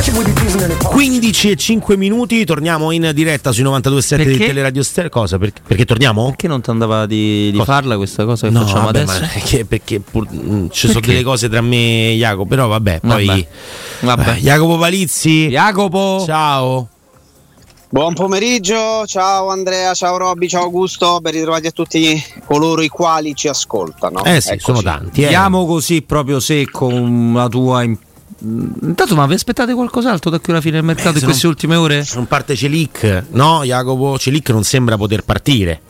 15 0.00 1.50
e 1.50 1.56
5 1.56 1.96
minuti, 1.96 2.44
torniamo 2.44 2.92
in 2.92 3.10
diretta 3.12 3.50
sui 3.50 3.64
92.7 3.64 4.22
di? 4.22 4.36
Teleradio 4.38 4.82
Stereo. 4.84 5.10
Cosa? 5.10 5.38
Perché, 5.38 5.60
perché 5.66 5.84
torniamo? 5.84 6.26
Perché 6.28 6.46
non 6.46 6.60
ti 6.60 6.70
andava 6.70 7.04
di, 7.04 7.50
di 7.50 7.60
farla 7.64 7.96
questa 7.96 8.24
cosa 8.24 8.46
che 8.46 8.52
No, 8.52 8.60
facciamo 8.64 8.84
vabbè, 8.86 9.00
adesso? 9.00 9.18
perché, 9.32 9.64
perché 9.64 9.98
pur- 10.00 10.30
mh, 10.30 10.68
ci 10.70 10.86
sono 10.86 11.00
delle 11.00 11.24
cose 11.24 11.48
tra 11.48 11.60
me 11.62 12.10
e 12.12 12.16
Jacopo, 12.16 12.46
però 12.46 12.68
vabbè, 12.68 13.00
poi 13.00 13.26
Vabbè. 13.26 13.46
Vabbè. 14.00 14.30
Eh, 14.30 14.40
Jacopo 14.40 14.78
Palizzi. 14.78 15.48
Jacopo! 15.48 16.22
Ciao. 16.24 16.88
Buon 17.90 18.12
pomeriggio, 18.14 19.04
ciao 19.06 19.48
Andrea, 19.48 19.94
ciao 19.94 20.18
Robby, 20.18 20.46
ciao 20.46 20.64
Augusto, 20.64 21.20
ben 21.20 21.32
ritrovati 21.32 21.68
a 21.68 21.70
tutti 21.70 22.22
coloro 22.44 22.82
i 22.82 22.88
quali 22.88 23.34
ci 23.34 23.48
ascoltano. 23.48 24.22
Eh 24.24 24.40
sì, 24.42 24.50
Eccoci. 24.50 24.64
sono 24.64 24.82
tanti. 24.82 25.22
Eh. 25.22 25.24
Andiamo 25.24 25.64
così 25.66 26.02
proprio 26.02 26.38
secco 26.38 26.86
con 26.88 27.32
la 27.34 27.48
tua. 27.48 27.84
Mm, 27.86 27.94
Intanto, 28.40 29.16
ma 29.16 29.26
vi 29.26 29.34
aspettate 29.34 29.74
qualcos'altro 29.74 30.30
da 30.30 30.38
qui 30.38 30.52
alla 30.52 30.60
fine 30.60 30.74
del 30.74 30.84
mercato 30.84 31.14
se 31.14 31.18
in 31.18 31.24
queste 31.24 31.46
non- 31.46 31.54
ultime 31.54 31.76
ore? 31.76 32.04
Se 32.04 32.14
non 32.16 32.26
parte 32.26 32.54
Celic, 32.54 33.24
no, 33.30 33.64
Jacopo, 33.64 34.16
Celic 34.18 34.50
non 34.50 34.62
sembra 34.62 34.96
poter 34.96 35.24
partire. 35.24 35.80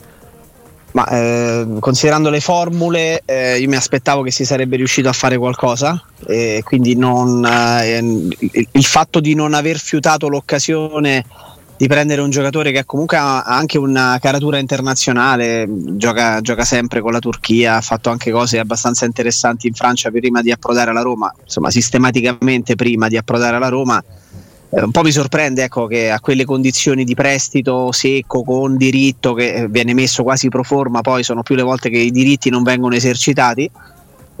Ma 0.91 1.07
eh, 1.07 1.67
considerando 1.79 2.31
le 2.31 2.39
formule, 2.39 3.21
eh, 3.23 3.59
io 3.59 3.69
mi 3.69 3.75
aspettavo 3.75 4.23
che 4.23 4.31
si 4.31 4.43
sarebbe 4.43 4.75
riuscito 4.75 5.07
a 5.07 5.13
fare 5.13 5.37
qualcosa, 5.37 6.03
e 6.25 6.61
quindi 6.63 6.95
non, 6.95 7.45
eh, 7.45 7.97
il, 7.99 8.67
il 8.71 8.85
fatto 8.85 9.19
di 9.19 9.35
non 9.35 9.53
aver 9.53 9.77
fiutato 9.77 10.27
l'occasione 10.27 11.23
di 11.79 11.87
prendere 11.87 12.19
un 12.19 12.29
giocatore 12.29 12.73
che 12.73 12.83
comunque 12.83 13.15
ha 13.15 13.43
anche 13.43 13.77
una 13.77 14.17
caratura 14.19 14.57
internazionale, 14.57 15.65
gioca, 15.95 16.41
gioca 16.41 16.65
sempre 16.65 16.99
con 16.99 17.13
la 17.13 17.19
Turchia, 17.19 17.77
ha 17.77 17.81
fatto 17.81 18.09
anche 18.09 18.31
cose 18.31 18.59
abbastanza 18.59 19.05
interessanti 19.05 19.67
in 19.67 19.73
Francia 19.73 20.11
prima 20.11 20.41
di 20.41 20.51
approdare 20.51 20.89
alla 20.89 21.03
Roma, 21.03 21.33
insomma 21.41 21.71
sistematicamente 21.71 22.75
prima 22.75 23.07
di 23.07 23.15
approdare 23.15 23.55
alla 23.55 23.69
Roma. 23.69 24.03
Eh, 24.71 24.81
un 24.81 24.91
po' 24.91 25.03
mi 25.03 25.11
sorprende 25.13 25.63
ecco, 25.63 25.87
che 25.87 26.11
a 26.11 26.19
quelle 26.19 26.43
condizioni 26.43 27.05
di 27.05 27.15
prestito 27.15 27.93
secco 27.93 28.43
con 28.43 28.75
diritto 28.75 29.33
che 29.33 29.53
eh, 29.53 29.67
viene 29.69 29.93
messo 29.93 30.21
quasi 30.23 30.49
pro 30.49 30.63
forma, 30.63 30.99
poi 30.99 31.23
sono 31.23 31.43
più 31.43 31.55
le 31.55 31.63
volte 31.63 31.89
che 31.89 31.99
i 31.99 32.11
diritti 32.11 32.49
non 32.49 32.63
vengono 32.63 32.93
esercitati. 32.95 33.71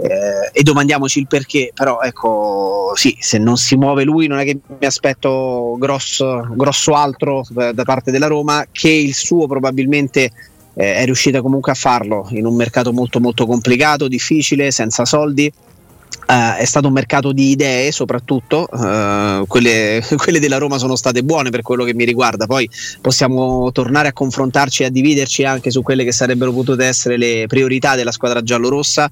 Eh, 0.01 0.49
e 0.53 0.63
domandiamoci 0.63 1.19
il 1.19 1.27
perché, 1.27 1.71
però 1.73 1.99
ecco 2.01 2.93
sì, 2.95 3.17
se 3.19 3.37
non 3.37 3.57
si 3.57 3.75
muove 3.75 4.03
lui 4.03 4.27
non 4.27 4.39
è 4.39 4.45
che 4.45 4.57
mi 4.79 4.85
aspetto 4.85 5.75
grosso, 5.77 6.47
grosso 6.51 6.93
altro 6.93 7.43
da 7.49 7.83
parte 7.83 8.09
della 8.11 8.27
Roma, 8.27 8.65
che 8.71 8.89
il 8.89 9.13
suo 9.13 9.45
probabilmente 9.45 10.31
eh, 10.75 10.95
è 10.95 11.05
riuscita 11.05 11.41
comunque 11.41 11.73
a 11.73 11.75
farlo 11.75 12.27
in 12.31 12.45
un 12.45 12.55
mercato 12.55 12.93
molto 12.93 13.19
molto 13.19 13.45
complicato, 13.45 14.07
difficile, 14.07 14.71
senza 14.71 15.03
soldi. 15.03 15.51
Eh, 16.31 16.57
è 16.57 16.65
stato 16.65 16.87
un 16.87 16.93
mercato 16.93 17.31
di 17.31 17.49
idee 17.49 17.91
soprattutto, 17.91 18.69
eh, 18.69 19.43
quelle, 19.47 20.01
quelle 20.15 20.39
della 20.39 20.57
Roma 20.57 20.77
sono 20.77 20.95
state 20.95 21.23
buone 21.23 21.49
per 21.49 21.61
quello 21.61 21.83
che 21.83 21.93
mi 21.93 22.05
riguarda, 22.05 22.45
poi 22.45 22.69
possiamo 23.01 23.71
tornare 23.71 24.09
a 24.09 24.13
confrontarci 24.13 24.83
e 24.83 24.85
a 24.85 24.89
dividerci 24.89 25.43
anche 25.43 25.71
su 25.71 25.81
quelle 25.81 26.03
che 26.03 26.11
sarebbero 26.11 26.53
potute 26.53 26.85
essere 26.85 27.17
le 27.17 27.45
priorità 27.47 27.95
della 27.95 28.11
squadra 28.11 28.43
giallorossa, 28.43 29.09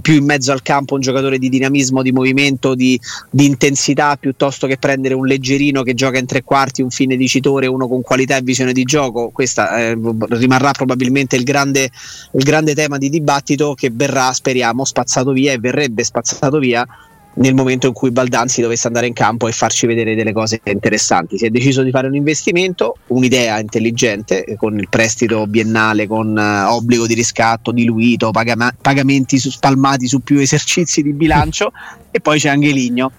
più 0.00 0.14
in 0.14 0.24
mezzo 0.24 0.52
al 0.52 0.62
campo 0.62 0.94
un 0.94 1.00
giocatore 1.00 1.38
di 1.38 1.48
dinamismo, 1.48 2.02
di 2.02 2.12
movimento, 2.12 2.74
di, 2.74 2.98
di 3.30 3.46
intensità 3.46 4.16
piuttosto 4.16 4.66
che 4.66 4.78
prendere 4.78 5.14
un 5.14 5.26
leggerino 5.26 5.82
che 5.82 5.94
gioca 5.94 6.18
in 6.18 6.26
tre 6.26 6.42
quarti, 6.42 6.82
un 6.82 6.90
fine 6.90 7.16
dicitore, 7.16 7.66
uno 7.66 7.88
con 7.88 8.02
qualità 8.02 8.36
e 8.36 8.42
visione 8.42 8.72
di 8.72 8.84
gioco, 8.84 9.30
questa 9.30 9.78
eh, 9.78 9.98
rimarrà 10.30 10.70
probabilmente 10.72 11.36
il 11.36 11.44
grande 11.44 11.90
il 12.32 12.44
grande 12.44 12.74
tema 12.74 12.98
di 12.98 13.10
dibattito 13.10 13.74
che 13.74 13.90
verrà, 13.92 14.32
speriamo, 14.32 14.84
spazzato 14.84 15.32
via 15.32 15.52
e 15.52 15.58
verrebbe 15.58 16.04
spazzato 16.04 16.58
via 16.58 16.86
nel 17.34 17.54
momento 17.54 17.86
in 17.86 17.92
cui 17.92 18.10
Baldanzi 18.10 18.60
dovesse 18.60 18.86
andare 18.86 19.06
in 19.06 19.14
campo 19.14 19.48
e 19.48 19.52
farci 19.52 19.86
vedere 19.86 20.14
delle 20.14 20.32
cose 20.32 20.60
interessanti. 20.64 21.38
Si 21.38 21.46
è 21.46 21.50
deciso 21.50 21.82
di 21.82 21.90
fare 21.90 22.06
un 22.06 22.14
investimento, 22.14 22.96
un'idea 23.08 23.58
intelligente 23.58 24.44
con 24.56 24.78
il 24.78 24.88
prestito 24.88 25.46
biennale, 25.46 26.06
con 26.06 26.36
eh, 26.36 26.62
obbligo 26.64 27.06
di 27.06 27.14
riscatto 27.14 27.72
diluito, 27.72 28.30
pagama- 28.30 28.74
pagamenti 28.78 29.38
su- 29.38 29.50
spalmati 29.50 30.06
su 30.06 30.20
più 30.20 30.38
esercizi 30.38 31.02
di 31.02 31.12
bilancio 31.12 31.72
e 32.10 32.20
poi 32.20 32.38
c'è 32.38 32.50
anche 32.50 32.70
Ligno. 32.70 33.12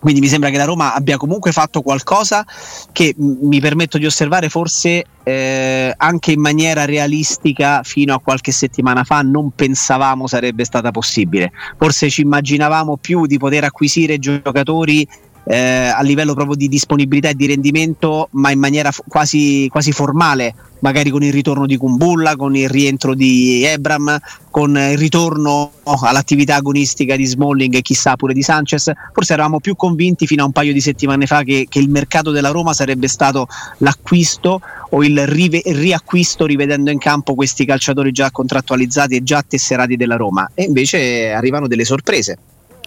Quindi 0.00 0.20
mi 0.20 0.28
sembra 0.28 0.50
che 0.50 0.58
la 0.58 0.64
Roma 0.64 0.94
abbia 0.94 1.16
comunque 1.16 1.52
fatto 1.52 1.80
qualcosa 1.80 2.44
che 2.92 3.14
mi 3.16 3.60
permetto 3.60 3.98
di 3.98 4.06
osservare 4.06 4.48
forse 4.48 5.04
eh, 5.22 5.92
anche 5.96 6.32
in 6.32 6.40
maniera 6.40 6.84
realistica 6.84 7.82
fino 7.82 8.14
a 8.14 8.20
qualche 8.20 8.52
settimana 8.52 9.04
fa 9.04 9.22
non 9.22 9.50
pensavamo 9.50 10.26
sarebbe 10.26 10.64
stata 10.64 10.90
possibile. 10.90 11.50
Forse 11.78 12.10
ci 12.10 12.20
immaginavamo 12.20 12.98
più 12.98 13.26
di 13.26 13.38
poter 13.38 13.64
acquisire 13.64 14.18
giocatori 14.18 15.06
eh, 15.48 15.92
a 15.94 16.02
livello 16.02 16.34
proprio 16.34 16.56
di 16.56 16.68
disponibilità 16.68 17.28
e 17.28 17.34
di 17.34 17.46
rendimento, 17.46 18.28
ma 18.32 18.50
in 18.50 18.58
maniera 18.58 18.90
f- 18.90 19.02
quasi, 19.06 19.68
quasi 19.70 19.92
formale, 19.92 20.54
magari 20.80 21.10
con 21.10 21.22
il 21.22 21.32
ritorno 21.32 21.66
di 21.66 21.76
Kumbulla, 21.76 22.34
con 22.34 22.56
il 22.56 22.68
rientro 22.68 23.14
di 23.14 23.62
Ebram, 23.64 24.18
con 24.50 24.76
il 24.76 24.98
ritorno 24.98 25.70
all'attività 25.84 26.56
agonistica 26.56 27.14
di 27.14 27.24
Smalling 27.24 27.74
e 27.74 27.82
chissà 27.82 28.16
pure 28.16 28.34
di 28.34 28.42
Sanchez. 28.42 28.90
Forse 29.12 29.32
eravamo 29.34 29.60
più 29.60 29.76
convinti 29.76 30.26
fino 30.26 30.42
a 30.42 30.46
un 30.46 30.52
paio 30.52 30.72
di 30.72 30.80
settimane 30.80 31.26
fa 31.26 31.44
che, 31.44 31.66
che 31.68 31.78
il 31.78 31.90
mercato 31.90 32.32
della 32.32 32.50
Roma 32.50 32.72
sarebbe 32.72 33.06
stato 33.06 33.46
l'acquisto 33.78 34.60
o 34.90 35.04
il 35.04 35.26
rive- 35.28 35.62
riacquisto 35.64 36.44
rivedendo 36.44 36.90
in 36.90 36.98
campo 36.98 37.34
questi 37.34 37.64
calciatori 37.64 38.10
già 38.10 38.32
contrattualizzati 38.32 39.14
e 39.14 39.22
già 39.22 39.44
tesserati 39.46 39.94
della 39.96 40.16
Roma. 40.16 40.50
E 40.54 40.64
invece 40.64 41.30
arrivano 41.30 41.68
delle 41.68 41.84
sorprese. 41.84 42.36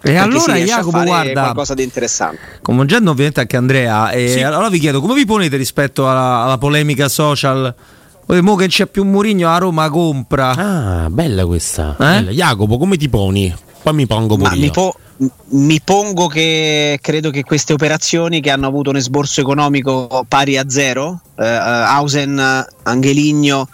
E 0.02 0.16
allora, 0.16 0.40
si 0.40 0.52
riesce 0.52 0.72
a 0.72 0.76
Jacopo, 0.76 0.96
fare 0.96 1.06
guarda, 1.08 1.40
qualcosa 1.42 1.74
di 1.74 1.82
interessante. 1.82 2.38
coinvolgendo 2.62 3.10
ovviamente 3.10 3.40
anche 3.40 3.56
Andrea, 3.56 4.10
e 4.10 4.28
Sì. 4.28 4.42
allora 4.42 4.68
vi 4.68 4.78
chiedo 4.78 5.00
come 5.00 5.14
vi 5.14 5.26
ponete 5.26 5.56
rispetto 5.56 6.08
alla, 6.08 6.42
alla 6.44 6.58
polemica 6.58 7.08
social? 7.08 7.74
Poi, 8.24 8.40
mo 8.42 8.54
che 8.54 8.68
c'è 8.68 8.86
più 8.86 9.04
Murigno, 9.04 9.48
a 9.50 9.58
Roma 9.58 9.90
compra. 9.90 10.50
Ah, 10.50 11.10
bella 11.10 11.44
questa. 11.46 11.92
Eh? 11.98 12.04
Bella. 12.04 12.30
Jacopo, 12.30 12.78
come 12.78 12.96
ti 12.96 13.08
poni? 13.08 13.52
Poi 13.82 13.92
mi 13.94 14.06
pongo 14.06 14.36
Ma 14.36 14.48
pure 14.50 14.60
mi, 14.60 14.70
po- 14.70 14.94
mi 15.50 15.80
pongo 15.82 16.28
che 16.28 16.98
credo 17.02 17.30
che 17.30 17.42
queste 17.42 17.72
operazioni 17.72 18.40
che 18.40 18.50
hanno 18.50 18.66
avuto 18.66 18.90
un 18.90 18.96
esborso 18.96 19.40
economico 19.40 20.24
pari 20.28 20.56
a 20.58 20.64
zero, 20.68 21.20
eh, 21.38 21.44
Ausen, 21.46 22.64
Angeligno 22.90 23.68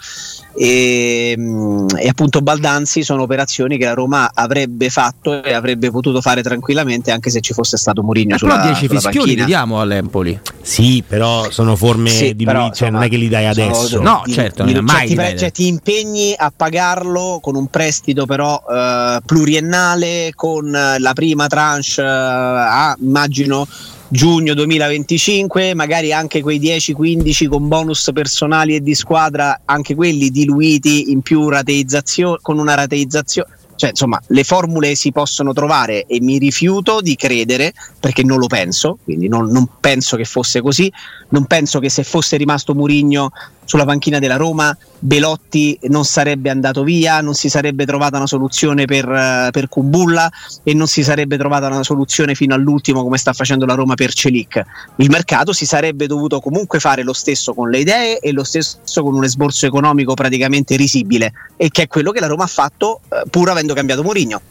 e, 0.55 1.35
mm, 1.37 1.87
e 1.97 2.07
appunto 2.07 2.41
Baldanzi 2.41 3.03
sono 3.03 3.21
operazioni 3.23 3.77
che 3.77 3.85
la 3.85 3.93
Roma 3.93 4.31
avrebbe 4.33 4.89
fatto 4.89 5.43
e 5.43 5.53
avrebbe 5.53 5.91
potuto 5.91 6.19
fare 6.21 6.41
tranquillamente 6.41 7.11
anche 7.11 7.29
se 7.29 7.41
ci 7.41 7.53
fosse 7.53 7.77
stato 7.77 8.01
Mourinho 8.01 8.35
Eh, 8.35 8.37
sulla, 8.39 8.55
però 8.55 8.65
10 8.71 8.87
sulla 8.87 8.99
fischioni 8.99 9.35
li 9.35 9.45
diamo 9.45 9.79
all'Empoli. 9.79 10.39
Sì, 10.61 11.03
però 11.07 11.49
sono 11.51 11.75
forme 11.75 12.09
Sì, 12.09 12.35
di 12.35 12.43
però, 12.45 12.61
lui, 12.61 12.73
cioè 12.73 12.89
non 12.89 13.03
è 13.03 13.09
che 13.09 13.17
li 13.17 13.29
dai 13.29 13.53
sono- 13.53 13.67
adesso. 13.67 14.01
No, 14.01 14.23
certo, 14.27 14.63
non 14.63 14.71
è 14.71 14.75
cioè, 14.75 14.81
mai 14.83 15.07
ti, 15.07 15.37
cioè, 15.37 15.51
ti 15.51 15.67
impegni 15.67 16.33
a 16.35 16.51
pagarlo 16.55 17.39
con 17.41 17.55
un 17.55 17.67
prestito 17.67 18.25
però 18.25 18.61
eh, 18.69 19.19
pluriennale 19.25 20.31
con 20.35 20.69
la 20.71 21.13
prima 21.13 21.47
tranche 21.47 22.01
eh, 22.01 22.03
a 22.05 22.95
immagino 22.99 23.67
giugno 24.09 24.53
2025 24.53 25.73
magari 25.73 26.13
anche 26.13 26.41
quei 26.41 26.59
10-15 26.59 27.47
con 27.47 27.67
bonus 27.67 28.09
personali 28.13 28.75
e 28.75 28.81
di 28.81 28.95
squadra 28.95 29.61
anche 29.65 29.95
quelli 29.95 30.29
diluiti 30.29 31.11
in 31.11 31.21
più 31.21 31.49
rateizzazione 31.49 32.37
con 32.41 32.57
una 32.59 32.73
rateizzazione. 32.73 33.49
Cioè 33.75 33.91
insomma 33.91 34.19
le 34.27 34.43
formule 34.43 34.95
si 34.95 35.11
possono 35.11 35.53
trovare 35.53 36.05
e 36.05 36.19
mi 36.19 36.39
rifiuto 36.39 36.99
di 36.99 37.15
credere 37.15 37.73
perché 37.99 38.23
non 38.23 38.39
lo 38.39 38.47
penso 38.47 38.97
quindi 39.03 39.27
non, 39.27 39.51
non 39.51 39.67
penso 39.79 40.17
che 40.17 40.25
fosse 40.25 40.61
così. 40.61 40.91
Non 41.29 41.45
penso 41.45 41.79
che 41.79 41.89
se 41.89 42.03
fosse 42.03 42.37
rimasto 42.37 42.73
Murigno 42.73 43.31
sulla 43.67 43.83
panchina 43.83 44.17
della 44.17 44.37
Roma 44.37 44.75
Belotti 44.97 45.77
non 45.83 46.05
sarebbe 46.05 46.49
andato 46.49 46.83
via, 46.83 47.19
non 47.19 47.33
si 47.33 47.49
sarebbe 47.49 47.85
trovata 47.85 48.15
una 48.15 48.25
soluzione 48.25 48.85
per, 48.85 49.07
eh, 49.07 49.49
per 49.51 49.67
Kumbulla 49.67 50.31
e 50.63 50.73
non 50.73 50.87
si 50.87 51.03
sarebbe 51.03 51.37
trovata 51.37 51.67
una 51.67 51.83
soluzione 51.83 52.33
fino 52.33 52.55
all'ultimo 52.55 53.03
come 53.03 53.17
sta 53.17 53.33
facendo 53.33 53.65
la 53.65 53.73
Roma 53.73 53.95
per 53.95 54.13
Celic. 54.13 54.63
Il 54.95 55.09
mercato 55.09 55.51
si 55.51 55.65
sarebbe 55.65 56.07
dovuto 56.07 56.39
comunque 56.39 56.79
fare 56.79 57.03
lo 57.03 57.13
stesso 57.13 57.53
con 57.53 57.69
le 57.69 57.79
idee 57.79 58.19
e 58.19 58.31
lo 58.31 58.45
stesso 58.45 59.03
con 59.03 59.13
un 59.13 59.25
esborso 59.25 59.65
economico 59.65 60.13
praticamente 60.13 60.77
risibile 60.77 61.33
e 61.57 61.69
che 61.69 61.83
è 61.83 61.87
quello 61.87 62.11
che 62.11 62.21
la 62.21 62.27
Roma 62.27 62.45
ha 62.45 62.47
fatto 62.47 63.01
eh, 63.09 63.23
pur 63.29 63.49
avendo 63.49 63.73
cambiato 63.73 64.01
Mourinho 64.01 64.41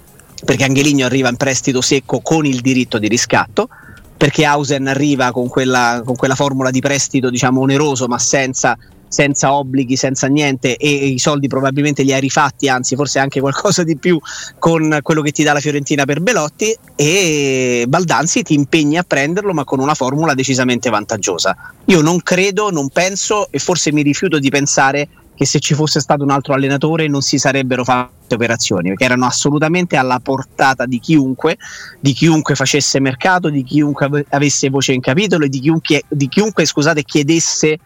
perché 0.45 0.65
Angeligno 0.65 1.07
arriva 1.07 1.31
in 1.31 1.37
prestito 1.37 1.81
secco 1.81 2.21
con 2.21 2.45
il 2.45 2.61
diritto 2.61 2.99
di 2.99 3.09
riscatto 3.09 3.69
perché 4.17 4.45
Hausen 4.45 4.87
arriva 4.87 5.31
con 5.31 5.49
quella, 5.49 6.03
con 6.05 6.17
quella 6.17 6.35
formula 6.35 6.71
di 6.71 6.81
prestito 6.81 7.31
diciamo 7.31 7.61
oneroso 7.61 8.07
ma 8.07 8.19
senza, 8.19 8.77
senza 9.17 9.55
obblighi, 9.55 9.97
senza 9.97 10.27
niente 10.27 10.77
e 10.77 10.91
i 10.91 11.19
soldi 11.19 11.49
probabilmente 11.49 12.03
li 12.03 12.13
ha 12.13 12.19
rifatti, 12.19 12.69
anzi 12.69 12.97
forse 12.97 13.19
anche 13.19 13.41
qualcosa 13.41 13.83
di 13.83 13.97
più 13.97 14.21
con 14.59 14.99
quello 15.01 15.23
che 15.23 15.31
ti 15.31 15.43
dà 15.43 15.55
la 15.55 15.61
Fiorentina 15.61 16.05
per 16.05 16.21
Belotti 16.21 16.77
e 16.95 17.87
Baldanzi 17.89 18.43
ti 18.43 18.53
impegni 18.53 18.99
a 18.99 19.05
prenderlo 19.05 19.55
ma 19.55 19.65
con 19.65 19.81
una 19.81 19.95
formula 19.95 20.35
decisamente 20.35 20.91
vantaggiosa. 20.91 21.57
Io 21.87 22.03
non 22.03 22.21
credo, 22.21 22.71
non 22.71 22.91
penso 22.91 23.49
e 23.51 23.59
forse 23.59 23.91
mi 23.91 24.03
rifiuto 24.03 24.39
di 24.39 24.51
pensare 24.51 25.09
che 25.35 25.47
se 25.47 25.61
ci 25.61 25.73
fosse 25.73 26.01
stato 26.01 26.23
un 26.23 26.31
altro 26.31 26.53
allenatore 26.53 27.09
non 27.09 27.23
si 27.23 27.39
sarebbero 27.39 27.85
fatte 27.85 28.35
operazioni, 28.35 28.89
perché 28.89 29.05
erano 29.05 29.25
assolutamente 29.25 29.97
alla 29.97 30.19
portata 30.19 30.85
di 30.85 30.99
chiunque, 31.01 31.57
di 32.01 32.13
chiunque 32.13 32.55
facesse 32.55 33.01
mercato, 33.01 33.49
di 33.49 33.63
chiunque 33.63 34.27
avesse 34.29 34.69
voce 34.69 34.93
in 34.93 35.01
capitolo 35.01 35.47
e 35.47 35.49
di 35.49 35.61
chiunque, 35.61 36.03
di 36.09 36.29
chiunque 36.29 36.67
scusate, 36.67 37.03
chiedesse 37.03 37.79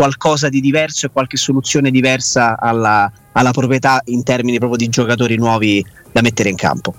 qualcosa 0.00 0.48
di 0.48 0.62
diverso 0.62 1.04
e 1.04 1.10
qualche 1.12 1.36
soluzione 1.36 1.90
diversa 1.90 2.58
alla, 2.58 3.12
alla 3.32 3.50
proprietà 3.50 4.00
in 4.06 4.22
termini 4.22 4.56
proprio 4.56 4.78
di 4.78 4.88
giocatori 4.88 5.36
nuovi 5.36 5.84
da 6.10 6.22
mettere 6.22 6.48
in 6.48 6.56
campo. 6.56 6.94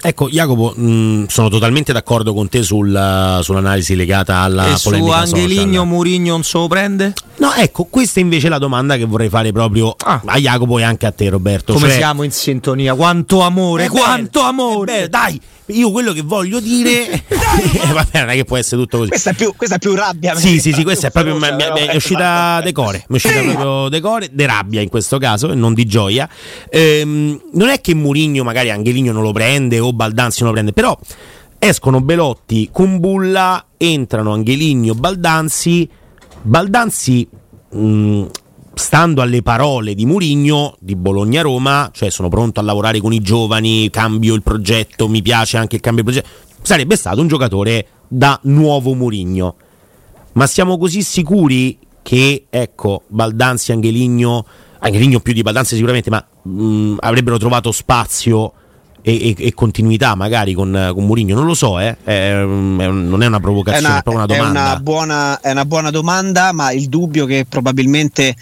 Ecco, 0.00 0.30
Jacopo, 0.30 0.72
mh, 0.74 1.26
sono 1.26 1.50
totalmente 1.50 1.92
d'accordo 1.92 2.32
con 2.32 2.48
te 2.48 2.62
sul, 2.62 3.38
sull'analisi 3.42 3.94
legata 3.94 4.36
alla 4.38 4.74
e 4.74 4.78
polemica 4.82 5.26
su 5.26 5.34
Angeligno 5.34 5.84
Murigno 5.84 6.32
non 6.32 6.44
se 6.44 6.56
lo 6.56 6.66
prende? 6.66 7.12
No, 7.38 7.52
ecco, 7.54 7.84
questa 7.84 8.20
invece 8.20 8.46
è 8.46 8.50
la 8.50 8.58
domanda 8.58 8.96
che 8.96 9.04
vorrei 9.04 9.28
fare 9.28 9.52
proprio 9.52 9.94
ah. 9.96 10.22
a 10.24 10.38
Jacopo 10.38 10.78
e 10.78 10.82
anche 10.82 11.06
a 11.06 11.12
te, 11.12 11.28
Roberto. 11.28 11.74
Come 11.74 11.88
cioè... 11.88 11.96
siamo 11.96 12.22
in 12.22 12.32
sintonia? 12.32 12.94
Quanto 12.94 13.40
amore, 13.40 13.84
è 13.84 13.88
quanto 13.88 14.40
bello, 14.40 14.48
amore! 14.48 14.92
Bello, 14.92 15.08
dai, 15.08 15.40
io 15.66 15.90
quello 15.90 16.12
che 16.12 16.22
voglio 16.22 16.60
dire 16.60 17.10
eh, 17.26 17.92
vabbè 17.92 18.20
non 18.20 18.28
è 18.30 18.34
che 18.34 18.44
può 18.44 18.56
essere 18.56 18.80
tutto 18.80 18.98
così 18.98 19.08
questa 19.08 19.30
è 19.30 19.34
più, 19.34 19.52
questa 19.56 19.76
è 19.76 19.78
più 19.78 19.94
rabbia 19.94 20.34
sì 20.36 20.60
sì 20.60 20.72
sì 20.72 20.84
questa 20.84 21.08
è 21.08 21.10
proprio 21.10 21.34
mi, 21.34 21.48
mi, 21.50 21.86
è 21.86 21.96
uscita 21.96 22.60
decore 22.62 23.04
mi 23.08 23.18
è 23.18 23.26
uscita 23.26 23.40
proprio 23.40 23.88
decore 23.88 24.28
de 24.30 24.46
rabbia 24.46 24.80
in 24.80 24.88
questo 24.88 25.18
caso 25.18 25.50
e 25.50 25.54
non 25.54 25.74
di 25.74 25.84
gioia 25.84 26.28
ehm, 26.70 27.40
non 27.52 27.68
è 27.68 27.80
che 27.80 27.94
Murigno 27.94 28.44
magari 28.44 28.70
Angeligno 28.70 29.12
non 29.12 29.22
lo 29.22 29.32
prende 29.32 29.80
o 29.80 29.92
Baldanzi 29.92 30.42
non 30.42 30.50
lo 30.50 30.54
prende 30.54 30.72
però 30.72 30.96
escono 31.58 32.00
Belotti 32.00 32.68
con 32.70 33.00
Bulla 33.00 33.64
entrano 33.76 34.32
Angeligno 34.32 34.94
Baldanzi 34.94 35.88
Baldanzi 36.46 37.28
mh, 37.70 38.26
stando 38.72 39.20
alle 39.20 39.42
parole 39.42 39.94
di 39.94 40.06
Murigno 40.06 40.76
di 40.78 40.94
Bologna-Roma, 40.94 41.90
cioè 41.92 42.08
sono 42.08 42.28
pronto 42.28 42.60
a 42.60 42.62
lavorare 42.62 43.00
con 43.00 43.12
i 43.12 43.20
giovani, 43.20 43.90
cambio 43.90 44.34
il 44.34 44.42
progetto, 44.42 45.08
mi 45.08 45.22
piace 45.22 45.56
anche 45.56 45.74
il 45.74 45.82
cambio 45.82 46.04
di 46.04 46.10
progetto, 46.12 46.34
sarebbe 46.62 46.94
stato 46.94 47.20
un 47.20 47.26
giocatore 47.26 47.86
da 48.06 48.38
nuovo 48.44 48.94
Murigno. 48.94 49.56
Ma 50.34 50.46
siamo 50.46 50.78
così 50.78 51.02
sicuri 51.02 51.78
che, 52.02 52.46
ecco, 52.48 53.02
Baldanzi, 53.08 53.72
Angeligno, 53.72 54.46
Angeligno 54.78 55.18
più 55.18 55.32
di 55.32 55.42
Baldanzi 55.42 55.74
sicuramente, 55.74 56.10
ma 56.10 56.24
mh, 56.42 56.98
avrebbero 57.00 57.38
trovato 57.38 57.72
spazio 57.72 58.52
e, 59.08 59.28
e, 59.28 59.36
e, 59.38 59.54
continuità 59.54 60.16
magari 60.16 60.52
con, 60.52 60.90
con 60.92 61.04
Murigno? 61.04 61.36
Non 61.36 61.46
lo 61.46 61.54
so, 61.54 61.78
eh? 61.78 61.96
è, 62.02 62.40
è, 62.40 62.44
non 62.44 63.22
è 63.22 63.26
una 63.26 63.38
provocazione, 63.38 63.86
è, 63.86 63.90
una, 63.90 63.98
è 64.00 64.02
proprio 64.02 64.24
una 64.24 64.34
domanda. 64.34 64.60
Una, 64.60 64.80
buona, 64.80 65.40
è 65.40 65.50
una 65.52 65.64
buona 65.64 65.90
domanda, 65.90 66.50
ma 66.50 66.72
il 66.72 66.88
dubbio 66.88 67.24
che 67.24 67.46
probabilmente 67.48 68.34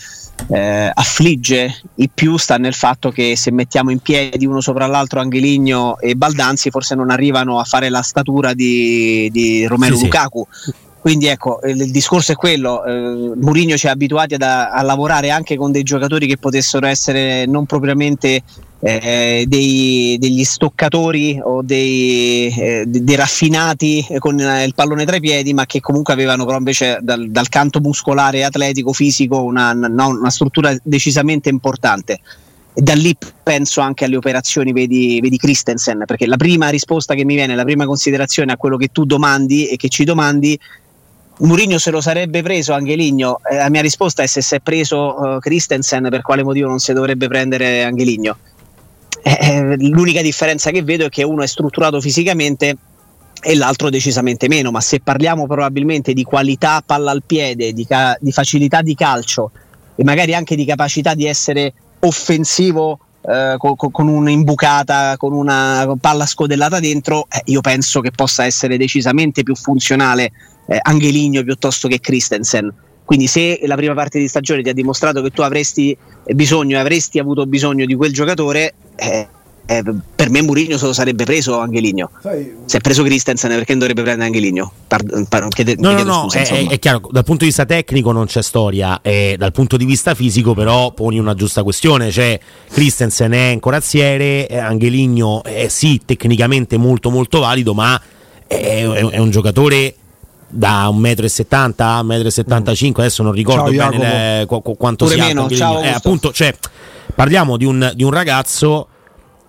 eh, 0.48 0.90
affligge 0.94 1.82
i 1.96 2.08
più 2.08 2.38
sta 2.38 2.56
nel 2.56 2.72
fatto 2.72 3.10
che 3.10 3.36
se 3.36 3.50
mettiamo 3.50 3.90
in 3.90 3.98
piedi 3.98 4.46
uno 4.46 4.62
sopra 4.62 4.86
l'altro 4.86 5.20
Angeligno 5.20 5.98
e 5.98 6.16
Baldanzi 6.16 6.70
forse 6.70 6.94
non 6.94 7.10
arrivano 7.10 7.58
a 7.58 7.64
fare 7.64 7.90
la 7.90 8.02
statura 8.02 8.54
di, 8.54 9.28
di 9.30 9.66
Romero 9.66 9.96
sì, 9.96 10.04
Lukaku. 10.04 10.46
Sì. 10.50 10.72
Quindi 11.04 11.26
ecco, 11.26 11.60
il, 11.66 11.90
discorso 11.90 12.32
è 12.32 12.34
quello, 12.34 12.82
eh, 12.82 13.32
Mourinho 13.36 13.76
ci 13.76 13.88
ha 13.88 13.90
abituati 13.90 14.36
ad, 14.36 14.40
a, 14.40 14.80
lavorare 14.80 15.28
anche 15.28 15.54
con 15.54 15.70
dei 15.70 15.82
giocatori 15.82 16.26
che 16.26 16.38
potessero 16.38 16.86
essere 16.86 17.44
non 17.44 17.66
propriamente 17.66 18.40
eh, 18.80 19.44
dei, 19.46 20.16
degli 20.18 20.44
stoccatori 20.44 21.38
o 21.44 21.60
dei, 21.60 22.48
eh, 22.56 22.84
dei 22.86 23.16
raffinati 23.16 24.06
con 24.18 24.38
il 24.40 24.72
pallone 24.74 25.04
tra 25.04 25.16
i 25.16 25.20
piedi, 25.20 25.52
ma 25.52 25.66
che 25.66 25.80
comunque 25.80 26.14
avevano 26.14 26.46
però 26.46 26.56
invece 26.56 27.00
dal, 27.02 27.28
dal 27.28 27.50
canto 27.50 27.80
muscolare, 27.80 28.42
atletico, 28.42 28.94
fisico 28.94 29.42
una, 29.42 29.74
no, 29.74 30.08
una 30.08 30.30
struttura 30.30 30.74
decisamente 30.82 31.50
importante. 31.50 32.18
E 32.72 32.80
da 32.80 32.94
lì 32.94 33.14
penso 33.42 33.82
anche 33.82 34.06
alle 34.06 34.16
operazioni, 34.16 34.72
vedi, 34.72 35.20
vedi, 35.20 35.36
Christensen, 35.36 36.04
perché 36.06 36.26
la 36.26 36.38
prima 36.38 36.70
risposta 36.70 37.12
che 37.12 37.26
mi 37.26 37.34
viene, 37.34 37.54
la 37.54 37.62
prima 37.62 37.84
considerazione 37.84 38.52
a 38.52 38.56
quello 38.56 38.78
che 38.78 38.88
tu 38.88 39.04
domandi 39.04 39.68
e 39.68 39.76
che 39.76 39.90
ci 39.90 40.04
domandi 40.04 40.58
Mourinho 41.36 41.78
se 41.78 41.90
lo 41.90 42.00
sarebbe 42.00 42.42
preso 42.42 42.72
Angeligno? 42.72 43.40
Eh, 43.50 43.56
la 43.56 43.68
mia 43.68 43.80
risposta 43.80 44.22
è 44.22 44.26
se 44.26 44.40
si 44.40 44.54
è 44.54 44.60
preso 44.60 45.18
uh, 45.18 45.38
Christensen 45.40 46.06
per 46.08 46.22
quale 46.22 46.44
motivo 46.44 46.68
non 46.68 46.78
si 46.78 46.92
dovrebbe 46.92 47.26
prendere 47.26 47.82
Angeligno? 47.82 48.36
Eh, 49.22 49.38
eh, 49.40 49.76
l'unica 49.78 50.22
differenza 50.22 50.70
che 50.70 50.82
vedo 50.82 51.06
è 51.06 51.08
che 51.08 51.24
uno 51.24 51.42
è 51.42 51.46
strutturato 51.46 52.00
fisicamente 52.00 52.76
e 53.42 53.56
l'altro 53.56 53.90
decisamente 53.90 54.48
meno, 54.48 54.70
ma 54.70 54.80
se 54.80 55.00
parliamo 55.00 55.46
probabilmente 55.46 56.12
di 56.12 56.22
qualità 56.22 56.82
palla 56.84 57.10
al 57.10 57.22
piede, 57.26 57.72
di, 57.72 57.84
ca- 57.84 58.16
di 58.20 58.32
facilità 58.32 58.80
di 58.80 58.94
calcio 58.94 59.50
e 59.96 60.04
magari 60.04 60.34
anche 60.34 60.56
di 60.56 60.64
capacità 60.64 61.14
di 61.14 61.26
essere 61.26 61.72
offensivo 62.00 62.98
eh, 63.22 63.54
con, 63.58 63.74
con, 63.76 64.08
un'imbucata, 64.08 65.16
con 65.16 65.32
una 65.32 65.94
palla 66.00 66.26
scodellata 66.26 66.80
dentro, 66.80 67.26
eh, 67.30 67.42
io 67.46 67.60
penso 67.60 68.00
che 68.00 68.10
possa 68.12 68.44
essere 68.44 68.76
decisamente 68.76 69.42
più 69.42 69.54
funzionale 69.54 70.32
eh, 70.66 70.78
Angeligno 70.80 71.42
piuttosto 71.42 71.88
che 71.88 72.00
Christensen. 72.00 72.72
Quindi 73.04 73.26
se 73.26 73.60
la 73.64 73.76
prima 73.76 73.94
parte 73.94 74.18
di 74.18 74.28
stagione 74.28 74.62
ti 74.62 74.70
ha 74.70 74.72
dimostrato 74.72 75.20
che 75.20 75.30
tu 75.30 75.42
avresti 75.42 75.96
bisogno 76.26 76.76
e 76.76 76.80
avresti 76.80 77.18
avuto 77.18 77.44
bisogno 77.44 77.84
di 77.84 77.94
quel 77.94 78.12
giocatore, 78.12 78.74
eh, 78.96 79.28
eh, 79.66 79.82
per 80.14 80.30
me 80.30 80.42
Mourinho 80.42 80.76
se 80.76 80.86
lo 80.86 80.92
sarebbe 80.92 81.24
preso 81.24 81.58
Angeligno. 81.58 82.10
Sai, 82.22 82.54
se 82.64 82.78
è 82.78 82.80
preso 82.80 83.02
Christensen 83.02 83.50
perché 83.50 83.72
non 83.72 83.80
dovrebbe 83.80 84.02
prendere 84.02 84.26
Angeligno? 84.28 84.72
Par- 84.86 85.26
par- 85.28 85.48
chiede, 85.48 85.76
no, 85.78 85.92
no, 85.92 86.02
no, 86.02 86.22
scusa, 86.30 86.54
è, 86.54 86.66
è, 86.66 86.78
chiaro, 86.78 87.08
dal 87.10 87.24
punto 87.24 87.40
di 87.40 87.46
vista 87.46 87.66
tecnico 87.66 88.12
non 88.12 88.26
c'è 88.26 88.42
storia, 88.42 89.00
eh, 89.02 89.36
dal 89.38 89.52
punto 89.52 89.76
di 89.76 89.84
vista 89.84 90.14
fisico 90.14 90.54
però 90.54 90.92
poni 90.92 91.18
una 91.18 91.34
giusta 91.34 91.62
questione, 91.62 92.10
cioè 92.10 92.38
Christensen 92.70 93.32
è 93.32 93.52
un 93.52 93.60
corazziere, 93.60 94.46
eh, 94.46 94.58
Angeligno 94.58 95.42
è 95.42 95.68
sì 95.68 96.00
tecnicamente 96.04 96.76
molto 96.76 97.10
molto 97.10 97.40
valido, 97.40 97.74
ma 97.74 98.00
è, 98.46 98.82
è 98.82 99.18
un 99.18 99.30
giocatore 99.30 99.94
da 100.48 100.88
1,70 100.88 102.02
m, 102.02 102.10
1,75 102.10 102.88
m, 102.88 102.92
adesso 102.96 103.22
non 103.22 103.32
ricordo 103.32 103.72
ciao, 103.74 103.90
bene 103.90 104.38
le, 104.40 104.46
qu- 104.46 104.76
quanto 104.76 105.04
Pure 105.04 105.16
sia 105.16 105.26
meno, 105.26 105.48
ciao, 105.50 105.82
eh, 105.82 105.88
appunto, 105.88 106.32
cioè, 106.32 106.54
parliamo 107.14 107.56
di 107.56 107.64
un, 107.64 107.92
di 107.94 108.02
un 108.02 108.10
ragazzo 108.10 108.88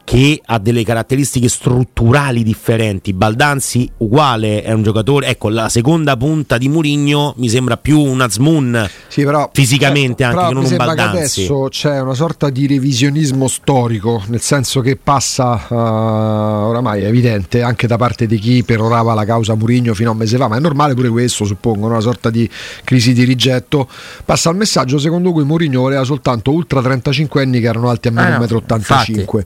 che 0.06 0.40
ha 0.46 0.60
delle 0.60 0.84
caratteristiche 0.86 1.50
strutturali 1.50 2.44
differenti. 2.44 3.12
Baldanzi 3.12 3.90
uguale, 3.98 4.62
è 4.62 4.72
un 4.72 4.84
giocatore, 4.84 5.28
ecco, 5.28 5.50
la 5.50 5.68
seconda 5.68 6.16
punta 6.16 6.58
di 6.58 6.70
Murigno 6.70 7.34
mi 7.38 7.50
sembra 7.50 7.76
più 7.76 8.00
una 8.00 8.30
Zmoon 8.30 8.88
sì, 9.08 9.24
però, 9.24 9.50
fisicamente 9.52 10.24
certo, 10.24 10.40
anche 10.40 10.54
che 10.54 10.62
non 10.62 10.72
un 10.72 10.78
Baldanzi. 10.78 11.42
adesso 11.42 11.68
c'è 11.70 12.00
una 12.00 12.14
sorta 12.14 12.50
di 12.52 12.68
revisionismo 12.68 13.48
storico, 13.48 14.24
nel 14.28 14.42
senso 14.42 14.80
che 14.82 14.96
passa 14.96 15.66
uh, 15.68 15.74
oramai 15.74 17.02
è 17.02 17.08
evidente 17.08 17.64
anche 17.64 17.88
da 17.88 17.98
parte 17.98 18.28
di 18.28 18.38
chi 18.38 18.64
perorava 18.64 19.16
la 19.16 19.26
causa 19.26 19.56
Murigno 19.56 19.96
fino 19.96 20.10
a 20.10 20.12
un 20.12 20.20
mese 20.20 20.38
fa, 20.38 20.48
ma 20.48 20.58
è 20.58 20.60
normale 20.60 20.94
pure 20.94 21.10
questo, 21.10 21.46
suppongo, 21.46 21.88
una 21.88 22.00
sorta 22.00 22.30
di 22.30 22.48
crisi 22.84 23.12
di 23.14 23.24
rigetto. 23.24 23.90
Passa 24.24 24.52
il 24.52 24.56
messaggio 24.56 25.00
secondo 25.00 25.32
cui 25.32 25.44
Murigno 25.44 25.82
voleva 25.82 26.04
soltanto 26.04 26.52
ultra 26.52 26.80
35 26.82 27.42
anni 27.42 27.60
che 27.60 27.68
erano 27.68 27.90
alti 27.90 28.10
a 28.10 28.12
meno 28.12 28.44
eh, 28.44 28.48
1,85 28.48 29.38
m. 29.40 29.44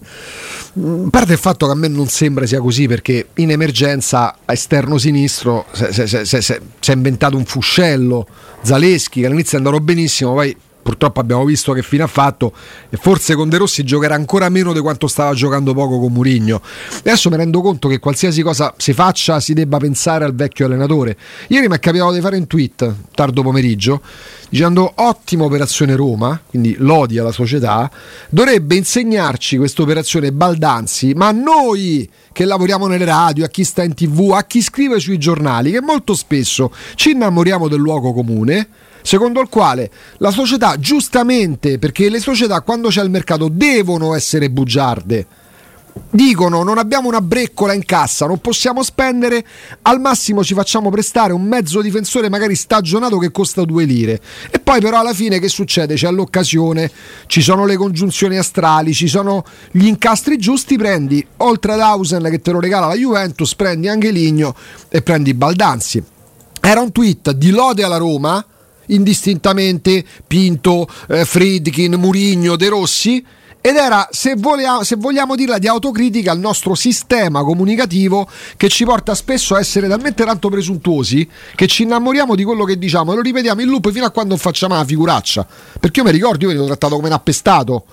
Mm, 0.80 1.08
a 1.08 1.10
parte 1.10 1.34
il 1.34 1.40
fatto 1.40 1.66
che 1.66 1.72
a 1.72 1.76
me 1.76 1.88
non 1.88 2.08
sembra 2.08 2.46
sia 2.46 2.60
così 2.60 2.88
perché 2.88 3.30
in 3.36 3.52
emergenza 3.52 4.38
a 4.46 4.54
esterno 4.54 4.98
sinistro 4.98 5.66
si 5.74 6.92
è 6.92 6.94
inventato 6.94 7.38
un 7.38 7.46
fuscello 7.46 8.28
Zaleschi 8.62 9.22
che 9.22 9.26
all'inizio 9.28 9.58
è 9.58 9.62
andato 9.62 9.80
benissimo 9.82 10.34
poi 10.34 10.56
purtroppo 10.90 11.20
abbiamo 11.20 11.46
visto 11.46 11.72
che 11.72 11.84
fine 11.84 12.02
ha 12.02 12.08
fatto 12.08 12.52
e 12.90 12.98
forse 12.98 13.36
con 13.36 13.48
De 13.48 13.58
Rossi 13.58 13.84
giocherà 13.84 14.16
ancora 14.16 14.50
meno 14.50 14.74
di 14.74 14.80
quanto 14.80 15.08
stava 15.08 15.36
giocando 15.36 15.76
poco 15.76 16.00
con 16.00 16.12
Murigno. 16.12 16.64
Adesso 16.98 17.30
mi 17.30 17.38
rendo 17.38 17.62
conto 17.62 17.88
che 17.88 18.00
qualsiasi 18.00 18.42
cosa 18.42 18.74
si 18.76 18.94
faccia 18.94 19.40
si 19.40 19.54
debba 19.54 19.78
pensare 19.78 20.26
al 20.26 20.34
vecchio 20.34 20.66
allenatore. 20.66 21.16
Ieri 21.50 21.68
mi 21.68 21.76
è 21.76 21.80
capitato 21.80 22.12
di 22.12 22.22
fare 22.22 22.38
un 22.38 22.48
tweet 22.48 22.92
tardo 23.14 23.44
pomeriggio 23.44 24.02
dicendo 24.50 24.92
ottima 24.96 25.44
operazione 25.44 25.96
Roma, 25.96 26.42
quindi 26.44 26.76
lodi 26.80 27.20
alla 27.20 27.32
società, 27.32 27.90
dovrebbe 28.30 28.76
insegnarci 28.76 29.58
questa 29.58 29.84
operazione 29.84 30.32
Baldanzi, 30.32 31.14
ma 31.14 31.30
noi 31.30 32.10
che 32.32 32.46
lavoriamo 32.46 32.88
nelle 32.88 33.06
radio, 33.06 33.46
a 33.46 33.48
chi 33.48 33.64
sta 33.64 33.84
in 33.84 33.94
tv, 33.94 34.32
a 34.34 34.44
chi 34.46 34.64
scrive 34.64 35.00
sui 35.00 35.20
giornali, 35.20 35.70
che 35.70 35.82
molto 35.82 36.16
spesso 36.16 36.74
ci 36.96 37.12
innamoriamo 37.12 37.68
del 37.68 37.80
luogo 37.80 38.12
comune 38.12 38.68
secondo 39.02 39.42
il 39.42 39.50
quale 39.50 39.90
la 40.18 40.32
società 40.32 40.78
giustamente, 40.78 41.80
perché 41.80 42.10
le 42.10 42.20
società 42.20 42.62
quando 42.62 42.90
c'è 42.90 43.04
il 43.04 43.10
mercato 43.10 43.50
devono 43.50 44.14
essere 44.14 44.50
bugiarde, 44.50 45.28
dicono 46.12 46.64
non 46.64 46.78
abbiamo 46.78 47.08
una 47.08 47.22
breccola 47.22 47.74
in 47.74 47.86
cassa, 47.86 48.26
non 48.26 48.40
possiamo 48.40 48.84
spendere, 48.84 49.46
al 49.84 50.00
massimo 50.00 50.44
ci 50.44 50.54
facciamo 50.54 50.90
prestare 50.90 51.34
un 51.34 51.44
mezzo 51.44 51.82
difensore 51.82 52.30
magari 52.30 52.56
stagionato 52.56 53.18
che 53.18 53.32
costa 53.32 53.64
due 53.64 53.86
lire. 53.86 54.20
E 54.50 54.60
poi 54.60 54.80
però 54.80 55.00
alla 55.00 55.14
fine 55.14 55.40
che 55.40 55.50
succede? 55.50 55.96
C'è 55.96 56.10
l'occasione, 56.12 56.90
ci 57.28 57.42
sono 57.42 57.66
le 57.66 57.76
congiunzioni 57.76 58.38
astrali, 58.38 58.94
ci 58.94 59.08
sono 59.08 59.44
gli 59.72 59.86
incastri 59.86 60.38
giusti, 60.38 60.78
prendi 60.78 61.26
oltre 61.38 61.74
ad 61.74 61.80
Hausen 61.80 62.28
che 62.30 62.42
te 62.42 62.52
lo 62.52 62.60
regala 62.60 62.88
la 62.88 62.96
Juventus, 62.96 63.56
prendi 63.56 63.88
anche 63.88 64.12
Ligno 64.12 64.56
e 64.90 65.02
prendi 65.02 65.34
Baldanzi. 65.34 66.04
Era 66.62 66.82
un 66.82 66.92
tweet 66.92 67.32
di 67.32 67.52
lode 67.52 67.84
alla 67.84 67.98
Roma 67.98 68.44
indistintamente 68.90 70.04
Pinto, 70.26 70.88
eh, 71.08 71.26
Friedkin, 71.26 71.96
Murigno, 71.96 72.56
De 72.56 72.70
Rossi 72.70 73.26
ed 73.62 73.76
era, 73.76 74.08
se 74.10 74.36
vogliamo, 74.38 74.84
se 74.84 74.96
vogliamo 74.96 75.36
dirla, 75.36 75.58
di 75.58 75.68
autocritica 75.68 76.32
al 76.32 76.40
nostro 76.40 76.76
sistema 76.76 77.44
comunicativo 77.44 78.28
che 78.56 78.70
ci 78.70 78.86
porta 78.86 79.14
spesso 79.16 79.54
a 79.54 79.60
essere 79.60 79.90
talmente 79.90 80.24
tanto 80.24 80.48
presuntuosi 80.48 81.28
che 81.56 81.68
ci 81.68 81.84
innamoriamo 81.84 82.36
di 82.36 82.46
quello 82.46 82.64
che 82.64 82.78
diciamo 82.78 83.12
e 83.12 83.16
lo 83.16 83.22
ripetiamo 83.22 83.60
in 83.60 83.68
loop 83.68 83.92
fino 83.92 84.06
a 84.06 84.12
quando 84.12 84.32
non 84.32 84.40
facciamo 84.40 84.76
la 84.76 84.86
figuraccia. 84.86 85.46
Perché 85.78 86.00
io 86.00 86.06
mi 86.06 86.12
ricordo, 86.12 86.44
io 86.44 86.48
venivo 86.48 86.68
trattato 86.68 86.96
come 86.96 87.08
un 87.08 87.14
appestato. 87.14 87.84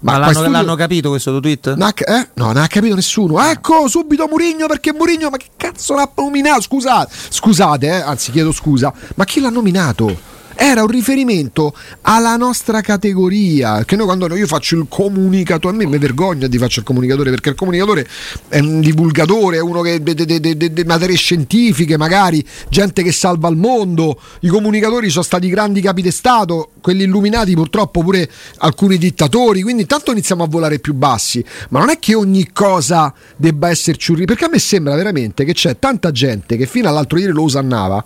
Ma, 0.00 0.12
Ma 0.12 0.18
l'hanno, 0.18 0.32
studio... 0.32 0.50
l'hanno, 0.50 0.74
capito 0.74 1.10
questo 1.10 1.30
tuo 1.30 1.40
tweet? 1.40 1.74
Non 1.76 1.82
ha, 1.82 1.94
eh? 1.96 2.28
No, 2.34 2.46
non 2.46 2.56
ha 2.56 2.66
capito 2.66 2.96
nessuno. 2.96 3.40
Ecco, 3.40 3.86
subito 3.88 4.26
Murigno 4.28 4.66
perché 4.66 4.92
Murigno, 4.92 5.30
ma 5.30 5.36
che 5.36 5.50
cazzo 5.56 5.94
l'ha 5.94 6.10
nominato? 6.16 6.60
Scusate, 6.60 7.14
scusate, 7.28 7.86
eh? 7.86 8.00
anzi 8.00 8.32
chiedo 8.32 8.50
scusa, 8.50 8.92
ma 9.14 9.24
chi 9.24 9.38
l'ha 9.38 9.48
nominato? 9.48 10.32
Era 10.56 10.82
un 10.82 10.88
riferimento 10.88 11.74
alla 12.02 12.36
nostra 12.36 12.80
categoria. 12.80 13.84
Che 13.84 13.96
noi 13.96 14.06
quando 14.06 14.34
io 14.34 14.46
faccio 14.46 14.76
il 14.76 14.86
comunicatore, 14.88 15.74
a 15.74 15.76
me 15.76 15.86
mi 15.86 15.98
vergogna 15.98 16.46
di 16.46 16.58
fare 16.58 16.72
il 16.74 16.82
comunicatore 16.82 17.30
perché 17.30 17.50
il 17.50 17.54
comunicatore 17.54 18.08
è 18.48 18.58
un 18.58 18.80
divulgatore, 18.80 19.58
è 19.58 19.60
uno 19.60 19.82
che 19.82 20.02
de, 20.02 20.14
de, 20.14 20.40
de, 20.40 20.56
de, 20.56 20.84
materie 20.84 21.16
scientifiche, 21.16 21.96
magari 21.96 22.44
gente 22.68 23.02
che 23.02 23.12
salva 23.12 23.48
il 23.48 23.56
mondo. 23.56 24.20
I 24.40 24.48
comunicatori 24.48 25.10
sono 25.10 25.24
stati 25.24 25.48
grandi 25.48 25.80
capi 25.80 26.02
di 26.02 26.10
Stato, 26.10 26.70
quelli 26.80 27.04
illuminati 27.04 27.54
purtroppo 27.54 28.02
pure 28.02 28.30
alcuni 28.58 28.98
dittatori. 28.98 29.62
Quindi 29.62 29.82
intanto 29.82 30.12
iniziamo 30.12 30.42
a 30.42 30.46
volare 30.48 30.78
più 30.78 30.94
bassi. 30.94 31.44
Ma 31.70 31.78
non 31.78 31.90
è 31.90 31.98
che 31.98 32.14
ogni 32.14 32.50
cosa 32.52 33.12
debba 33.36 33.68
esserci 33.68 34.10
un 34.10 34.22
perché 34.24 34.44
a 34.44 34.48
me 34.48 34.58
sembra 34.58 34.94
veramente 34.94 35.44
che 35.44 35.52
c'è 35.52 35.78
tanta 35.78 36.10
gente 36.12 36.56
che 36.56 36.66
fino 36.66 36.88
all'altro 36.88 37.18
ieri 37.18 37.32
lo 37.32 37.42
usannava 37.42 38.04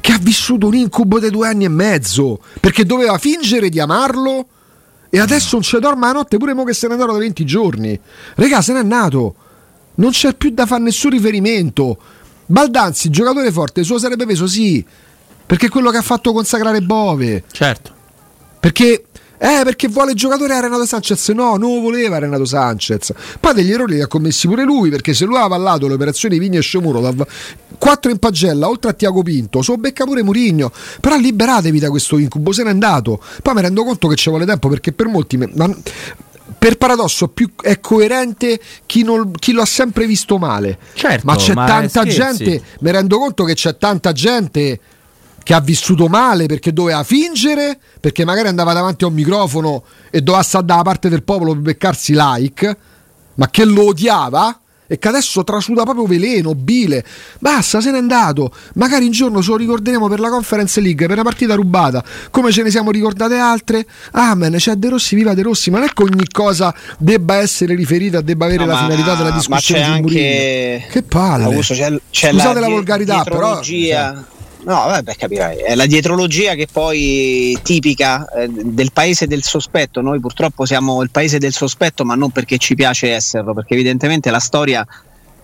che 0.00 0.12
ha 0.12 0.18
vissuto 0.18 0.66
un 0.66 0.74
incubo 0.74 1.18
di 1.18 1.30
due 1.30 1.48
anni 1.48 1.64
e 1.64 1.68
mezzo 1.68 2.40
perché 2.60 2.84
doveva 2.84 3.18
fingere 3.18 3.68
di 3.68 3.80
amarlo 3.80 4.46
e 5.10 5.18
adesso 5.18 5.50
non 5.52 5.62
ci 5.62 5.78
dorme 5.78 6.06
la 6.06 6.12
notte 6.12 6.36
pure 6.36 6.54
mo 6.54 6.64
che 6.64 6.74
se 6.74 6.86
ne 6.86 6.94
andò 6.94 7.06
da 7.06 7.18
20 7.18 7.44
giorni. 7.44 7.98
Regà, 8.34 8.60
se 8.60 8.72
n'è 8.72 8.82
nato. 8.82 9.34
Non 9.94 10.10
c'è 10.10 10.34
più 10.34 10.50
da 10.50 10.66
fare 10.66 10.82
nessun 10.82 11.10
riferimento. 11.10 11.98
Baldanzi, 12.46 13.10
giocatore 13.10 13.50
forte, 13.50 13.82
suo 13.82 13.98
sarebbe 13.98 14.24
preso 14.24 14.46
sì, 14.46 14.84
perché 15.44 15.66
è 15.66 15.68
quello 15.68 15.90
che 15.90 15.96
ha 15.96 16.02
fatto 16.02 16.32
consacrare 16.32 16.80
Bove. 16.80 17.44
Certo. 17.50 17.92
Perché 18.60 19.06
eh, 19.38 19.60
perché 19.62 19.86
vuole 19.86 20.10
il 20.10 20.16
giocatore 20.16 20.54
a 20.54 20.60
Renato 20.60 20.84
Sanchez? 20.84 21.28
No, 21.28 21.56
non 21.56 21.76
lo 21.76 21.80
voleva 21.80 22.18
Renato 22.18 22.44
Sanchez. 22.44 23.12
Poi 23.38 23.54
degli 23.54 23.70
errori 23.70 23.94
li 23.94 24.00
ha 24.00 24.08
commessi 24.08 24.48
pure 24.48 24.64
lui, 24.64 24.90
perché 24.90 25.14
se 25.14 25.24
lui 25.24 25.36
aveva 25.36 25.54
avallato 25.54 25.86
le 25.86 25.94
operazioni 25.94 26.38
Vigna 26.38 26.58
e 26.58 26.62
Shomurodov, 26.62 27.26
4 27.78 28.10
in 28.10 28.18
pagella, 28.18 28.68
oltre 28.68 28.90
a 28.90 28.92
Tiago 28.94 29.22
Pinto, 29.22 29.62
so 29.62 29.76
becca 29.76 30.04
pure 30.04 30.24
Murigno. 30.24 30.72
Però 31.00 31.16
liberatevi 31.16 31.78
da 31.78 31.88
questo 31.88 32.18
incubo, 32.18 32.52
se 32.52 32.64
n'è 32.64 32.70
andato. 32.70 33.22
Poi 33.42 33.54
mi 33.54 33.60
rendo 33.60 33.84
conto 33.84 34.08
che 34.08 34.16
ci 34.16 34.28
vuole 34.28 34.44
tempo, 34.44 34.68
perché 34.68 34.92
per 34.92 35.06
molti... 35.06 35.36
Ma, 35.36 35.74
per 36.58 36.76
paradosso 36.76 37.28
più 37.28 37.50
è 37.60 37.78
coerente 37.78 38.58
chi, 38.84 39.04
non, 39.04 39.30
chi, 39.32 39.52
lo 39.52 39.62
ha 39.62 39.66
sempre 39.66 40.06
visto 40.06 40.38
male. 40.38 40.78
Certo, 40.94 41.24
ma 41.24 41.36
c'è 41.36 41.54
ma 41.54 41.66
tanta 41.66 42.04
gente, 42.04 42.60
mi 42.80 42.90
rendo 42.90 43.18
conto 43.18 43.44
che 43.44 43.54
c'è 43.54 43.76
tanta 43.76 44.10
gente 44.10 44.80
che 45.42 45.54
ha 45.54 45.60
vissuto 45.60 46.08
male 46.08 46.46
perché 46.46 46.72
doveva 46.72 47.02
fingere, 47.04 47.78
perché 48.00 48.24
magari 48.24 48.48
andava 48.48 48.72
davanti 48.72 49.04
a 49.04 49.06
un 49.06 49.14
microfono 49.14 49.84
e 50.10 50.20
doveva 50.20 50.42
stare 50.42 50.64
dalla 50.64 50.82
parte 50.82 51.08
del 51.08 51.22
popolo 51.22 51.52
per 51.52 51.62
beccarsi 51.62 52.14
like, 52.14 52.76
ma 53.34 53.48
che 53.48 53.64
lo 53.64 53.86
odiava 53.86 54.60
e 54.90 54.98
che 54.98 55.08
adesso 55.08 55.44
trasuda 55.44 55.84
proprio 55.84 56.06
veleno, 56.06 56.54
bile. 56.54 57.04
Basta, 57.38 57.80
se 57.80 57.90
n'è 57.90 57.98
andato. 57.98 58.50
Magari 58.74 59.04
un 59.04 59.10
giorno 59.10 59.42
ce 59.42 59.50
lo 59.50 59.56
ricorderemo 59.56 60.08
per 60.08 60.18
la 60.18 60.30
Conference 60.30 60.80
League, 60.80 61.06
per 61.06 61.14
una 61.14 61.24
partita 61.24 61.54
rubata, 61.54 62.02
come 62.30 62.50
ce 62.50 62.62
ne 62.62 62.70
siamo 62.70 62.90
ricordate 62.90 63.36
altre. 63.36 63.86
Amen, 64.12 64.54
c'è 64.56 64.74
De 64.74 64.88
Rossi, 64.88 65.14
viva 65.14 65.34
De 65.34 65.42
Rossi, 65.42 65.70
ma 65.70 65.78
non 65.78 65.88
è 65.88 65.92
che 65.92 66.02
ogni 66.02 66.26
cosa 66.32 66.74
debba 66.96 67.36
essere 67.36 67.74
riferita, 67.74 68.22
debba 68.22 68.46
avere 68.46 68.64
no, 68.64 68.72
la 68.72 68.78
finalità 68.78 69.14
della 69.14 69.30
discussione. 69.30 69.80
Ma 69.80 69.86
c'è 69.86 69.92
anche... 69.92 70.86
Che 70.90 71.02
palle. 71.02 71.44
Augusto, 71.44 71.74
c'è, 71.74 71.94
c'è 72.10 72.30
Scusate 72.30 72.54
la, 72.54 72.60
la 72.60 72.68
volgarità, 72.68 73.22
però... 73.24 73.60
Cioè 73.60 74.36
No, 74.64 74.74
vabbè, 74.74 75.14
capirai. 75.14 75.58
È 75.58 75.74
la 75.74 75.86
dietrologia 75.86 76.54
che 76.54 76.66
poi 76.70 77.56
tipica 77.62 78.28
eh, 78.28 78.48
del 78.48 78.92
paese 78.92 79.26
del 79.26 79.42
sospetto. 79.42 80.00
Noi 80.00 80.18
purtroppo 80.20 80.66
siamo 80.66 81.02
il 81.02 81.10
paese 81.10 81.38
del 81.38 81.52
sospetto, 81.52 82.04
ma 82.04 82.14
non 82.14 82.30
perché 82.30 82.58
ci 82.58 82.74
piace 82.74 83.12
esserlo, 83.12 83.54
perché 83.54 83.74
evidentemente 83.74 84.30
la 84.30 84.40
storia 84.40 84.86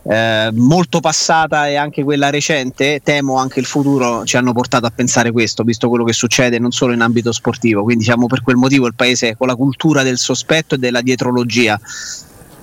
eh, 0.07 0.51
molto 0.53 1.01
passata 1.01 1.69
e 1.69 1.77
anche 1.77 2.03
quella 2.03 2.29
recente, 2.29 3.01
temo 3.03 3.37
anche 3.37 3.61
il 3.61 3.67
futuro, 3.67 4.25
ci 4.25 4.37
hanno 4.37 4.53
portato 4.53 4.87
a 4.87 4.91
pensare 4.91 5.33
questo, 5.33 5.63
visto 5.63 5.89
quello 5.89 6.05
che 6.05 6.13
succede 6.13 6.59
non 6.59 6.73
solo 6.73 6.93
in 6.93 7.01
ambito 7.01 7.33
sportivo. 7.33 7.85
Quindi 7.85 8.05
siamo 8.05 8.27
per 8.27 8.43
quel 8.43 8.57
motivo 8.57 8.87
il 8.87 8.95
paese 8.95 9.37
con 9.37 9.47
la 9.47 9.55
cultura 9.55 10.03
del 10.03 10.19
sospetto 10.19 10.75
e 10.75 10.79
della 10.79 11.01
dietrologia 11.01 11.81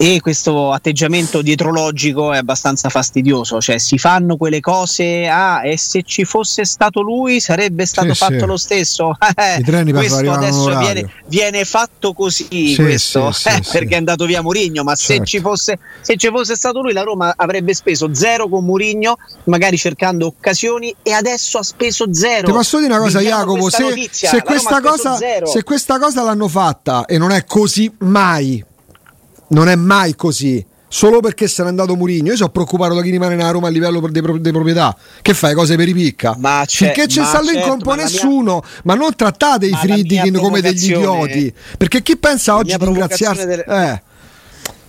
e 0.03 0.20
questo 0.20 0.72
atteggiamento 0.72 1.43
dietrologico 1.43 2.34
è 2.34 2.38
abbastanza 2.38 2.89
fastidioso, 2.89 3.62
cioè 3.62 3.77
si 3.77 4.00
fanno 4.00 4.36
quelle 4.36 4.60
cose, 4.60 5.27
ah, 5.27 5.63
e 5.63 5.77
se 5.77 6.01
ci 6.01 6.25
fosse 6.25 6.65
stato 6.65 7.01
lui 7.01 7.39
sarebbe 7.39 7.86
stato 7.86 8.12
sì, 8.15 8.15
fatto 8.15 8.39
sì. 8.39 8.46
lo 8.48 8.58
stesso. 8.58 9.15
I 9.60 9.63
treni 9.63 9.91
questo 9.93 10.31
adesso 10.31 10.75
viene, 10.75 11.08
viene, 11.27 11.65
fatto 11.65 12.13
così, 12.13 12.74
sì, 12.74 12.81
questo, 12.81 13.29
eh, 13.46 13.62
perché 13.72 13.93
è 13.93 13.98
andato 13.98 14.25
via 14.25 14.41
Murigno, 14.41 14.81
ma 14.81 14.96
certo. 14.96 15.24
se, 15.24 15.29
ci 15.29 15.39
fosse, 15.39 15.77
se 16.01 16.17
ci 16.17 16.29
fosse 16.29 16.55
stato 16.55 16.81
lui 16.81 16.93
la 16.93 17.03
Roma 17.03 17.36
avrebbe 17.38 17.75
speso 17.75 18.12
zero 18.12 18.50
con 18.50 18.65
Murigno, 18.65 19.17
magari 19.43 19.77
cercando 19.77 20.25
occasioni 20.25 20.96
e 21.03 21.12
adesso 21.12 21.60
ha 21.60 21.63
speso 21.63 22.12
zero. 22.12 22.48
Ti 22.48 22.53
posso 22.53 22.79
dire 22.79 22.91
una 22.91 23.03
cosa 23.03 23.20
Jacopo, 23.20 23.70
se, 23.70 24.10
se, 24.10 24.41
questa 24.41 24.81
cosa, 24.81 25.15
se 25.15 25.62
questa 25.63 26.00
cosa 26.00 26.24
l'hanno 26.24 26.48
fatta 26.48 27.05
e 27.05 27.20
non 27.20 27.29
è 27.29 27.46
così 27.46 27.93
mai 28.00 28.70
non 29.51 29.70
è 29.70 29.75
mai 29.75 30.15
così. 30.15 30.65
Solo 30.93 31.22
perché 31.22 31.48
se 31.48 31.63
n'è 31.63 31.70
andato 31.70 31.96
Murigno, 31.96 32.31
io 32.31 32.36
sono 32.36 32.50
preoccupato 32.50 32.93
da 32.93 33.01
chi 33.01 33.12
rimane 33.12 33.36
nella 33.36 33.51
Roma 33.51 33.67
a 33.67 33.70
livello 33.70 34.01
di 34.10 34.22
proprietà. 34.51 34.93
Che 35.22 35.34
fai 35.34 35.53
cose 35.53 35.77
per 35.77 35.88
i 35.88 35.93
picca? 35.93 36.36
Ma 36.38 36.65
Finché 36.67 37.05
c'è 37.05 37.24
sta 37.24 37.41
certo, 37.41 37.51
in 37.58 37.62
compo 37.62 37.93
nessuno, 37.93 38.62
mia... 38.62 38.81
ma 38.84 38.96
non 38.96 39.15
trattate 39.15 39.67
i 39.67 39.74
Friedkin 39.74 40.38
come 40.38 40.60
degli 40.60 40.91
idioti. 40.91 41.53
Perché 41.77 42.01
chi 42.01 42.17
pensa 42.17 42.58
oggi 42.58 42.75
di 42.75 42.84
ringraziarsi? 42.86 43.46
Del... 43.46 43.60
Eh. 43.65 44.01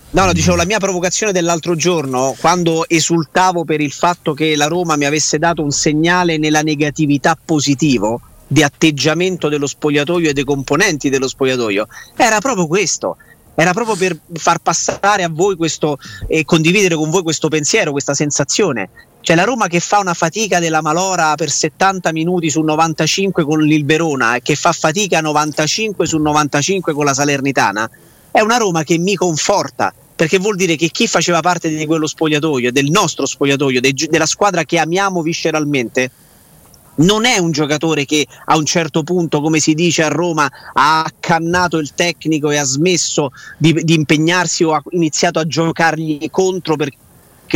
No, 0.09 0.25
no, 0.25 0.33
dicevo 0.33 0.57
la 0.57 0.65
mia 0.65 0.77
provocazione 0.77 1.31
dell'altro 1.31 1.75
giorno, 1.75 2.35
quando 2.37 2.83
esultavo 2.89 3.63
per 3.63 3.79
il 3.79 3.93
fatto 3.93 4.33
che 4.33 4.57
la 4.57 4.67
Roma 4.67 4.97
mi 4.97 5.05
avesse 5.05 5.39
dato 5.39 5.63
un 5.63 5.71
segnale 5.71 6.37
nella 6.37 6.61
negatività 6.63 7.37
positivo 7.43 8.19
di 8.45 8.61
atteggiamento 8.61 9.47
dello 9.47 9.67
spogliatoio 9.67 10.29
e 10.29 10.33
dei 10.33 10.43
componenti 10.43 11.09
dello 11.09 11.29
spogliatoio, 11.29 11.87
era 12.17 12.39
proprio 12.39 12.67
questo 12.67 13.15
era 13.55 13.73
proprio 13.73 13.95
per 13.95 14.19
far 14.33 14.59
passare 14.59 15.23
a 15.23 15.29
voi 15.29 15.55
questo 15.55 15.97
e 16.27 16.43
condividere 16.45 16.95
con 16.95 17.09
voi 17.09 17.23
questo 17.23 17.47
pensiero, 17.47 17.91
questa 17.91 18.13
sensazione. 18.13 18.89
Cioè 19.21 19.35
la 19.35 19.43
Roma 19.43 19.67
che 19.67 19.79
fa 19.79 19.99
una 19.99 20.13
fatica 20.13 20.59
della 20.59 20.81
Malora 20.81 21.35
per 21.35 21.49
70 21.49 22.11
minuti 22.11 22.49
su 22.49 22.61
95 22.61 23.45
con 23.45 23.65
il 23.65 23.85
Verona 23.85 24.35
e 24.35 24.41
che 24.41 24.55
fa 24.55 24.73
fatica 24.73 25.21
95 25.21 26.05
su 26.05 26.17
95 26.17 26.93
con 26.93 27.05
la 27.05 27.13
Salernitana, 27.13 27.89
è 28.31 28.41
una 28.41 28.57
Roma 28.57 28.83
che 28.83 28.97
mi 28.97 29.15
conforta 29.15 29.93
perché 30.15 30.37
vuol 30.37 30.55
dire 30.55 30.75
che 30.75 30.89
chi 30.89 31.07
faceva 31.07 31.41
parte 31.41 31.69
di 31.69 31.85
quello 31.85 32.07
spogliatoio, 32.07 32.71
del 32.71 32.89
nostro 32.89 33.25
spogliatoio, 33.25 33.79
della 33.81 34.25
squadra 34.25 34.63
che 34.63 34.77
amiamo 34.77 35.21
visceralmente, 35.21 36.11
non 36.95 37.25
è 37.25 37.37
un 37.37 37.51
giocatore 37.51 38.05
che 38.05 38.27
a 38.45 38.57
un 38.57 38.65
certo 38.65 39.03
punto, 39.03 39.41
come 39.41 39.59
si 39.59 39.73
dice 39.73 40.03
a 40.03 40.09
Roma, 40.09 40.49
ha 40.73 41.03
accannato 41.03 41.77
il 41.77 41.93
tecnico 41.93 42.51
e 42.51 42.57
ha 42.57 42.63
smesso 42.63 43.31
di, 43.57 43.73
di 43.83 43.93
impegnarsi 43.93 44.63
o 44.63 44.73
ha 44.73 44.83
iniziato 44.91 45.39
a 45.39 45.47
giocargli 45.47 46.29
contro 46.29 46.75
perché 46.75 46.97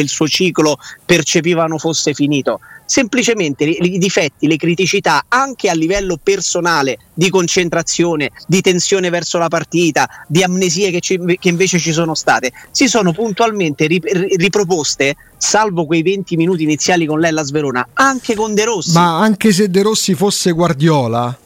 il 0.02 0.10
suo 0.10 0.28
ciclo 0.28 0.78
percepivano 1.06 1.78
fosse 1.78 2.14
finito 2.14 2.60
semplicemente 2.88 3.66
i 3.66 3.98
difetti, 3.98 4.48
le 4.48 4.56
criticità 4.56 5.26
anche 5.28 5.70
a 5.70 5.74
livello 5.74 6.18
personale 6.22 6.98
di 7.14 7.30
concentrazione, 7.30 8.32
di 8.48 8.62
tensione 8.62 9.10
verso 9.10 9.38
la 9.38 9.50
partita, 9.50 10.08
di 10.28 10.42
amnesie 10.42 10.90
che, 10.90 11.02
ci, 11.02 11.20
che 11.40 11.50
invece 11.50 11.78
ci 11.78 11.92
sono 11.92 12.16
state, 12.16 12.52
si 12.72 12.88
sono 12.88 13.12
puntualmente 13.12 13.88
riproposte, 13.88 15.16
salvo 15.38 15.86
quei 15.86 16.02
20 16.02 16.38
minuti 16.38 16.64
iniziali 16.64 17.06
con 17.06 17.20
lei 17.20 17.30
alla 17.30 17.44
Sverona, 17.44 17.90
anche 17.94 18.34
con 18.36 18.54
De 18.54 18.64
Rossi. 18.64 18.94
Ma 18.94 19.20
anche 19.20 19.52
se 19.52 19.70
De 19.70 19.82
Rossi 19.82 20.16
fosse 20.16 20.52
Guardiola, 20.52 21.38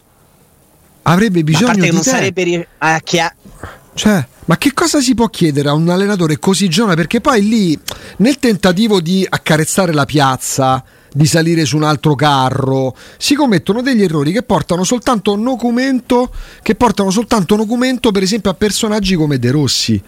avrebbe 1.01 1.43
bisogno 1.43 1.74
di 1.74 1.91
non 1.91 2.01
te. 2.01 2.10
sarebbe 2.10 2.43
ri- 2.43 2.67
a 2.77 3.00
chi 3.00 3.19
ha... 3.19 3.33
Cioè, 3.93 4.25
ma 4.45 4.57
che 4.57 4.74
cosa 4.74 5.01
si 5.01 5.15
può 5.15 5.27
chiedere 5.27 5.69
a 5.69 5.74
un 5.74 5.89
allenatore 5.89 6.38
così 6.38 6.69
giovane? 6.69 6.95
Perché 6.95 7.19
poi 7.19 7.41
lì, 7.41 7.79
nel 8.17 8.38
tentativo 8.38 9.01
di 9.01 9.25
accarezzare 9.27 9.91
la 9.91 10.05
piazza, 10.05 10.83
di 11.13 11.25
salire 11.25 11.65
su 11.65 11.75
un 11.75 11.84
altro 11.84 12.15
carro, 12.15 12.96
si 13.18 13.36
commettono 13.36 13.82
degli 13.82 14.03
errori 14.03 14.32
che 14.32 14.44
portano 14.44 14.84
soltanto 14.84 15.36
documento, 15.36 16.32
che 16.62 16.75
portano 16.75 17.12
soltanto 17.12 17.56
documento 17.56 18.12
per 18.12 18.24
esempio 18.24 18.50
a 18.50 18.53
personaggi 18.53 19.15
come 19.15 19.38
De 19.38 19.51
Rossi. 19.51 20.01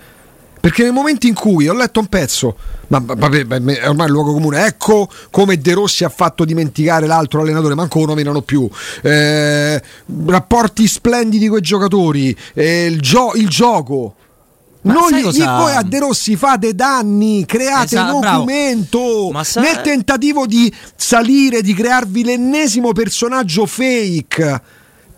Perché 0.64 0.84
nel 0.84 0.94
momento 0.94 1.28
in 1.28 1.34
cui 1.34 1.68
ho 1.68 1.74
letto 1.74 2.00
un 2.00 2.08
pezzo, 2.08 2.56
ma 2.88 3.04
vabbè, 3.04 3.46
è 3.48 3.90
ormai 3.90 4.06
il 4.06 4.14
luogo 4.14 4.32
comune, 4.32 4.66
ecco 4.66 5.10
come 5.30 5.58
De 5.58 5.74
Rossi 5.74 6.06
ha 6.06 6.10
fatto 6.10 6.46
dimenticare 6.46 7.06
l'altro 7.06 7.42
allenatore, 7.42 7.76
manco 7.76 8.00
lo 8.00 8.06
nominano 8.06 8.42
più. 8.42 8.70
Eh, 9.02 9.82
rapporti 10.26 10.88
splendidi 10.88 11.50
con 11.50 11.58
i 11.58 11.62
giocatori, 11.62 12.34
eh, 12.54 12.86
il, 12.86 13.02
gio- 13.02 13.34
il 13.36 13.50
gioco. 13.50 14.16
Non 14.84 15.12
gli, 15.12 15.22
cosa... 15.22 15.58
voi 15.58 15.74
a 15.74 15.82
De 15.82 16.00
Rossi 16.00 16.36
fate 16.36 16.76
danni, 16.76 17.46
create 17.46 17.96
esatto, 17.96 18.20
documento 18.20 19.32
sa... 19.44 19.62
nel 19.62 19.82
tentativo 19.82 20.46
di 20.46 20.74
salire, 20.96 21.62
di 21.62 21.74
crearvi 21.74 22.24
l'ennesimo 22.24 22.92
personaggio 22.92 23.66
fake 23.66 24.62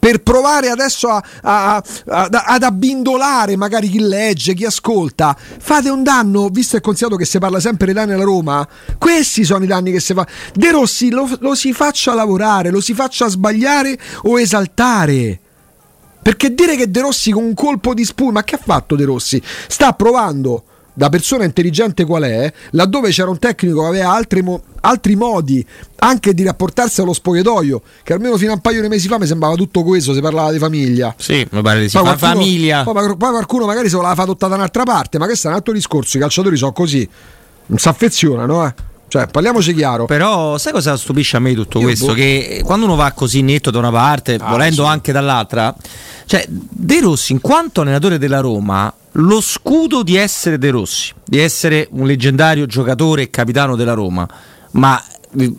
per 0.06 0.22
provare 0.22 0.70
adesso 0.70 1.08
a, 1.10 1.24
a, 1.42 1.76
a, 1.78 2.30
ad 2.30 2.62
abbindolare 2.62 3.56
magari 3.56 3.90
chi 3.90 4.00
legge, 4.00 4.54
chi 4.54 4.64
ascolta. 4.64 5.36
Fate 5.36 5.90
un 5.90 6.04
danno, 6.04 6.50
visto 6.50 6.78
e 6.78 6.82
considerato 6.82 7.18
che 7.18 7.26
si 7.26 7.40
parla 7.40 7.60
sempre 7.60 7.88
dei 7.88 7.96
danni 7.96 8.12
alla 8.12 8.24
Roma, 8.24 8.68
questi 9.00 9.44
sono 9.44 9.64
i 9.64 9.68
danni 9.68 9.92
che 9.92 10.00
si 10.00 10.14
fa. 10.14 10.28
De 10.54 10.70
Rossi 10.70 11.10
lo, 11.10 11.28
lo 11.40 11.56
si 11.56 11.74
faccia 11.74 12.14
lavorare, 12.14 12.70
lo 12.70 12.82
si 12.82 12.94
faccia 12.94 13.28
sbagliare 13.28 13.98
o 14.26 14.40
esaltare. 14.40 15.40
Perché 16.26 16.56
dire 16.56 16.76
che 16.76 16.90
De 16.90 17.02
Rossi 17.02 17.30
con 17.30 17.44
un 17.44 17.54
colpo 17.54 17.94
di 17.94 18.04
spugna, 18.04 18.32
ma 18.32 18.44
che 18.44 18.56
ha 18.56 18.60
fatto 18.60 18.96
De 18.96 19.06
Rossi? 19.06 19.40
Sta 19.68 19.92
provando 19.94 20.64
da 20.92 21.08
persona 21.10 21.44
intelligente 21.44 22.04
qual 22.04 22.24
è, 22.24 22.52
laddove 22.72 23.12
c'era 23.12 23.30
un 23.30 23.38
tecnico 23.38 23.82
che 23.82 23.88
aveva 23.90 24.12
altri, 24.12 24.42
mo- 24.42 24.64
altri, 24.82 25.16
modi 25.16 25.64
anche 25.98 26.34
di 26.34 26.42
rapportarsi 26.42 27.00
allo 27.02 27.14
spogliatoio, 27.14 27.80
che 28.02 28.14
almeno 28.14 28.38
fino 28.38 28.50
a 28.50 28.54
un 28.56 28.62
paio 28.62 28.82
di 28.82 28.88
mesi 28.88 29.08
fa 29.08 29.20
mi 29.20 29.28
sembrava 29.28 29.54
tutto 29.54 29.84
coeso, 29.84 30.16
si 30.16 30.20
parlava 30.20 30.52
di 30.52 30.58
famiglia. 30.58 31.14
Sì, 31.16 31.46
mi 31.52 31.62
pare 31.62 31.82
di 31.82 31.90
sì, 31.90 32.00
qualcuno, 32.00 32.18
famiglia. 32.18 32.82
Poi, 32.82 33.16
poi, 33.16 33.30
qualcuno 33.30 33.68
magari 33.68 33.88
se 33.88 33.96
voleva 33.96 34.16
fare 34.16 34.28
adottata 34.28 34.54
da 34.54 34.58
un'altra 34.58 34.82
parte, 34.82 35.20
ma 35.20 35.26
questo 35.26 35.46
è 35.46 35.52
un 35.52 35.58
altro 35.58 35.74
discorso, 35.74 36.18
i 36.18 36.22
calciatori 36.22 36.58
sono 36.58 36.72
così, 36.72 37.08
non 37.68 37.78
si 37.78 37.88
affezionano, 37.88 38.66
eh. 38.66 38.74
Cioè, 39.16 39.28
parliamoci 39.28 39.74
chiaro. 39.74 40.06
Però, 40.06 40.58
sai 40.58 40.74
cosa 40.74 40.98
stupisce 40.98 41.38
a 41.38 41.40
me 41.40 41.52
di 41.52 41.56
tutto 41.56 41.80
Io 41.80 41.86
questo? 41.86 42.08
Boh. 42.08 42.14
Che 42.16 42.62
quando 42.66 42.86
uno 42.86 42.96
va 42.96 43.14
così 43.14 43.42
netto 43.42 43.72
da 43.72 43.80
una 43.80 43.92
parte, 43.92 44.36
ah, 44.36 44.50
volendo 44.50 44.84
sì. 44.84 44.90
anche 44.90 45.14
dall'altra, 45.14 45.74
cioè, 46.26 46.46
De 46.50 47.00
Rossi, 47.00 47.32
in 47.32 47.40
quanto 47.40 47.80
allenatore 47.80 48.18
della 48.18 48.42
Roma, 48.42 48.94
lo 49.14 49.40
scudo 49.40 50.04
di 50.04 50.18
essere 50.18 50.58
De 50.58 50.70
Rossi, 50.70 51.14
di 51.24 51.40
essere 51.40 51.88
un 51.92 52.06
leggendario 52.06 52.66
giocatore 52.66 53.22
e 53.22 53.30
capitano 53.30 53.78
della 53.78 53.94
Roma, 53.94 54.28
ma 54.72 55.02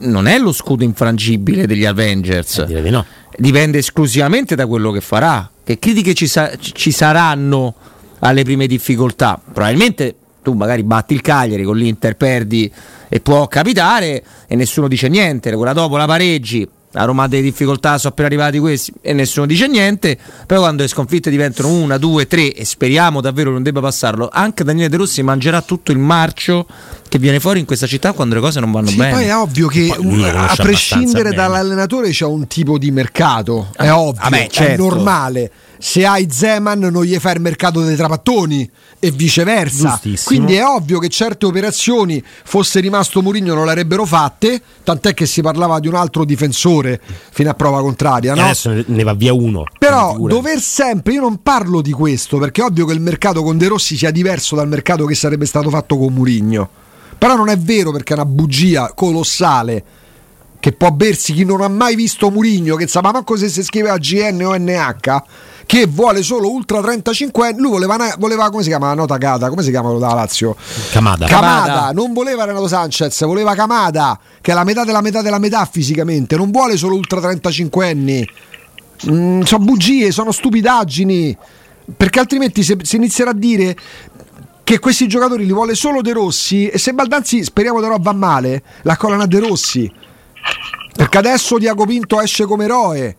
non 0.01 0.27
è 0.27 0.39
lo 0.39 0.53
scudo 0.53 0.85
infrangibile 0.85 1.67
degli 1.67 1.87
Avengers. 1.87 2.67
Eh, 2.69 2.91
no. 2.91 3.07
Dipende 3.39 3.79
esclusivamente 3.79 4.55
da 4.55 4.67
quello 4.67 4.91
che 4.91 5.01
farà. 5.01 5.51
Che 5.65 5.79
critiche 5.79 6.13
ci, 6.13 6.27
sa- 6.27 6.53
ci 6.59 6.91
saranno 6.91 7.75
alle 8.19 8.45
prime 8.45 8.67
difficoltà? 8.67 9.41
Probabilmente 9.43 10.15
tu 10.47 10.53
magari 10.53 10.85
batti 10.85 11.13
il 11.13 11.23
Cagliari 11.23 11.65
con 11.65 11.77
l'Inter, 11.77 12.15
perdi 12.15 12.73
e 13.09 13.19
può 13.19 13.49
capitare 13.49 14.23
e 14.47 14.55
nessuno 14.55 14.87
dice 14.87 15.09
niente. 15.09 15.53
Quella 15.53 15.73
dopo 15.73 15.97
la 15.97 16.07
pareggi, 16.07 16.69
la 16.93 17.03
Roma 17.03 17.25
ha 17.25 17.27
delle 17.27 17.43
difficoltà, 17.43 17.99
sono 17.99 18.13
appena 18.13 18.29
arrivati 18.29 18.61
questi 18.61 18.93
e 19.01 19.13
nessuno 19.13 19.45
dice 19.45 19.67
niente, 19.67 20.17
però 20.47 20.61
quando 20.61 20.83
le 20.83 20.89
sconfitte 20.89 21.31
diventano 21.31 21.73
una, 21.73 21.99
due, 21.99 22.29
tre 22.29 22.53
e 22.53 22.65
speriamo 22.65 23.21
davvero 23.21 23.51
non 23.51 23.65
debba 23.65 23.81
passarlo, 23.81 24.29
anche 24.33 24.63
Daniele 24.63 24.89
De 24.89 24.99
Rossi 24.99 25.21
mangerà 25.25 25.63
tutto 25.63 25.91
il 25.91 25.99
marcio 25.99 26.65
che 27.09 27.19
viene 27.19 27.41
fuori 27.41 27.59
in 27.59 27.67
questa 27.67 27.89
città 27.89 28.13
quando 28.13 28.37
le 28.37 28.41
cose 28.41 28.61
non 28.61 28.71
vanno 28.71 28.87
sì, 28.87 28.97
bene. 28.97 29.15
Poi 29.15 29.25
è 29.25 29.35
ovvio 29.37 29.67
che 29.67 29.91
a 29.91 30.55
prescindere 30.55 31.33
dall'allenatore 31.33 32.11
c'è 32.11 32.25
un 32.25 32.47
tipo 32.47 32.79
di 32.79 32.93
mercato, 32.93 33.73
è 33.77 33.89
ah, 33.89 33.99
ovvio, 33.99 34.23
Vabbè, 34.23 34.47
certo. 34.49 34.73
è 34.73 34.77
normale 34.77 35.51
se 35.79 36.07
hai 36.07 36.29
Zeman 36.31 36.79
non 36.79 37.05
gli 37.05 37.17
fai 37.19 37.35
il 37.35 37.41
mercato 37.41 37.83
dei 37.83 37.97
trapattoni 37.97 38.69
e 38.99 39.11
viceversa. 39.11 40.01
Quindi 40.25 40.55
è 40.55 40.65
ovvio 40.65 40.99
che 40.99 41.09
certe 41.09 41.47
operazioni, 41.47 42.23
fosse 42.45 42.81
rimasto 42.81 43.23
Mourinho, 43.23 43.55
non 43.55 43.65
le 43.65 43.71
avrebbero 43.73 44.05
fatte, 44.05 44.61
tant'è 44.83 45.15
che 45.15 45.27
si 45.27 45.43
parlava 45.43 45.79
di 45.81 45.89
un 45.89 45.95
altro 45.95 46.25
difensore 46.25 47.01
fino 47.31 47.51
a 47.51 47.55
prova 47.55 47.81
contraria. 47.81 48.35
No? 48.35 48.43
adesso 48.43 48.83
ne 48.87 49.03
va 49.03 49.15
via 49.15 49.33
uno. 49.33 49.65
Però 49.79 50.17
dover 50.19 50.61
sempre, 50.61 51.15
io 51.15 51.21
non 51.21 51.43
parlo 51.43 51.81
di 51.81 51.93
questo 51.93 52.39
perché 52.39 52.63
è 52.63 52.65
ovvio 52.65 52.87
che 52.87 52.93
il 52.93 53.01
mercato 53.01 53.43
con 53.43 53.59
De 53.59 53.69
Rossi 53.69 53.97
sia 53.97 54.11
diverso 54.11 54.57
dal 54.57 54.69
mercato 54.69 55.05
che 55.07 55.15
sarebbe 55.15 55.47
stato 55.47 55.71
fatto 55.71 55.97
con 55.97 56.13
Mourinho. 56.13 56.69
Però 57.19 57.35
non 57.35 57.49
è 57.49 57.57
vero 57.59 57.93
perché 57.93 58.13
è 58.13 58.17
una 58.17 58.27
bugia 58.27 58.93
colossale 58.95 59.85
che 60.67 60.73
può 60.73 60.91
bersi 60.91 61.33
chi 61.33 61.45
non 61.45 61.61
ha 61.61 61.69
mai 61.69 61.95
visto 61.95 62.31
Murigno, 62.31 62.77
che 62.77 62.89
sa 62.89 63.01
ma 63.01 63.13
manco 63.13 63.37
se 63.37 63.49
si 63.49 63.63
scrive 63.63 63.89
a 63.89 63.99
GN 63.99 64.43
o 64.43 64.57
NH, 64.57 65.23
che 65.67 65.87
vuole 65.87 66.23
solo 66.23 66.49
Ultra 66.49 66.81
35 66.81 67.55
lui 67.57 67.71
voleva, 67.71 68.15
voleva 68.19 68.49
come 68.51 68.63
si 68.63 68.69
chiama 68.69 68.87
la 68.87 68.95
nota 68.95 69.17
Gata, 69.17 69.49
come 69.49 69.63
si 69.63 69.71
chiama 69.71 69.89
quello 69.89 70.07
da 70.07 70.15
Lazio? 70.15 70.57
Camada. 70.93 71.27
Camada. 71.27 71.67
Camada. 71.67 71.93
non 71.93 72.13
voleva 72.13 72.45
Renato 72.45 72.69
Sanchez, 72.69 73.25
voleva 73.25 73.55
Camada, 73.55 74.19
che 74.41 74.53
è 74.53 74.55
la 74.55 74.65
metà 74.65 74.85
della 74.85 75.01
metà 75.01 75.23
della 75.23 75.39
metà 75.39 75.65
fisicamente, 75.71 76.37
non 76.37 76.51
vuole 76.51 76.77
solo 76.77 76.95
Ultra 76.95 77.21
35 77.21 77.89
anni. 77.89 78.29
Mm, 79.11 79.43
sono 79.43 79.65
bugie, 79.65 80.11
sono 80.11 80.33
stupidaggini. 80.33 81.37
Perché 81.97 82.19
altrimenti 82.19 82.63
se, 82.63 82.79
se 82.83 82.97
inizierà 82.97 83.31
a 83.31 83.35
dire 83.35 83.77
che 84.65 84.79
questi 84.81 85.07
giocatori 85.07 85.47
li 85.47 85.53
vuole 85.53 85.77
solo 85.77 86.01
De 86.01 86.13
Rossi 86.13 86.67
e 86.67 86.79
se 86.79 86.93
Baldanzi 86.93 87.45
speriamo 87.45 87.79
però 87.79 87.97
va 88.01 88.13
male, 88.13 88.63
la 88.83 88.97
collana 88.97 89.27
De 89.27 89.39
Rossi 89.39 89.93
perché 90.97 91.19
adesso 91.19 91.59
Diago 91.59 91.85
Pinto 91.85 92.21
esce 92.21 92.47
come 92.47 92.65
eroe. 92.65 93.17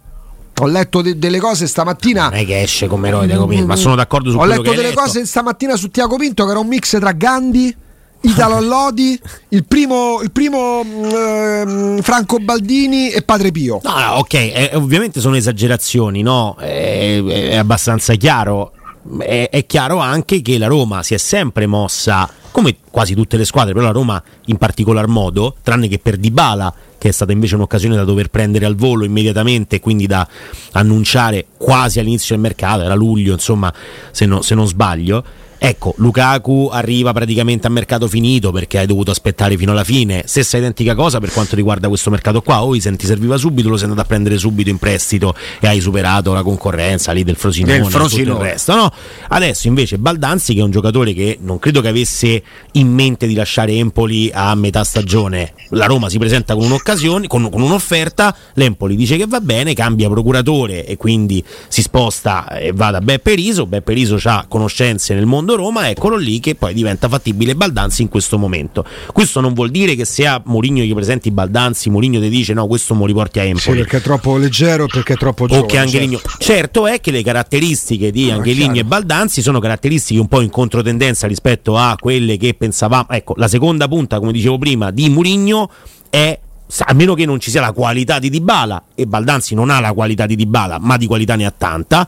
Ho 0.59 0.65
letto 0.65 1.01
de- 1.01 1.17
delle 1.17 1.39
cose 1.39 1.67
stamattina. 1.67 2.29
Non 2.29 2.39
è 2.39 2.45
che 2.45 2.61
esce 2.61 2.87
come 2.87 3.09
eroe 3.09 3.27
Diago 3.27 3.45
Pinto, 3.45 3.67
ma 3.67 3.75
sono 3.75 3.95
d'accordo 3.95 4.31
su 4.31 4.37
Ho 4.37 4.45
letto 4.45 4.61
delle 4.63 4.89
letto. 4.89 5.01
cose 5.01 5.25
stamattina 5.25 5.75
su 5.75 5.89
Tiago 5.89 6.17
Pinto 6.17 6.45
che 6.45 6.51
era 6.51 6.59
un 6.59 6.67
mix 6.67 6.97
tra 6.99 7.11
Gandhi. 7.11 7.75
Italo 8.21 8.59
Lodi, 8.61 9.17
il 9.49 9.63
primo, 9.63 10.21
il 10.23 10.31
primo 10.31 10.81
eh, 10.81 11.99
Franco 12.01 12.39
Baldini 12.39 13.11
e 13.11 13.21
Padre 13.21 13.51
Pio. 13.51 13.79
No, 13.83 13.99
no 13.99 14.13
ok, 14.15 14.33
eh, 14.33 14.71
ovviamente 14.73 15.21
sono 15.21 15.35
esagerazioni, 15.35 16.23
no? 16.23 16.55
È, 16.57 17.23
è 17.23 17.55
abbastanza 17.55 18.15
chiaro. 18.15 18.71
È, 19.19 19.49
è, 19.51 19.65
chiaro 19.67 19.99
anche 19.99 20.41
che 20.41 20.57
la 20.57 20.65
Roma 20.65 21.03
si 21.03 21.13
è 21.13 21.17
sempre 21.17 21.67
mossa, 21.67 22.27
come 22.49 22.77
quasi 22.89 23.13
tutte 23.13 23.37
le 23.37 23.45
squadre, 23.45 23.73
però 23.73 23.85
la 23.85 23.91
Roma 23.91 24.21
in 24.45 24.57
particolar 24.57 25.07
modo, 25.07 25.55
tranne 25.61 25.87
che 25.87 25.99
per 25.99 26.17
Dybala 26.17 26.73
che 26.97 27.09
è 27.09 27.11
stata 27.11 27.31
invece 27.31 27.55
un'occasione 27.55 27.95
da 27.95 28.03
dover 28.03 28.29
prendere 28.29 28.65
al 28.65 28.75
volo 28.75 29.05
immediatamente 29.05 29.79
quindi 29.79 30.07
da 30.07 30.27
annunciare 30.73 31.45
quasi 31.57 31.99
all'inizio 31.99 32.35
del 32.35 32.43
mercato, 32.43 32.83
era 32.83 32.95
luglio 32.95 33.33
insomma 33.33 33.73
se, 34.11 34.25
no, 34.25 34.41
se 34.41 34.55
non 34.55 34.67
sbaglio 34.67 35.23
Ecco, 35.59 35.93
Lukaku 35.97 36.69
arriva 36.71 37.13
praticamente 37.13 37.67
a 37.67 37.69
mercato 37.69 38.07
finito 38.07 38.51
perché 38.51 38.77
hai 38.77 38.85
dovuto 38.85 39.11
aspettare 39.11 39.57
fino 39.57 39.71
alla 39.71 39.83
fine. 39.83 40.23
Stessa 40.25 40.57
identica 40.57 40.93
cosa 40.95 41.19
per 41.19 41.31
quanto 41.31 41.55
riguarda 41.55 41.87
questo 41.87 42.09
mercato 42.09 42.41
qua. 42.41 42.63
O 42.63 42.79
se 42.79 42.95
ti 42.95 43.05
serviva 43.05 43.37
subito, 43.37 43.69
lo 43.69 43.75
sei 43.75 43.85
andato 43.85 44.01
a 44.01 44.05
prendere 44.05 44.37
subito 44.37 44.69
in 44.69 44.77
prestito 44.77 45.33
e 45.59 45.67
hai 45.67 45.79
superato 45.79 46.33
la 46.33 46.43
concorrenza 46.43 47.11
lì 47.11 47.23
del 47.23 47.35
Frosinone, 47.35 47.79
del 47.79 47.89
Frosinone. 47.89 48.45
il 48.45 48.51
resto. 48.51 48.75
No? 48.75 48.91
Adesso 49.29 49.67
invece 49.67 49.97
Baldanzi, 49.97 50.53
che 50.53 50.59
è 50.59 50.63
un 50.63 50.71
giocatore 50.71 51.13
che 51.13 51.37
non 51.41 51.59
credo 51.59 51.81
che 51.81 51.87
avesse 51.87 52.43
in 52.73 52.89
mente 52.89 53.25
di 53.25 53.33
lasciare 53.33 53.73
Empoli 53.73 54.29
a 54.33 54.53
metà 54.55 54.83
stagione. 54.83 55.53
La 55.69 55.85
Roma 55.85 56.09
si 56.09 56.17
presenta 56.17 56.53
con 56.55 56.65
un'occasione, 56.65 57.27
con, 57.27 57.49
con 57.49 57.61
un'offerta, 57.61 58.35
l'Empoli 58.53 58.95
dice 58.95 59.17
che 59.17 59.25
va 59.27 59.39
bene, 59.39 59.73
cambia 59.73 60.09
procuratore 60.09 60.85
e 60.85 60.97
quindi 60.97 61.43
si 61.67 61.81
sposta 61.81 62.47
e 62.57 62.71
va 62.73 62.91
da 62.91 63.01
Beppe 63.01 63.33
Riso. 63.33 63.65
Beppe 63.65 63.93
Riso 63.93 64.19
ha 64.23 64.45
conoscenze 64.47 65.13
nel 65.13 65.25
mondo 65.25 65.46
Roma, 65.55 65.89
eccolo 65.89 66.15
lì 66.15 66.39
che 66.39 66.55
poi 66.55 66.73
diventa 66.73 67.07
fattibile 67.07 67.55
Baldanzi 67.55 68.01
in 68.01 68.09
questo 68.09 68.37
momento. 68.37 68.85
Questo 69.11 69.39
non 69.39 69.53
vuol 69.53 69.69
dire 69.69 69.95
che 69.95 70.05
se 70.05 70.25
a 70.25 70.41
Mourinho 70.43 70.83
gli 70.83 70.93
presenti 70.93 71.31
Baldanzi, 71.31 71.89
Mourinho 71.89 72.19
ti 72.19 72.29
dice 72.29 72.53
no, 72.53 72.67
questo 72.67 72.93
mo 72.93 73.05
riporti 73.05 73.39
a 73.39 73.43
Empoli. 73.43 73.77
Sì, 73.77 73.83
perché 73.83 73.97
è 73.97 74.01
troppo 74.01 74.37
leggero 74.37 74.85
perché 74.87 75.13
è 75.13 75.17
troppo 75.17 75.47
giovane. 75.47 75.65
O 75.65 75.67
che 75.67 75.77
Angeligno. 75.77 76.17
Certo. 76.17 76.37
certo 76.43 76.87
è 76.87 76.99
che 76.99 77.11
le 77.11 77.23
caratteristiche 77.23 78.11
di 78.11 78.27
no, 78.27 78.35
Angeligno 78.35 78.79
e 78.79 78.85
Baldanzi 78.85 79.41
sono 79.41 79.59
caratteristiche 79.59 80.19
un 80.19 80.27
po' 80.27 80.41
in 80.41 80.49
controtendenza 80.49 81.27
rispetto 81.27 81.77
a 81.77 81.95
quelle 81.99 82.37
che 82.37 82.53
pensavamo. 82.53 83.09
Ecco, 83.09 83.33
la 83.37 83.47
seconda 83.47 83.87
punta, 83.87 84.19
come 84.19 84.31
dicevo 84.31 84.57
prima, 84.57 84.91
di 84.91 85.09
Mourinho 85.09 85.69
è 86.09 86.39
a 86.79 86.93
meno 86.93 87.13
che 87.13 87.25
non 87.25 87.39
ci 87.39 87.49
sia 87.49 87.61
la 87.61 87.71
qualità 87.71 88.19
di 88.19 88.29
Dybala 88.29 88.83
e 88.93 89.05
Baldanzi 89.05 89.55
non 89.55 89.69
ha 89.69 89.79
la 89.79 89.93
qualità 89.93 90.25
di 90.25 90.35
Dybala, 90.35 90.79
ma 90.79 90.97
di 90.97 91.05
qualità 91.07 91.35
ne 91.35 91.45
ha 91.45 91.53
tanta 91.55 92.07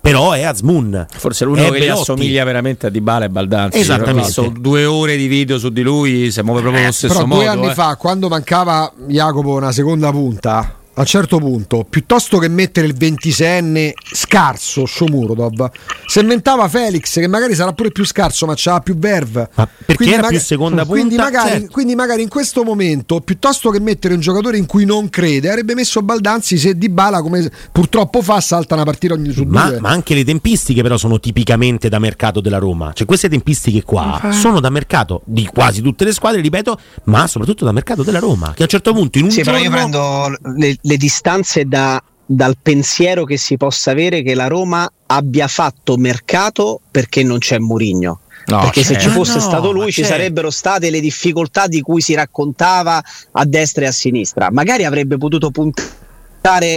però 0.00 0.32
è 0.32 0.42
Azmoun. 0.42 1.06
Forse 1.10 1.44
l'unico 1.44 1.70
che 1.70 1.80
gli 1.80 1.88
assomiglia 1.88 2.44
veramente 2.44 2.86
a 2.86 2.90
Dybala 2.90 3.26
e 3.26 3.28
Baldanzi. 3.28 3.78
Esattamente. 3.78 4.30
Sono 4.30 4.48
due 4.48 4.84
ore 4.84 5.16
di 5.16 5.26
video 5.26 5.58
su 5.58 5.68
di 5.70 5.82
lui, 5.82 6.30
si 6.30 6.42
muove 6.42 6.60
proprio 6.60 6.80
allo 6.82 6.90
eh, 6.90 6.94
stesso 6.94 7.14
però 7.14 7.26
modo. 7.26 7.40
Due 7.42 7.50
anni 7.50 7.68
eh. 7.68 7.74
fa, 7.74 7.96
quando 7.96 8.28
mancava 8.28 8.92
Jacopo 9.06 9.54
una 9.54 9.72
seconda 9.72 10.10
punta, 10.10 10.79
a 10.92 11.00
un 11.00 11.06
certo 11.06 11.38
punto, 11.38 11.86
piuttosto 11.88 12.38
che 12.38 12.48
mettere 12.48 12.86
il 12.86 12.94
26enne 12.98 13.92
scarso 14.12 14.84
Shomurodov, 14.86 15.70
si 16.06 16.18
inventava 16.18 16.68
Felix 16.68 17.14
che 17.14 17.26
magari 17.28 17.54
sarà 17.54 17.72
pure 17.72 17.90
più 17.90 18.04
scarso 18.04 18.44
ma 18.46 18.54
c'ha 18.56 18.80
più 18.80 18.96
verve. 18.98 19.48
Ma 19.54 19.66
perché 19.66 19.94
Quindi 19.94 20.12
era 20.14 20.22
maga- 20.22 20.36
più 20.36 20.44
seconda 20.44 20.82
punta? 20.84 20.90
quindi 20.98 21.16
magari, 21.16 21.48
Certo. 21.50 21.72
quindi 21.72 21.94
magari 21.94 22.22
in 22.22 22.28
questo 22.28 22.64
momento, 22.64 23.20
piuttosto 23.20 23.70
che 23.70 23.80
mettere 23.80 24.14
un 24.14 24.20
giocatore 24.20 24.58
in 24.58 24.66
cui 24.66 24.84
non 24.84 25.08
crede, 25.10 25.48
avrebbe 25.48 25.74
messo 25.74 26.02
Baldanzi 26.02 26.58
se 26.58 26.76
Di 26.76 26.88
Bala, 26.88 27.22
come 27.22 27.50
purtroppo 27.72 28.20
fa, 28.20 28.40
salta 28.40 28.74
una 28.74 28.84
partita 28.84 29.14
ogni 29.14 29.32
su 29.32 29.44
Ma, 29.44 29.68
due. 29.70 29.80
ma 29.80 29.90
anche 29.90 30.14
le 30.14 30.24
tempistiche 30.24 30.82
però 30.82 30.96
sono 30.96 31.18
tipicamente 31.20 31.88
da 31.88 31.98
mercato 31.98 32.40
della 32.40 32.58
Roma. 32.58 32.92
Cioè 32.92 33.06
queste 33.06 33.28
tempistiche 33.28 33.82
qua 33.84 34.20
sono 34.32 34.60
da 34.60 34.70
mercato 34.70 35.22
di 35.24 35.46
quasi 35.46 35.80
tutte 35.82 36.04
le 36.04 36.12
squadre, 36.12 36.40
ripeto, 36.40 36.78
ma 37.04 37.26
soprattutto 37.26 37.64
da 37.64 37.72
mercato 37.72 38.02
della 38.02 38.18
Roma. 38.18 38.48
Che 38.54 38.60
a 38.60 38.64
un 38.64 38.68
certo 38.68 38.92
punto 38.92 39.18
in 39.18 39.24
un 39.24 39.30
Sì, 39.30 39.42
però 39.42 39.56
giorno... 39.58 39.64
io 39.64 39.70
prendo 39.76 40.36
le, 40.56 40.76
le 40.82 40.96
distanze 40.96 41.64
da- 41.64 42.02
dal 42.24 42.56
pensiero 42.62 43.24
che 43.24 43.36
si 43.36 43.56
possa 43.56 43.90
avere 43.90 44.22
che 44.22 44.34
la 44.34 44.46
Roma 44.46 44.90
abbia 45.06 45.48
fatto 45.48 45.96
mercato 45.96 46.80
perché 46.90 47.22
non 47.22 47.38
c'è 47.38 47.58
Murigno. 47.58 48.20
No, 48.46 48.60
perché 48.60 48.82
se 48.82 48.94
certo. 48.94 49.08
ci 49.08 49.14
fosse 49.14 49.32
Ah, 49.32 49.34
no, 49.34 49.40
stato 49.40 49.70
lui 49.70 49.86
ci 49.92 50.02
certo. 50.02 50.10
sarebbero 50.16 50.50
state 50.50 50.90
le 50.90 51.00
difficoltà 51.00 51.66
di 51.66 51.80
cui 51.82 52.00
si 52.00 52.14
raccontava 52.14 53.02
a 53.32 53.44
destra 53.44 53.84
e 53.84 53.88
a 53.88 53.92
sinistra. 53.92 54.50
Magari 54.50 54.84
avrebbe 54.84 55.18
potuto 55.18 55.50
puntare, 55.50 55.88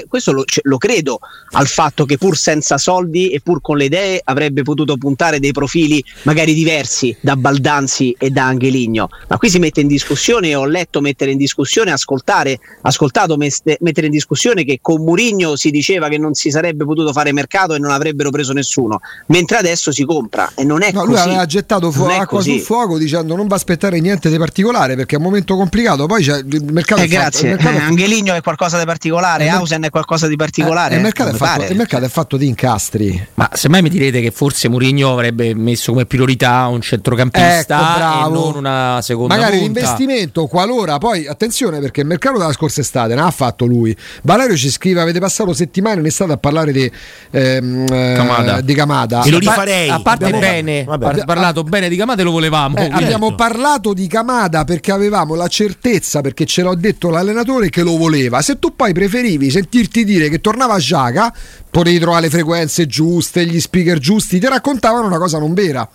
questo 0.08 0.32
lo, 0.32 0.43
ce- 0.45 0.62
lo 0.63 0.78
credo, 0.78 1.19
al 1.52 1.67
fatto 1.67 2.06
che 2.06 2.17
pur 2.17 2.38
senza 2.38 2.78
soldi 2.78 3.30
e 3.30 3.39
pur 3.41 3.62
con 3.62 3.78
le 3.78 3.86
idee 3.86 4.21
avrebbe 4.23 4.62
potuto 4.63 4.97
puntare 4.97 5.39
dei 5.39 5.52
profili 5.52 6.04
magari 6.23 6.54
diversi 6.54 7.15
da 7.21 7.36
Baldanzi 7.36 8.15
e 8.19 8.30
da 8.30 8.45
Angeligno. 8.45 9.10
Ma 9.28 9.38
qui 9.38 9.49
si 9.49 9.60
mette 9.60 9.82
in 9.82 9.88
discussione, 9.88 10.54
ho 10.56 10.65
letto 10.65 10.99
mettere 11.02 11.32
in 11.32 11.38
discussione, 11.38 11.91
ascoltare, 11.91 12.60
ascoltato 12.82 13.38
meste- 13.38 13.78
mettere 13.82 14.08
in 14.08 14.12
discussione 14.12 14.63
che 14.65 14.80
con 14.82 15.02
Murigno 15.04 15.56
si 15.56 15.71
diceva 15.71 16.10
che 16.10 16.17
non 16.17 16.34
si 16.34 16.52
sarebbe 16.52 16.84
potuto 16.86 17.12
fare 17.13 17.32
mercato 17.32 17.73
e 17.73 17.80
non 17.80 17.91
avrebbero 17.91 18.30
preso 18.30 18.52
nessuno, 18.54 18.99
mentre 19.28 19.58
adesso 19.58 19.91
si 19.91 20.04
compra 20.04 20.52
e 20.56 20.63
non 20.63 20.82
è 20.84 20.91
No, 20.91 21.06
lui 21.06 21.13
così. 21.15 21.28
aveva 21.30 21.45
gettato 21.45 21.91
fu- 21.91 22.04
acqua 22.04 22.26
così. 22.38 22.52
sul 22.54 22.62
fuoco 22.62 22.97
dicendo 22.97 23.36
non 23.36 23.47
va 23.47 23.56
a 23.56 23.58
aspettare 23.58 23.99
niente 23.99 24.30
di 24.30 24.38
particolare 24.38 24.95
perché 24.95 25.15
è 25.15 25.17
un 25.17 25.23
momento 25.23 25.56
complicato. 25.56 26.06
Poi 26.06 26.23
c'è 26.23 26.38
il 26.39 26.63
mercato 26.71 27.02
Eh, 27.02 27.06
è 27.06 27.08
fatto- 27.08 27.21
grazie, 27.21 27.49
il 27.49 27.56
mercato 27.56 27.76
Eh, 27.78 27.80
Angeligno 27.82 28.34
è 28.34 28.41
qualcosa 28.41 28.78
di 28.80 28.86
particolare, 28.86 29.45
Eh, 29.54 29.58
Hausen 29.58 29.84
è 29.84 29.89
qualcosa 29.89 30.28
di 30.28 30.36
particolare. 30.36 30.94
eh, 30.94 30.98
il, 30.98 31.04
mercato 31.04 31.36
fatto, 31.36 31.63
il 31.72 31.76
mercato 31.78 32.06
è 32.06 32.10
fatto 32.10 32.38
di 32.38 32.48
incastri. 32.48 33.28
Ma 33.36 33.50
semmai 33.54 33.82
mi 33.82 33.89
direte 33.89 34.22
che 34.22 34.32
forse 34.32 34.70
Mourinho 34.70 35.12
avrebbe 35.12 35.54
messo 35.56 35.92
come 35.92 36.06
priorità 36.06 36.68
un 36.68 36.82
centrocampista 36.82 37.80
Ecco, 37.80 37.94
bravo. 37.98 38.28
e 38.28 38.32
non 38.32 38.56
una 38.56 39.00
seconda 39.02 39.36
Magari 39.36 39.58
punta. 39.60 39.80
l'investimento, 39.80 40.46
qualora 40.48 40.98
poi 40.98 41.28
attenzione 41.28 41.80
perché 41.80 42.02
il 42.02 42.08
mercato 42.08 42.38
della 42.38 42.52
scorsa 42.54 42.82
estate 42.82 43.16
ne 43.16 43.22
ha 43.22 43.32
fatto 43.32 43.66
lui. 43.66 43.96
Valerio 44.24 44.56
ci 44.56 44.70
scrive: 44.70 45.02
Avete 45.02 45.20
passato 45.20 45.54
settimane 45.54 46.00
in 46.00 46.06
estate 46.06 46.32
a 46.34 46.38
parlare 46.38 46.72
di 46.72 46.92
ehm, 47.32 47.86
eh, 47.92 48.13
Kamada. 48.16 48.62
di 48.62 48.74
Kamada. 48.74 49.24
E 49.24 49.30
lo 49.30 49.38
A 49.38 49.39
rifarei. 49.39 49.89
A 49.89 50.00
parte 50.02 50.26
Abbiamo- 50.26 50.42
bene, 50.42 50.84
Vabbè. 50.84 51.06
par- 51.06 51.26
parlato 51.26 51.63
bene 51.63 51.89
di 51.89 51.96
Camate 51.96 52.24
lo 52.24 52.32
volevamo. 52.32 52.78
Eh, 52.78 52.89
abbiamo 52.92 53.36
parlato 53.36 53.94
di 53.94 54.08
Kamada 54.08 54.63
perché 54.63 54.92
avevamo 54.92 55.36
la 55.36 55.48
certezza, 55.48 56.22
perché 56.22 56.46
ce 56.46 56.63
l'ha 56.63 56.76
detto 56.76 57.10
l'allenatore, 57.10 57.70
che 57.70 57.82
lo 57.84 57.98
voleva. 57.98 58.42
Se 58.42 58.60
tu 58.60 58.76
poi 58.76 58.94
preferivi 58.94 59.42
sentirti 59.49 60.03
dire 60.03 60.29
che 60.29 60.41
tornava 60.41 60.75
a 60.75 60.79
Giaca, 60.79 61.34
potevi 61.69 61.99
trovare 61.99 62.23
le 62.23 62.29
frequenze 62.29 62.86
giuste, 62.86 63.45
gli 63.45 63.60
speaker 63.60 63.97
giusti, 63.97 64.39
ti 64.39 64.47
raccontavano 64.47 65.08
una 65.08 65.17
cosa 65.17 65.39
non 65.39 65.53
vera. 65.53 65.88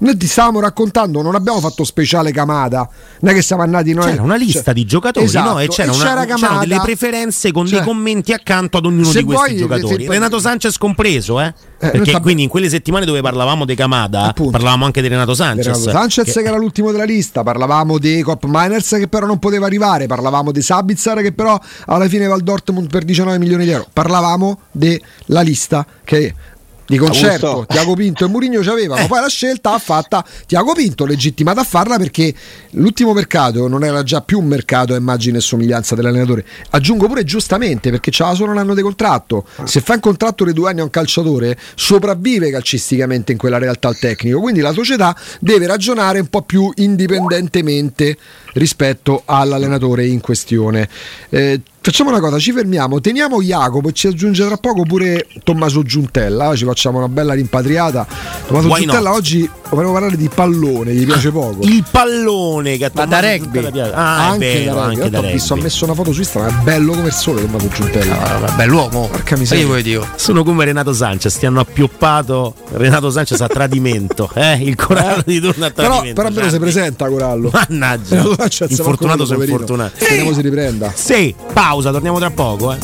Noi 0.00 0.16
ti 0.16 0.26
stavamo 0.26 0.60
raccontando, 0.60 1.20
non 1.22 1.34
abbiamo 1.34 1.60
fatto 1.60 1.84
speciale 1.84 2.32
Kamada, 2.32 2.88
non 3.20 3.32
è 3.32 3.34
che 3.34 3.42
siamo 3.42 3.62
andati 3.62 3.92
noi. 3.92 4.10
C'era 4.10 4.22
una 4.22 4.36
lista 4.36 4.62
cioè- 4.62 4.74
di 4.74 4.84
giocatori 4.86 5.26
Esatto, 5.26 5.50
no? 5.50 5.58
e 5.60 5.68
c'era, 5.68 5.92
e 5.92 5.94
una- 5.94 6.04
c'era 6.04 6.34
c'erano 6.34 6.58
delle 6.60 6.80
preferenze 6.82 7.52
con 7.52 7.66
Cioè, 7.66 7.78
dei 7.78 7.86
commenti 7.86 8.32
accanto 8.32 8.78
ad 8.78 8.86
ognuno 8.86 9.12
di 9.12 9.22
questi 9.24 9.54
vuoi, 9.54 9.56
giocatori. 9.56 10.04
se- 10.04 10.10
Renato 10.10 10.38
Sanchez 10.38 10.78
compreso, 10.78 11.38
eh? 11.40 11.52
noi 11.80 11.90
Perché 11.92 12.12
tab- 12.12 12.22
quindi 12.22 12.42
in 12.42 12.48
quelle 12.48 12.68
settimane 12.68 13.04
dove 13.04 13.20
parlavamo 13.20 13.64
di 13.64 13.74
Camada, 13.74 14.24
Appunto. 14.24 14.52
parlavamo 14.52 14.84
anche 14.86 15.02
di 15.02 15.08
Renato 15.08 15.34
Sanchez. 15.34 15.66
Renato 15.66 15.90
Sanchez 15.90 16.32
che... 16.34 16.40
era 16.42 16.56
l'ultimo 16.56 16.90
della 16.92 17.04
lista, 17.04 17.42
parlavamo 17.42 17.98
di 17.98 18.22
Cop 18.22 18.44
Miners 18.46 18.88
che 18.98 19.06
però 19.08 19.26
non 19.26 19.38
poteva 19.38 19.66
arrivare, 19.66 20.06
parlavamo 20.06 20.50
di 20.50 20.62
Sabitzer 20.62 21.20
che 21.22 21.32
però 21.32 21.58
alla 21.86 22.08
fine 22.08 22.26
va 22.26 22.34
al 22.34 22.42
Dortmund 22.42 22.88
per 22.88 23.04
19 23.04 23.38
milioni 23.38 23.64
di 23.64 23.70
euro, 23.70 23.86
parlavamo 23.92 24.60
della 24.72 25.40
lista 25.42 25.86
che 26.04 26.34
di 26.90 26.98
concerto 26.98 27.46
Augusto. 27.46 27.72
Tiago 27.72 27.94
Pinto 27.94 28.24
e 28.24 28.28
Mourinho 28.28 28.62
ci 28.64 28.68
avevano, 28.68 29.06
poi 29.06 29.20
la 29.20 29.28
scelta 29.28 29.72
ha 29.72 29.78
fatta 29.78 30.24
Tiago 30.44 30.72
Pinto, 30.72 31.06
legittimata 31.06 31.60
a 31.60 31.64
farla 31.64 31.96
perché 31.98 32.34
l'ultimo 32.70 33.12
mercato 33.12 33.68
non 33.68 33.84
era 33.84 34.02
già 34.02 34.22
più 34.22 34.40
un 34.40 34.46
mercato 34.46 34.92
a 34.92 34.96
immagine 34.96 35.38
e 35.38 35.40
somiglianza 35.40 35.94
dell'allenatore, 35.94 36.44
aggiungo 36.70 37.06
pure 37.06 37.22
giustamente 37.22 37.90
perché 37.90 38.10
c'aveva 38.10 38.34
solo 38.34 38.50
un 38.50 38.58
anno 38.58 38.74
di 38.74 38.82
contratto, 38.82 39.46
se 39.64 39.80
fa 39.80 39.94
un 39.94 40.00
contratto 40.00 40.44
di 40.44 40.52
due 40.52 40.70
anni 40.70 40.80
a 40.80 40.82
un 40.82 40.90
calciatore 40.90 41.56
sopravvive 41.76 42.50
calcisticamente 42.50 43.30
in 43.30 43.38
quella 43.38 43.58
realtà 43.58 43.86
al 43.86 43.96
tecnico, 43.96 44.40
quindi 44.40 44.60
la 44.60 44.72
società 44.72 45.16
deve 45.38 45.68
ragionare 45.68 46.18
un 46.18 46.26
po' 46.26 46.42
più 46.42 46.72
indipendentemente 46.74 48.16
rispetto 48.54 49.22
all'allenatore 49.26 50.06
in 50.06 50.20
questione. 50.20 50.88
Eh, 51.28 51.60
Facciamo 51.82 52.10
una 52.10 52.20
cosa, 52.20 52.38
ci 52.38 52.52
fermiamo, 52.52 53.00
teniamo 53.00 53.40
Jacopo 53.40 53.88
e 53.88 53.92
ci 53.92 54.06
aggiunge 54.06 54.44
tra 54.44 54.58
poco 54.58 54.82
pure 54.82 55.26
Tommaso 55.42 55.82
Giuntella, 55.82 56.54
ci 56.54 56.66
facciamo 56.66 56.98
una 56.98 57.08
bella 57.08 57.32
rimpatriata. 57.32 58.06
Tommaso 58.46 58.68
Why 58.68 58.80
Giuntella 58.80 59.08
not? 59.08 59.18
oggi 59.18 59.50
volevo 59.70 59.92
parlare 59.92 60.16
di 60.18 60.28
pallone, 60.28 60.92
gli 60.92 61.06
piace 61.06 61.30
poco. 61.30 61.62
Il 61.62 61.82
pallone 61.90 62.76
che 62.76 62.90
Ma 62.92 63.06
da 63.06 63.20
rugby. 63.20 63.64
Ah, 63.64 63.70
è 63.70 63.92
anche 63.94 64.38
vero, 64.62 64.74
da 64.74 64.82
anche 64.82 65.00
rugby. 65.00 65.10
da 65.10 65.18
Ho 65.20 65.22
visto, 65.22 65.52
ha 65.52 65.56
rugby. 65.56 65.62
messo 65.62 65.84
una 65.86 65.94
foto 65.94 66.12
su 66.12 66.18
Instagram, 66.20 66.60
è 66.60 66.62
bello 66.62 66.92
come 66.92 67.06
il 67.06 67.12
sole 67.14 67.40
Tommaso 67.40 67.68
Giuntella. 67.68 68.46
Ah, 68.46 68.52
bell'uomo. 68.52 69.08
Porca 69.10 69.36
miseria. 69.38 69.62
Io 69.62 69.68
vuoi 69.70 69.82
dire. 69.82 70.06
Sono 70.16 70.44
come 70.44 70.66
Renato 70.66 70.92
Sanchez, 70.92 71.38
ti 71.38 71.46
hanno 71.46 71.60
appioppato 71.60 72.54
Renato 72.72 73.10
Sanchez 73.10 73.40
a 73.40 73.46
tradimento, 73.46 74.30
eh? 74.36 74.52
il 74.62 74.76
corallo 74.76 75.22
di 75.24 75.40
turno 75.40 75.64
a 75.64 75.70
tradimento. 75.70 76.12
però 76.12 76.28
almeno 76.28 76.50
si 76.50 76.58
presenta 76.58 77.08
Corallo. 77.08 77.48
Mannaggia, 77.50 78.16
Renato 78.20 78.34
Sanchez, 78.36 78.68
infortunato 78.70 79.24
quello, 79.24 79.44
infortunato. 79.44 79.92
Speriamo 79.96 80.34
si 80.34 80.40
riprenda. 80.42 80.92
Sì, 80.94 81.34
pausa, 81.70 81.92
torniamo 81.92 82.18
tra 82.18 82.30
poco. 82.30 82.72
Eh. 82.72 82.78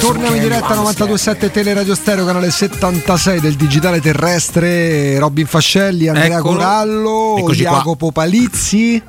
Torniamo 0.00 0.36
in 0.36 0.42
diretta 0.42 0.74
92.7 0.74 1.50
Teleradio 1.50 1.94
Stereo, 1.94 2.26
canale 2.26 2.50
76 2.50 3.40
del 3.40 3.54
digitale 3.54 4.02
terrestre. 4.02 5.18
Robin 5.18 5.46
Fascelli, 5.46 6.08
Andrea 6.08 6.38
Eccolo. 6.38 6.56
Corallo, 6.56 7.36
Eccoci 7.38 7.62
qua. 7.62 7.76
Jacopo 7.78 8.12
Palizzi. 8.12 9.02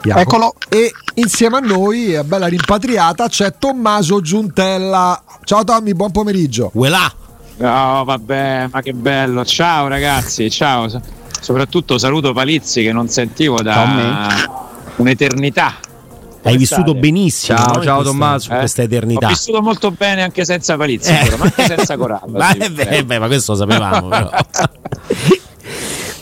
Jacopo. 0.00 0.18
Eccolo. 0.18 0.54
E 0.70 0.90
insieme 1.14 1.58
a 1.58 1.60
noi, 1.60 2.16
a 2.16 2.24
bella 2.24 2.46
rimpatriata, 2.46 3.28
c'è 3.28 3.52
Tommaso 3.58 4.22
Giuntella. 4.22 5.22
Ciao 5.44 5.64
Tommy, 5.64 5.92
buon 5.92 6.10
pomeriggio. 6.10 6.70
Uelà. 6.72 7.12
No, 7.58 8.02
vabbè, 8.04 8.68
ma 8.72 8.80
che 8.80 8.94
bello. 8.94 9.44
Ciao 9.44 9.88
ragazzi, 9.88 10.48
ciao. 10.48 10.88
So- 10.88 11.02
Soprattutto 11.40 11.98
saluto 11.98 12.32
Palizzi 12.32 12.82
che 12.82 12.92
non 12.92 13.08
sentivo 13.08 13.60
da 13.60 14.28
un'eternità. 14.96 15.74
Hai 16.48 16.56
vissuto 16.56 16.82
state? 16.82 16.98
benissimo 16.98 17.58
Ciao, 17.58 17.66
no, 17.76 17.82
ciao, 17.82 17.94
questa- 17.96 18.02
Tommaso. 18.10 18.52
in 18.52 18.58
questa 18.58 18.82
eternità. 18.82 19.26
Ho 19.26 19.30
vissuto 19.30 19.62
molto 19.62 19.90
bene 19.90 20.22
anche 20.22 20.44
senza 20.44 20.76
Palizzi, 20.76 21.10
Eh. 21.12 21.20
però, 21.24 21.36
ma 21.36 21.44
anche 21.44 21.64
senza 21.66 21.96
Corallo. 21.96 22.32
Ma, 22.38 22.50
sì, 22.52 22.58
eh, 22.58 22.70
beh, 22.70 22.82
eh. 22.88 23.04
beh, 23.04 23.18
ma 23.18 23.26
questo 23.26 23.52
lo 23.52 23.58
sapevamo. 23.58 24.08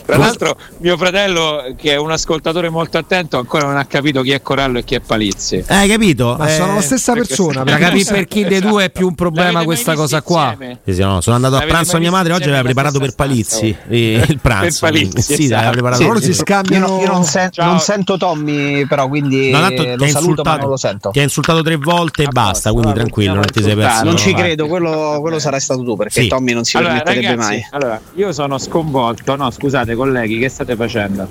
Tra 0.07 0.17
l'altro, 0.17 0.55
mio 0.77 0.95
fratello, 0.95 1.73
che 1.77 1.91
è 1.91 1.97
un 1.97 2.11
ascoltatore 2.11 2.69
molto 2.69 2.97
attento, 2.97 3.37
ancora 3.37 3.65
non 3.67 3.75
ha 3.75 3.83
capito 3.85 4.21
chi 4.21 4.31
è 4.31 4.41
Corallo 4.41 4.79
e 4.79 4.83
chi 4.85 4.95
è 4.95 5.01
Palizzi. 5.01 5.65
Hai 5.67 5.89
capito? 5.89 6.35
Ma 6.39 6.47
Eh, 6.47 6.55
sono 6.55 6.75
la 6.75 6.81
stessa 6.81 7.11
persona. 7.11 7.63
Perché- 7.63 7.79
capire 7.83 8.13
per 8.13 8.25
chi 8.27 8.45
dei 8.45 8.61
due 8.61 8.85
è 8.85 8.89
più 8.89 9.07
un 9.07 9.15
problema 9.15 9.63
questa 9.65 9.95
cosa 9.95 10.21
qua. 10.21 10.55
Sì, 10.85 10.93
sì, 10.93 11.01
no, 11.01 11.19
sono 11.19 11.35
andato 11.35 11.57
a 11.57 11.61
pranzo 11.65 11.97
a 11.97 11.99
mia 11.99 12.09
madre, 12.11 12.31
oggi 12.31 12.43
aveva 12.43 12.59
insieme 12.59 12.73
preparato 12.73 12.99
per 12.99 13.15
Palizzi 13.15 13.75
eh, 13.89 14.23
il 14.29 14.39
pranzo. 14.39 14.79
Per 14.87 14.91
Palizzi, 14.91 15.21
sì, 15.21 15.43
esatto. 15.43 15.55
aveva 15.55 15.71
preparato 15.71 16.01
Sì, 16.01 16.07
loro 16.07 16.19
si 16.21 16.27
Io, 16.27 16.33
scambiano. 16.33 16.87
non- 16.87 16.99
io 17.01 17.07
non, 17.11 17.23
sen- 17.25 17.49
non 17.57 17.79
sento 17.79 18.15
Tommy, 18.17 18.85
però 18.87 19.09
quindi 19.09 19.51
No, 19.51 19.59
tanto 19.59 19.81
eh, 19.83 19.91
ti 19.91 19.97
lo 19.97 20.05
ha 20.05 20.07
saluto, 20.07 20.41
ma 20.43 20.51
non 20.55 20.59
lo 20.67 20.71
insultato, 20.71 20.77
sento. 20.77 21.09
ti 21.09 21.19
ha 21.19 21.23
insultato 21.23 21.61
tre 21.63 21.75
volte 21.75 22.23
e 22.23 22.27
basta, 22.31 22.71
quindi 22.71 22.93
tranquillo, 22.93 23.33
non 23.33 23.45
ti 23.45 23.61
sei 23.61 23.75
perso. 23.75 24.03
Non 24.05 24.15
ci 24.17 24.33
credo, 24.33 24.67
quello, 24.67 25.17
quello 25.19 25.37
sarai 25.39 25.59
stato 25.59 25.83
tu 25.83 25.97
perché. 25.97 26.27
Tommy 26.27 26.53
non 26.53 26.63
si 26.63 26.77
permetterebbe 26.77 27.35
mai. 27.35 27.67
allora, 27.71 27.99
io 28.15 28.31
sono 28.31 28.57
sconvolto. 28.57 29.35
No, 29.35 29.51
scusate, 29.51 29.95
colleghi, 29.97 30.39
che 30.39 30.47
state 30.47 30.75
facendo? 30.77 31.27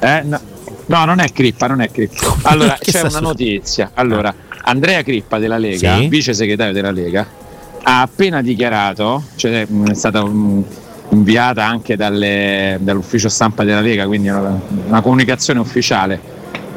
Eh? 0.00 0.22
No, 0.24 0.40
no, 0.86 1.04
non 1.04 1.18
è 1.20 1.30
Crippa, 1.32 1.66
non 1.66 1.80
è 1.82 1.90
Crippa. 1.90 2.36
Allora, 2.42 2.78
c'è 2.80 3.02
una 3.02 3.20
notizia. 3.20 3.90
Allora, 3.94 4.34
Andrea 4.62 5.02
Crippa 5.02 5.38
della 5.38 5.58
Lega, 5.58 5.96
Sì. 5.98 6.08
vice 6.08 6.32
segretario 6.32 6.72
della 6.72 6.90
Lega, 6.90 7.26
ha 7.82 8.00
appena 8.00 8.40
dichiarato, 8.42 9.22
cioè 9.36 9.66
è 9.88 9.94
stata 9.94 10.24
inviata 11.10 11.64
anche 11.64 11.94
dalle- 11.96 12.78
dall'ufficio 12.80 13.28
stampa 13.28 13.62
della 13.64 13.80
Lega, 13.80 14.06
quindi 14.06 14.28
una, 14.28 14.58
una 14.86 15.00
comunicazione 15.02 15.60
ufficiale. 15.60 16.20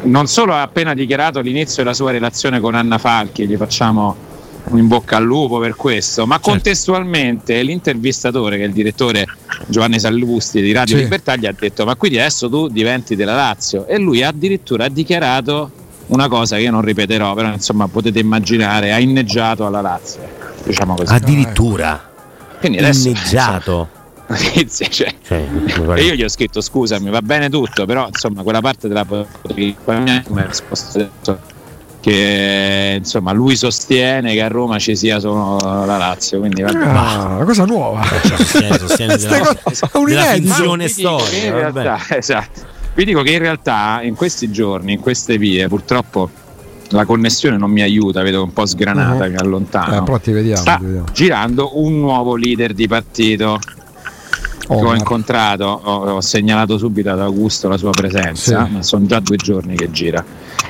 Non 0.04 0.28
solo 0.28 0.54
ha 0.54 0.62
appena 0.62 0.94
dichiarato 0.94 1.40
l'inizio 1.42 1.84
della 1.84 1.96
sua 1.96 2.12
relazione 2.12 2.60
con 2.60 2.76
Anna 2.76 2.98
Falchi, 3.00 3.48
gli 3.48 3.56
facciamo 3.58 4.16
un 4.66 4.78
in 4.78 4.88
bocca 4.88 5.18
al 5.18 5.24
lupo 5.24 5.58
per 5.58 5.76
questo, 5.76 6.26
ma 6.28 6.36
Certo. 6.36 6.52
contestualmente 6.52 7.62
l'intervistatore, 7.64 8.58
che 8.58 8.64
è 8.64 8.68
il 8.68 8.74
direttore 8.74 9.26
Giovanni 9.68 10.00
Sallusti 10.00 10.62
di 10.62 10.72
Radio 10.72 10.98
Sì. 10.98 11.04
Libertà, 11.04 11.36
gli 11.36 11.46
ha 11.46 11.54
detto: 11.58 11.86
Ma 11.86 11.96
quindi 11.96 12.20
adesso 12.20 12.50
tu 12.50 12.68
diventi 12.68 13.16
della 13.16 13.36
Lazio? 13.36 13.86
E 13.88 13.98
lui 13.98 14.24
addirittura 14.24 14.86
ha 14.86 14.90
dichiarato 14.90 15.72
una 16.08 16.28
cosa 16.28 16.56
che 16.56 16.64
io 16.64 16.72
non 16.72 16.82
ripeterò, 16.82 17.34
però 17.34 17.52
insomma 17.52 17.88
potete 17.88 18.20
immaginare, 18.20 18.92
ha 18.92 19.00
inneggiato 19.00 19.66
alla 19.66 19.82
Lazio. 19.82 20.22
Diciamo 20.64 20.96
così. 20.96 21.14
Addirittura. 21.14 22.10
Quindi 22.60 22.80
adesso, 22.80 23.10
inneggiato. 23.10 23.90
Cioè. 24.30 25.16
Cioè, 25.24 25.48
E 25.96 26.04
io 26.04 26.14
gli 26.14 26.24
ho 26.24 26.30
scritto 26.30 26.62
scusami, 26.62 27.10
va 27.10 27.22
bene 27.24 27.50
tutto, 27.50 27.86
però 27.86 28.06
insomma 28.06 28.44
quella 28.44 28.62
parte 28.62 28.88
della 28.88 29.04
potevi 29.04 29.76
mi 29.86 30.40
ha 30.40 30.46
risposto 30.46 31.00
adesso 31.00 31.40
che 32.02 32.96
insomma 33.00 33.32
lui 33.34 33.56
sostiene 33.56 34.34
che 34.34 34.42
a 34.42 34.48
Roma 34.48 34.80
ci 34.80 34.96
sia 34.96 35.20
solo 35.20 35.58
la 35.86 35.98
Lazio, 35.98 36.40
quindi 36.40 36.62
va 36.62 36.72
bene. 36.72 36.86
Ah, 36.98 37.26
una 37.36 37.46
cosa 37.46 37.66
nuova. 37.66 38.04
sostiene, 38.04 38.78
sostiene 38.78 39.14
Queste 39.18 39.28
della, 39.38 39.58
un 39.94 40.06
della 40.06 40.22
finzione 40.24 40.84
che 40.86 40.90
storica. 40.90 41.52
realtà, 41.52 42.00
esatto. 42.16 42.62
Vi 42.96 43.06
dico 43.06 43.22
che 43.22 43.32
in 43.32 43.40
realtà 43.40 44.00
in 44.04 44.16
questi 44.16 44.50
giorni, 44.52 44.94
in 44.94 45.00
queste 45.00 45.38
vie, 45.38 45.68
purtroppo 45.68 46.30
la 46.92 47.06
connessione 47.06 47.56
non 47.58 47.70
mi 47.70 47.82
aiuta, 47.82 48.22
vedo 48.24 48.44
un 48.44 48.52
po' 48.52 48.66
sgranata, 48.66 49.26
Mhm. 49.26 49.32
mi 49.32 49.38
allontano. 49.38 49.98
Eh, 49.98 50.04
però 50.04 50.18
ti 50.20 50.32
vediamo, 50.32 50.62
Sta 50.62 50.76
ti 50.78 50.86
vediamo. 50.86 51.06
girando 51.14 51.80
un 51.84 52.00
nuovo 52.00 52.36
leader 52.36 52.74
di 52.74 52.88
partito 52.88 53.60
che 54.76 54.82
ho 54.82 54.86
Omar. 54.86 54.98
incontrato, 54.98 55.64
ho, 55.66 56.12
ho 56.16 56.22
segnalato 56.22 56.78
subito 56.78 57.10
ad 57.10 57.20
Augusto 57.20 57.68
la 57.68 57.78
sua 57.78 57.92
presenza, 57.92 58.66
Sì. 58.66 58.72
ma 58.72 58.84
sono 58.84 59.06
già 59.06 59.20
due 59.20 59.36
giorni 59.38 59.76
che 59.76 59.90
gira. 59.92 60.24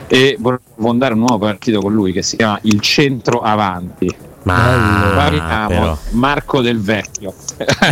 E 0.08 0.38
vorrei 0.40 0.60
fondare 0.80 1.14
un 1.14 1.20
nuovo 1.20 1.38
partito 1.40 1.80
con 1.82 1.94
lui 1.94 2.12
che 2.12 2.22
si 2.22 2.36
chiama 2.38 2.58
Il 2.64 2.80
Centro 2.82 3.42
Avanti. 3.42 4.28
Ma 4.42 5.12
Parliamo 5.16 5.68
però. 5.68 5.98
Marco 6.12 6.62
Del 6.62 6.80
Vecchio. 6.80 7.34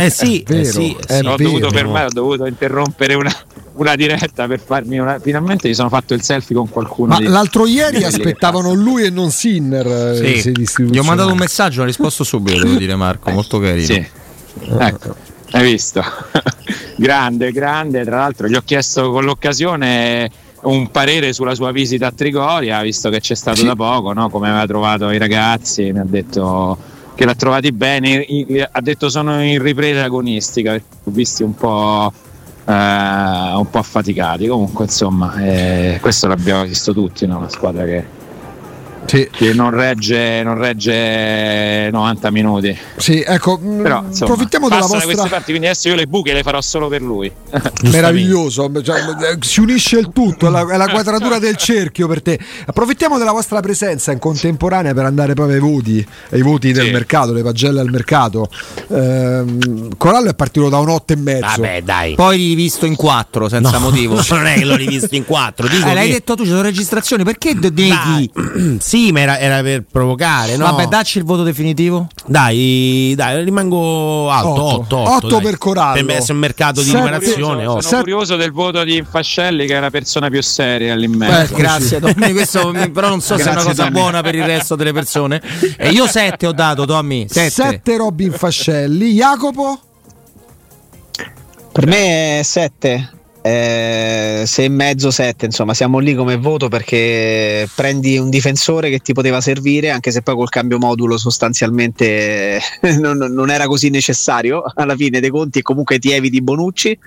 Eh 0.00 0.08
sì, 0.10 0.40
eh 0.48 0.52
Vero, 0.62 0.64
sì, 0.72 0.96
è 1.06 1.18
sì. 1.18 1.26
ho 1.26 1.36
dovuto 1.36 1.68
fermare, 1.68 2.06
ho 2.06 2.10
dovuto 2.12 2.46
interrompere 2.46 3.14
una, 3.14 3.30
una 3.74 3.94
diretta 3.94 4.46
per 4.46 4.58
farmi 4.58 4.98
una. 4.98 5.18
Finalmente 5.20 5.68
mi 5.68 5.74
sono 5.74 5.90
fatto 5.90 6.14
il 6.14 6.22
selfie 6.22 6.56
con 6.56 6.68
qualcuno. 6.70 7.12
Ma 7.12 7.18
di- 7.18 7.26
l'altro 7.26 7.66
ieri 7.66 8.02
aspettavano 8.02 8.72
lui 8.72 9.04
e 9.04 9.10
non 9.10 9.30
Sinner. 9.30 9.86
eh, 10.22 10.40
Sì. 10.40 10.84
Gli 10.84 10.98
ho 10.98 11.02
mandato 11.04 11.30
un 11.30 11.38
messaggio, 11.38 11.82
ha 11.82 11.84
risposto 11.84 12.24
subito, 12.24 12.62
devo 12.64 12.76
dire 12.78 12.96
Marco, 12.96 13.30
molto 13.30 13.60
carino. 13.60 13.84
Sì. 13.84 14.06
Ecco, 14.78 15.14
hai 15.52 15.70
visto? 15.70 16.02
grande, 16.96 17.52
grande. 17.52 18.04
Tra 18.04 18.18
l'altro, 18.18 18.48
gli 18.48 18.54
ho 18.54 18.62
chiesto 18.64 19.10
con 19.10 19.24
l'occasione 19.24 20.30
un 20.62 20.90
parere 20.90 21.32
sulla 21.32 21.54
sua 21.54 21.70
visita 21.72 22.08
a 22.08 22.12
Trigoria, 22.12 22.82
visto 22.82 23.10
che 23.10 23.20
c'è 23.20 23.34
stato 23.34 23.58
Sì. 23.58 23.64
da 23.66 23.76
poco, 23.76 24.12
no? 24.12 24.28
come 24.28 24.48
aveva 24.48 24.66
trovato 24.66 25.10
i 25.10 25.18
ragazzi. 25.18 25.92
Mi 25.92 26.00
ha 26.00 26.04
detto 26.06 26.76
che 27.14 27.24
l'ha 27.24 27.34
trovati 27.34 27.72
bene. 27.72 28.24
ha 28.70 28.80
detto 28.80 29.08
sono 29.08 29.42
in 29.42 29.62
ripresa 29.62 30.04
agonistica, 30.04 30.74
ho 30.74 30.80
visti 31.10 31.42
un 31.42 31.54
po'. 31.54 32.12
eh, 32.66 32.72
un 32.72 33.66
po' 33.70 33.78
affaticati 33.78 34.46
comunque 34.46 34.84
insomma 34.84 35.34
eh, 35.38 35.98
questo 36.02 36.26
l'abbiamo 36.28 36.64
visto 36.64 36.92
tutti 36.92 37.26
no? 37.26 37.38
una 37.38 37.48
squadra 37.48 37.84
che, 37.84 38.04
Sì, 39.08 39.26
che 39.32 39.54
non 39.54 39.70
regge 39.70 40.42
non 40.42 40.58
regge 40.58 41.88
90 41.90 42.30
minuti 42.30 42.76
sì, 42.96 43.24
ecco, 43.26 43.56
mh, 43.58 43.82
però 43.82 44.04
insomma, 44.06 44.30
approfittiamo 44.32 44.68
della 44.68 44.80
da 44.82 44.86
queste 44.86 45.06
vostra. 45.06 45.28
parti, 45.28 45.44
quindi 45.50 45.66
adesso 45.66 45.88
io 45.88 45.94
le 45.94 46.06
buche 46.06 46.32
le 46.34 46.42
farò 46.42 46.60
solo 46.60 46.88
per 46.88 47.00
lui. 47.00 47.30
Meraviglioso, 47.90 48.70
cioè, 48.82 48.98
eh, 49.00 49.38
si 49.40 49.60
unisce 49.60 49.98
il 49.98 50.10
tutto, 50.12 50.48
è 50.48 50.50
la, 50.50 50.66
è 50.68 50.76
la 50.76 50.88
quadratura 50.88 51.38
del 51.38 51.56
cerchio 51.56 52.06
per 52.06 52.20
te. 52.22 52.38
Approfittiamo 52.66 53.16
della 53.18 53.32
vostra 53.32 53.60
presenza 53.60 54.12
in 54.12 54.18
contemporanea 54.18 54.92
per 54.92 55.04
andare 55.06 55.32
proprio 55.34 55.54
ai 55.56 55.62
voti, 55.62 56.06
ai 56.32 56.42
voti 56.42 56.72
del 56.72 56.86
Sì. 56.86 56.90
mercato, 56.90 57.32
le 57.32 57.42
pagelle 57.42 57.80
al 57.80 57.88
mercato. 57.90 58.48
Ehm, 58.88 59.96
Corallo 59.96 60.28
è 60.30 60.34
partito 60.34 60.68
da 60.68 60.78
un 60.78 60.88
8 60.90 61.12
e 61.12 61.16
mezzo. 61.16 61.46
Vabbè, 61.60 61.82
dai. 61.82 62.14
Poi 62.14 62.36
rivisto 62.36 62.84
in 62.86 62.96
quattro 62.96 63.48
senza 63.48 63.70
No, 63.78 63.78
motivo. 63.80 64.20
non 64.30 64.46
è 64.46 64.54
che 64.54 64.64
l'ho 64.64 64.76
rivisto 64.76 65.14
in 65.14 65.24
quattro. 65.24 65.66
Dico 65.68 65.88
Eh, 65.88 65.94
l'hai 65.94 66.06
che- 66.08 66.12
detto 66.14 66.34
tu, 66.34 66.42
ci 66.42 66.50
sono 66.50 66.62
registrazioni, 66.62 67.24
perché 67.24 67.54
de- 67.54 67.70
neghi? 67.70 68.76
Sì, 68.98 69.12
ma 69.12 69.20
era, 69.20 69.38
era 69.38 69.62
per 69.62 69.84
provocare. 69.90 70.56
No? 70.56 70.64
Vabbè, 70.64 70.86
dacci 70.86 71.18
il 71.18 71.24
voto 71.24 71.44
definitivo. 71.44 72.08
Dai, 72.26 73.12
dai, 73.16 73.44
rimango 73.44 74.28
alto. 74.30 74.62
Otto. 74.62 74.96
8, 74.96 75.26
Otto 75.26 75.40
per 75.40 75.56
Corallo. 75.56 76.04
Per 76.04 76.16
essere 76.16 76.32
un 76.32 76.38
mercato 76.40 76.82
di 76.82 76.90
numerazione. 76.92 77.64
sono. 77.64 77.80
Sette- 77.80 77.96
curioso 77.98 78.34
del 78.36 78.50
voto 78.50 78.82
di 78.82 79.04
Fascelli, 79.08 79.66
che 79.66 79.76
è 79.76 79.80
la 79.80 79.90
persona 79.90 80.28
più 80.28 80.42
seria 80.42 80.96
lì 80.96 81.04
in 81.04 81.14
Eh, 81.14 81.16
mezzo. 81.16 81.54
grazie, 81.54 82.00
Tommy, 82.00 82.32
questo 82.32 82.72
però 82.92 83.08
non 83.08 83.20
so 83.20 83.36
se 83.36 83.42
è 83.42 83.44
una 83.44 83.52
Grazie, 83.52 83.70
cosa 83.70 83.82
Tommy. 83.84 83.94
buona 84.00 84.20
per 84.22 84.34
il 84.34 84.44
resto 84.44 84.74
delle 84.74 84.92
persone. 84.92 85.40
E 85.76 85.90
io 85.90 86.06
7 86.08 86.46
ho 86.48 86.52
dato, 86.52 86.84
Tommy. 86.84 87.26
7. 87.28 87.50
7 87.50 87.96
Robin 87.96 88.32
Fascelli, 88.32 89.12
Jacopo 89.12 89.78
Per 91.70 91.86
me 91.86 92.40
è 92.40 92.42
7. 92.42 93.10
Eh, 93.40 94.44
e 94.44 94.68
mezzo 94.68 95.12
7 95.12 95.46
insomma 95.46 95.72
siamo 95.72 96.00
lì 96.00 96.14
come 96.14 96.36
voto 96.36 96.68
perché 96.68 97.68
prendi 97.72 98.18
un 98.18 98.30
difensore 98.30 98.90
che 98.90 98.98
ti 98.98 99.12
poteva 99.12 99.40
servire 99.40 99.90
anche 99.90 100.10
se 100.10 100.22
poi 100.22 100.34
col 100.34 100.48
cambio 100.48 100.78
modulo 100.78 101.16
sostanzialmente 101.16 102.58
non, 102.98 103.16
non 103.16 103.50
era 103.50 103.66
così 103.66 103.90
necessario 103.90 104.64
alla 104.74 104.96
fine 104.96 105.20
dei 105.20 105.30
conti 105.30 105.60
e 105.60 105.62
comunque 105.62 105.98
ti 105.98 106.10
eviti 106.10 106.42
Bonucci. 106.42 106.98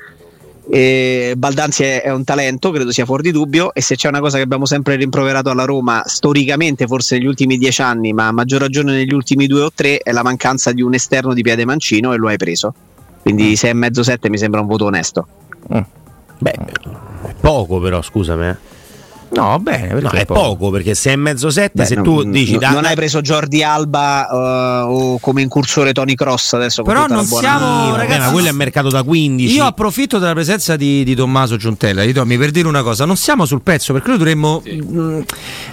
E 0.70 1.34
Baldanzi 1.36 1.84
è, 1.84 2.10
un 2.12 2.24
talento 2.24 2.72
credo 2.72 2.92
sia 2.92 3.04
fuori 3.04 3.24
di 3.24 3.32
dubbio 3.32 3.74
e 3.74 3.82
se 3.82 3.96
c'è 3.96 4.08
una 4.08 4.20
cosa 4.20 4.38
che 4.38 4.44
abbiamo 4.44 4.66
sempre 4.66 4.96
rimproverato 4.96 5.50
alla 5.50 5.66
Roma 5.66 6.04
storicamente 6.06 6.86
forse 6.86 7.18
negli 7.18 7.26
ultimi 7.26 7.58
dieci 7.58 7.82
anni 7.82 8.14
ma 8.14 8.28
a 8.28 8.32
maggior 8.32 8.62
ragione 8.62 8.94
negli 8.94 9.12
ultimi 9.12 9.48
due 9.48 9.64
o 9.64 9.72
tre 9.74 9.98
è 9.98 10.12
la 10.12 10.24
mancanza 10.24 10.72
di 10.72 10.82
un 10.82 10.94
esterno 10.94 11.34
di 11.34 11.42
piede 11.42 11.66
mancino 11.66 12.14
e 12.14 12.18
lo 12.18 12.28
hai 12.28 12.38
preso. 12.38 12.74
Quindi 13.22 13.56
6 13.56 13.70
e 13.70 13.74
mezzo 13.74 14.04
7 14.04 14.30
mi 14.30 14.38
sembra 14.38 14.62
un 14.62 14.68
voto 14.68 14.86
onesto 14.86 15.28
Beh, 16.42 16.58
poco 17.40 17.80
però, 17.80 18.02
scusami. 18.02 18.48
eh. 18.48 18.58
No, 19.34 19.58
bene, 19.60 20.00
No, 20.02 20.10
è 20.10 20.26
poco 20.26 20.70
perché 20.72 20.94
se 20.94 21.12
è 21.14 21.16
mezzo 21.16 21.50
7, 21.50 21.72
Beh, 21.74 21.86
se 21.86 21.96
non- 21.96 22.04
tu 22.04 22.24
dici 22.24 22.52
non, 22.52 22.60
da- 22.60 22.70
non 22.72 22.86
hai 22.86 22.96
preso 22.96 23.22
Jordi 23.22 23.64
Alba 23.64 24.28
eh, 24.30 24.84
o 24.88 25.20
come 25.20 25.42
incursore 25.42 25.94
Tony 25.94 26.16
Cross 26.16 26.54
adesso 26.54 26.84
Però 26.84 27.08
non 27.08 27.26
buona- 27.28 27.48
siamo- 27.48 27.84
Sì, 27.86 27.90
vabbè, 27.92 27.98
ragazzi, 27.98 28.20
ma 28.26 28.32
quello 28.32 28.48
è 28.50 28.52
mercato 28.52 28.90
da 28.90 29.04
15. 29.04 29.56
Io 29.56 29.64
approfitto 29.66 30.20
della 30.20 30.34
presenza 30.34 30.76
di, 30.76 31.04
di 31.04 31.16
Tommaso 31.16 31.56
Giuntella, 31.58 32.04
di 32.04 32.12
Tommy, 32.14 32.38
per 32.38 32.52
dire 32.52 32.68
una 32.68 32.84
cosa: 32.84 33.06
non 33.06 33.16
siamo 33.16 33.46
sul 33.46 33.62
pezzo 33.62 33.94
perché 33.94 34.10
noi 34.10 34.18
dovremmo 34.18 34.62
mh, 34.66 35.20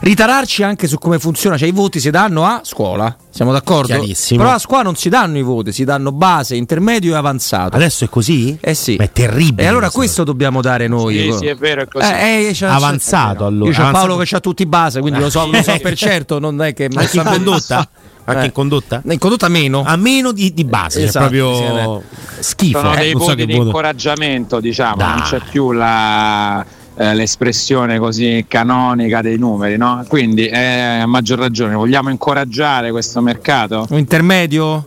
ritararci 0.00 0.62
anche 0.62 0.86
su 0.86 0.98
come 0.98 1.18
funziona. 1.18 1.56
Cioè, 1.56 1.68
i 1.68 1.72
voti 1.72 2.00
si 2.00 2.10
danno 2.10 2.44
a 2.44 2.60
scuola, 2.62 3.14
siamo 3.30 3.52
d'accordo? 3.52 3.86
Chiarissimo. 3.94 4.42
Però 4.42 4.54
a 4.54 4.58
scuola 4.58 4.82
non 4.84 4.94
si 4.96 5.08
danno 5.08 5.38
i 5.38 5.42
voti, 5.42 5.72
si 5.72 5.84
danno 5.84 6.12
base, 6.12 6.54
intermedio 6.56 7.14
e 7.14 7.16
avanzato. 7.16 7.76
Adesso 7.76 8.04
è 8.04 8.08
così? 8.08 8.56
Eh 8.60 8.74
sì. 8.74 8.96
Ma 8.96 9.04
è 9.04 9.10
terribile. 9.12 9.62
E 9.62 9.66
allora 9.66 9.90
questo 9.90 10.24
dobbiamo 10.24 10.60
dare 10.60 10.86
noi. 10.88 11.16
Sì, 11.32 11.32
sì, 11.38 11.46
è 11.46 11.54
vero, 11.56 11.82
è 11.82 11.88
così. 11.88 12.06
Eh, 12.10 12.54
eh, 12.58 12.66
Avanzato, 12.66 13.46
allora. 13.48 13.70
Io 13.70 13.76
c'ho. 13.76 13.90
Paolo 13.90 14.16
che 14.16 14.24
c'ha 14.26 14.40
tutti 14.40 14.62
i 14.62 14.66
base, 14.66 15.00
quindi 15.00 15.18
lo 15.20 15.30
so, 15.30 15.46
lo 15.50 15.62
so 15.62 15.76
per 15.82 15.96
certo. 15.96 16.38
Non 16.38 16.62
è 16.62 16.72
che. 16.74 16.88
Anche 16.94 17.16
in 17.16 17.24
condotta? 17.24 17.88
Anche 18.28 18.42
Eh. 18.42 18.44
in 18.46 18.52
condotta? 18.52 19.02
In 19.04 19.18
condotta 19.18 19.48
meno. 19.48 19.82
A 19.86 19.96
meno 19.96 20.32
di, 20.32 20.52
di 20.52 20.64
base, 20.64 21.04
Esatto, 21.04 21.30
cioè 21.34 21.54
sì, 21.54 21.62
proprio 21.62 22.02
schifo. 22.40 22.78
Sono 22.80 22.94
eh, 22.94 22.96
dei 22.98 23.12
non 23.12 23.20
so 23.22 23.26
voti 23.28 23.36
che 23.38 23.46
di 23.46 23.52
voto. 23.54 23.66
incoraggiamento, 23.66 24.60
diciamo, 24.60 24.96
non 25.02 25.16
Dai. 25.16 25.22
c'è 25.22 25.40
più 25.50 25.72
la, 25.72 26.62
eh, 26.94 27.14
l'espressione 27.14 27.98
così 27.98 28.44
canonica 28.46 29.22
dei 29.22 29.38
numeri, 29.38 29.78
no? 29.78 30.04
Quindi 30.06 30.46
eh, 30.46 30.98
a 31.00 31.06
maggior 31.06 31.38
ragione 31.38 31.74
vogliamo 31.74 32.10
incoraggiare 32.10 32.90
questo 32.90 33.22
mercato 33.22 33.86
Un 33.88 33.96
intermedio? 33.96 34.84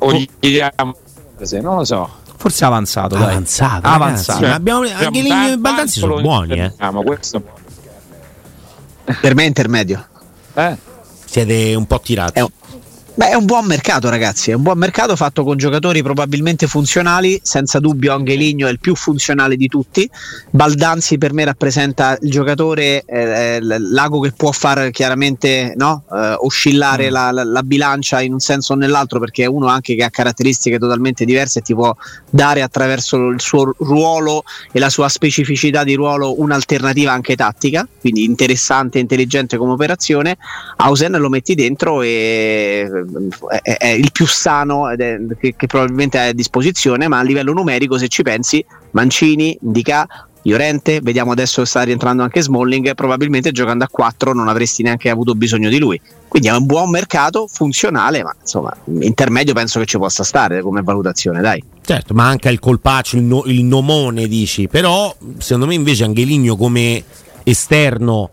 o 0.00 0.12
gli 0.12 0.26
diamo 0.38 0.94
non 1.62 1.76
lo 1.76 1.84
so. 1.84 2.10
Forse 2.38 2.64
avanzato. 2.64 3.16
dai. 3.16 3.24
Avanzato, 3.24 3.86
Avanzato. 3.86 4.40
ragazzi, 4.40 4.42
ma 4.50 4.54
abbiamo, 4.54 4.80
anche 4.80 5.18
e 5.18 5.26
tanto 5.28 5.58
Baldanzi 5.58 5.98
sono 5.98 6.20
buoni, 6.20 6.58
eh. 6.58 6.72
questo- 7.04 7.42
per 9.20 9.34
me 9.34 9.42
è 9.44 9.46
intermedio 9.46 10.06
eh? 10.54 10.76
Siete 11.24 11.74
un 11.74 11.86
po' 11.86 12.00
tirati. 12.00 12.38
È 12.38 12.42
un- 12.42 12.50
Beh, 13.18 13.30
è 13.30 13.34
un 13.34 13.46
buon 13.46 13.66
mercato, 13.66 14.08
ragazzi. 14.10 14.52
È 14.52 14.54
un 14.54 14.62
buon 14.62 14.78
mercato 14.78 15.16
fatto 15.16 15.42
con 15.42 15.56
giocatori 15.56 16.04
probabilmente 16.04 16.68
funzionali. 16.68 17.40
Senza 17.42 17.80
dubbio, 17.80 18.14
Angeligno 18.14 18.68
è 18.68 18.70
il 18.70 18.78
più 18.78 18.94
funzionale 18.94 19.56
di 19.56 19.66
tutti. 19.66 20.08
Baldanzi 20.52 21.18
per 21.18 21.32
me 21.32 21.44
rappresenta 21.44 22.16
il 22.20 22.30
giocatore, 22.30 23.02
eh, 23.04 23.60
l- 23.60 23.90
l'ago 23.90 24.20
che 24.20 24.30
può 24.36 24.52
far 24.52 24.90
chiaramente 24.92 25.72
no? 25.76 26.04
Eh, 26.12 26.36
oscillare 26.38 27.10
la, 27.10 27.32
la- 27.32 27.42
la 27.42 27.62
bilancia 27.64 28.20
in 28.20 28.34
un 28.34 28.38
senso 28.38 28.74
o 28.74 28.76
nell'altro, 28.76 29.18
perché 29.18 29.42
è 29.42 29.46
uno 29.46 29.66
anche 29.66 29.96
che 29.96 30.04
ha 30.04 30.10
caratteristiche 30.10 30.78
totalmente 30.78 31.24
diverse 31.24 31.58
e 31.58 31.62
ti 31.62 31.74
può 31.74 31.92
dare 32.30 32.62
attraverso 32.62 33.16
il 33.30 33.40
suo 33.40 33.74
ruolo 33.78 34.44
e 34.70 34.78
la 34.78 34.90
sua 34.90 35.08
specificità 35.08 35.82
di 35.82 35.94
ruolo 35.94 36.40
un'alternativa 36.40 37.10
anche 37.10 37.34
tattica. 37.34 37.84
Quindi 37.98 38.22
interessante 38.22 38.98
e 38.98 39.00
intelligente 39.00 39.56
come 39.56 39.72
operazione. 39.72 40.36
Ausen 40.76 41.16
lo 41.18 41.28
metti 41.28 41.56
dentro 41.56 42.02
e 42.02 43.06
è, 43.62 43.76
è 43.76 43.88
il 43.88 44.12
più 44.12 44.26
sano 44.26 44.88
è- 44.88 44.96
che, 45.38 45.54
che 45.56 45.66
probabilmente 45.66 46.18
hai 46.18 46.28
a 46.30 46.32
disposizione, 46.32 47.08
ma 47.08 47.18
a 47.18 47.22
livello 47.22 47.52
numerico, 47.52 47.98
se 47.98 48.08
ci 48.08 48.22
pensi, 48.22 48.64
Mancini, 48.92 49.58
Indica, 49.62 50.06
Llorente, 50.42 51.00
vediamo 51.02 51.32
adesso 51.32 51.64
sta 51.64 51.82
rientrando 51.82 52.22
anche 52.22 52.40
Smalling, 52.40 52.94
probabilmente 52.94 53.50
giocando 53.52 53.84
a 53.84 53.88
4 53.90 54.32
non 54.32 54.48
avresti 54.48 54.82
neanche 54.82 55.10
avuto 55.10 55.34
bisogno 55.34 55.68
di 55.68 55.78
lui. 55.78 56.00
Quindi 56.26 56.48
è 56.48 56.52
un 56.54 56.64
buon 56.64 56.90
mercato, 56.90 57.46
funzionale, 57.46 58.22
ma 58.22 58.34
insomma, 58.40 58.74
intermedio 59.00 59.52
penso 59.52 59.78
che 59.80 59.86
ci 59.86 59.98
possa 59.98 60.22
stare 60.22 60.60
come 60.62 60.82
valutazione, 60.82 61.40
dai. 61.40 61.62
Certo, 61.82 62.14
manca 62.14 62.50
il 62.50 62.58
colpaccio, 62.58 63.16
il, 63.16 63.22
no- 63.22 63.44
il 63.46 63.64
nomone, 63.64 64.26
dici. 64.26 64.68
Però, 64.68 65.14
secondo 65.38 65.66
me, 65.66 65.74
invece, 65.74 66.04
Angeligno 66.04 66.56
come 66.56 67.02
esterno 67.44 68.30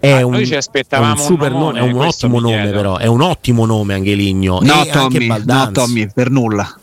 è 0.00 0.12
ah, 0.12 0.26
un, 0.26 0.34
è 0.34 0.98
un 0.98 1.16
super 1.18 1.52
nome, 1.52 1.78
è 1.78 1.82
un 1.82 2.00
ottimo 2.00 2.40
nome 2.40 2.70
però, 2.70 2.96
è 2.96 3.06
un 3.06 3.20
ottimo 3.20 3.66
nome 3.66 3.92
Angeligno. 3.92 4.58
No, 4.62 4.86
Tommy, 4.86 5.26
no 5.44 5.70
Tommy, 5.72 6.08
per 6.10 6.30
nulla. 6.30 6.74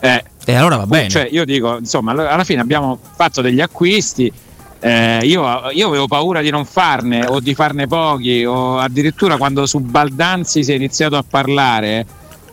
Eh, 0.00 0.24
e 0.46 0.54
allora 0.54 0.76
va 0.76 0.86
bene. 0.86 1.10
Cioè, 1.10 1.28
io 1.30 1.44
dico, 1.44 1.76
insomma, 1.76 2.12
alla 2.12 2.44
fine 2.44 2.62
abbiamo 2.62 2.98
fatto 3.14 3.42
degli 3.42 3.60
acquisti. 3.60 4.32
Eh, 4.80 5.20
io, 5.24 5.70
io, 5.72 5.86
avevo 5.86 6.06
paura 6.06 6.40
di 6.40 6.48
non 6.48 6.64
farne 6.64 7.26
o 7.26 7.40
di 7.40 7.54
farne 7.54 7.86
pochi, 7.86 8.46
o 8.46 8.78
addirittura 8.78 9.36
quando 9.36 9.66
su 9.66 9.80
Baldanzi 9.80 10.64
si 10.64 10.72
è 10.72 10.74
iniziato 10.74 11.18
a 11.18 11.24
parlare, 11.28 12.06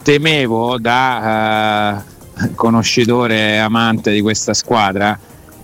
temevo 0.04 0.78
da 0.80 2.04
eh, 2.36 2.54
conoscitore 2.56 3.58
amante 3.58 4.12
di 4.12 4.20
questa 4.20 4.54
squadra 4.54 5.18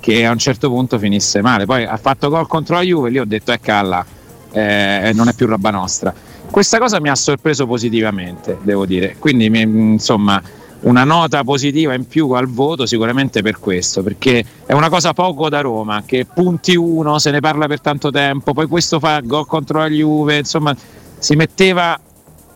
che 0.06 0.24
a 0.24 0.30
un 0.30 0.38
certo 0.38 0.70
punto 0.70 1.00
finisse 1.00 1.42
male. 1.42 1.66
Poi 1.66 1.84
ha 1.84 1.98
fatto 1.98 2.30
gol 2.30 2.46
contro 2.46 2.76
la 2.76 2.84
Juve, 2.84 3.10
lì 3.10 3.18
ho 3.18 3.26
detto 3.26 3.52
è 3.52 3.60
calla, 3.60 4.06
eh, 4.52 5.12
non 5.16 5.30
è 5.30 5.34
più 5.34 5.48
roba 5.48 5.72
nostra. 5.72 6.14
Questa 6.48 6.78
cosa 6.78 7.02
mi 7.02 7.10
ha 7.10 7.16
sorpreso 7.16 7.66
positivamente, 7.66 8.60
devo 8.62 8.86
dire. 8.86 9.16
Quindi 9.18 9.46
insomma 9.48 10.40
una 10.82 11.04
nota 11.06 11.44
positiva 11.44 11.96
in 11.96 12.08
più 12.08 12.30
al 12.34 12.46
voto 12.46 12.86
sicuramente 12.86 13.42
per 13.42 13.60
questo, 13.60 14.04
perché 14.04 14.46
è 14.68 14.74
una 14.74 14.90
cosa 14.90 15.14
poco 15.14 15.50
da 15.50 15.62
Roma, 15.62 16.04
che 16.06 16.28
punti 16.32 16.76
uno, 16.76 17.18
se 17.18 17.32
ne 17.32 17.40
parla 17.40 17.66
per 17.66 17.82
tanto 17.82 18.12
tempo, 18.12 18.54
poi 18.54 18.68
questo 18.68 19.00
fa 19.00 19.22
gol 19.22 19.48
contro 19.48 19.80
la 19.80 19.90
Juve, 19.90 20.38
insomma 20.38 20.76
si 21.18 21.36
metteva 21.36 22.00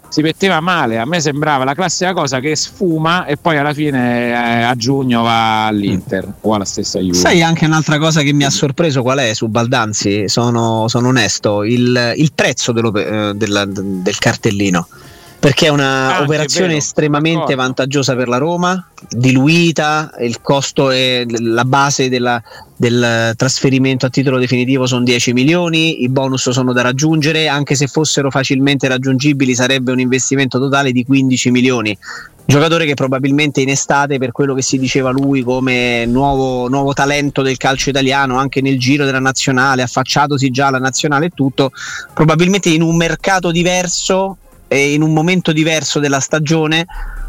si 0.09 0.21
metteva 0.21 0.59
male. 0.59 0.97
A 0.97 1.05
me 1.05 1.19
sembrava 1.19 1.63
la 1.63 1.73
classica 1.73 2.13
cosa 2.13 2.39
che 2.39 2.55
sfuma 2.55 3.25
e 3.25 3.37
poi 3.37 3.57
alla 3.57 3.73
fine 3.73 4.29
eh, 4.29 4.63
a 4.63 4.75
giugno 4.75 5.21
va 5.21 5.67
all'Inter 5.67 6.27
mm. 6.27 6.31
o 6.41 6.53
alla 6.53 6.65
stessa 6.65 6.99
Juve. 6.99 7.15
Sai 7.15 7.41
anche 7.41 7.65
un'altra 7.65 7.97
cosa 7.97 8.21
che 8.21 8.33
mi 8.33 8.43
ha 8.43 8.49
sorpreso 8.49 9.01
qual 9.01 9.19
è 9.19 9.33
su 9.33 9.47
Baldanzi? 9.47 10.27
Sono, 10.27 10.87
sono 10.87 11.07
onesto, 11.09 11.63
il, 11.63 12.13
il 12.15 12.31
prezzo 12.33 12.73
eh, 12.75 13.33
del, 13.35 13.69
del 13.71 14.17
cartellino 14.17 14.87
perché 15.39 15.67
è 15.67 15.69
un'operazione 15.69 16.73
ah, 16.73 16.77
estremamente 16.77 17.55
vantaggiosa 17.55 18.13
per 18.13 18.27
la 18.27 18.37
Roma, 18.37 18.85
diluita, 19.07 20.11
il 20.19 20.41
costo 20.41 20.91
e 20.91 21.25
la 21.29 21.63
base 21.63 22.09
della, 22.09 22.41
del 22.75 23.33
trasferimento 23.37 24.05
a 24.05 24.09
titolo 24.09 24.37
definitivo 24.37 24.85
sono 24.85 25.03
10 25.03 25.31
milioni, 25.31 26.03
i 26.03 26.09
bonus 26.09 26.49
sono 26.49 26.73
da 26.73 26.81
raggiungere, 26.81 27.47
anche 27.47 27.75
se 27.75 27.87
fossero 27.87 28.29
facilmente 28.29 28.89
raggiungibili 28.89 29.55
sarebbe 29.55 29.93
un 29.93 30.01
investimento 30.01 30.59
totale 30.59 30.91
di 30.91 31.05
15 31.05 31.51
milioni. 31.51 31.97
Giocatore 32.45 32.85
che 32.85 32.95
probabilmente 32.95 33.61
in 33.61 33.69
estate, 33.69 34.17
per 34.17 34.33
quello 34.33 34.53
che 34.55 34.63
si 34.63 34.77
diceva 34.77 35.11
lui 35.11 35.41
come 35.43 36.05
nuovo, 36.05 36.67
nuovo 36.67 36.91
talento 36.93 37.43
del 37.43 37.55
calcio 37.57 37.91
italiano, 37.91 38.37
anche 38.37 38.59
nel 38.59 38.77
giro 38.77 39.05
della 39.05 39.19
nazionale, 39.19 39.83
affacciatosi 39.83 40.49
già 40.49 40.67
alla 40.67 40.79
nazionale 40.79 41.27
e 41.27 41.31
tutto, 41.33 41.71
probabilmente 42.13 42.69
in 42.69 42.81
un 42.81 42.97
mercato 42.97 43.51
diverso 43.51 44.37
e 44.69 44.93
in 44.93 45.01
un 45.01 45.11
momento 45.11 45.51
diverso 45.51 45.99
della 45.99 46.21
stagione 46.21 46.85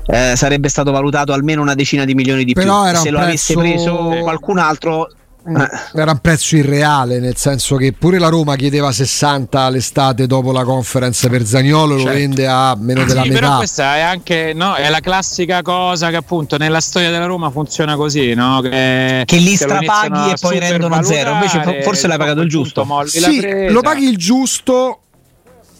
eh, 0.06 0.34
sarebbe 0.36 0.68
stato 0.68 0.92
valutato 0.92 1.32
almeno 1.32 1.62
una 1.62 1.74
decina 1.74 2.04
di 2.04 2.14
milioni 2.14 2.44
di 2.44 2.52
Però 2.52 2.88
più. 2.90 2.98
Se 2.98 3.10
lo 3.10 3.16
prezzo... 3.18 3.28
avesse 3.28 3.54
preso 3.54 3.96
qualcun 4.22 4.58
altro 4.58 5.08
eh. 5.46 5.98
era 5.98 6.10
un 6.10 6.18
prezzo 6.18 6.56
irreale, 6.56 7.18
nel 7.18 7.36
senso 7.36 7.76
che 7.76 7.92
pure 7.92 8.18
la 8.18 8.28
Roma 8.28 8.56
chiedeva 8.56 8.92
60 8.92 9.70
l'estate 9.70 10.26
dopo 10.26 10.52
la 10.52 10.64
conference 10.64 11.28
per 11.30 11.46
Zagnolo, 11.46 11.96
certo. 11.96 12.12
lo 12.12 12.18
vende 12.18 12.46
a 12.46 12.76
meno 12.78 13.04
della 13.04 13.22
sì, 13.22 13.28
metà. 13.28 13.40
Però 13.40 13.56
questa 13.56 13.96
è 13.96 14.00
anche 14.00 14.52
no, 14.54 14.74
è 14.74 14.88
la 14.90 15.00
classica 15.00 15.62
cosa 15.62 16.10
che 16.10 16.16
appunto 16.16 16.58
nella 16.58 16.80
storia 16.80 17.10
della 17.10 17.24
Roma 17.24 17.50
funziona 17.50 17.96
così, 17.96 18.34
no? 18.34 18.60
che, 18.60 19.22
che 19.24 19.36
li 19.36 19.56
strapaghi 19.56 20.32
e 20.32 20.34
poi 20.38 20.58
rendono 20.58 21.02
zero. 21.02 21.32
Invece 21.32 21.82
forse 21.82 22.06
l'hai 22.06 22.18
pagato 22.18 22.42
il 22.42 22.48
giusto. 22.48 22.86
Sì, 23.06 23.70
lo 23.70 23.80
paghi 23.80 24.08
il 24.08 24.18
giusto 24.18 25.00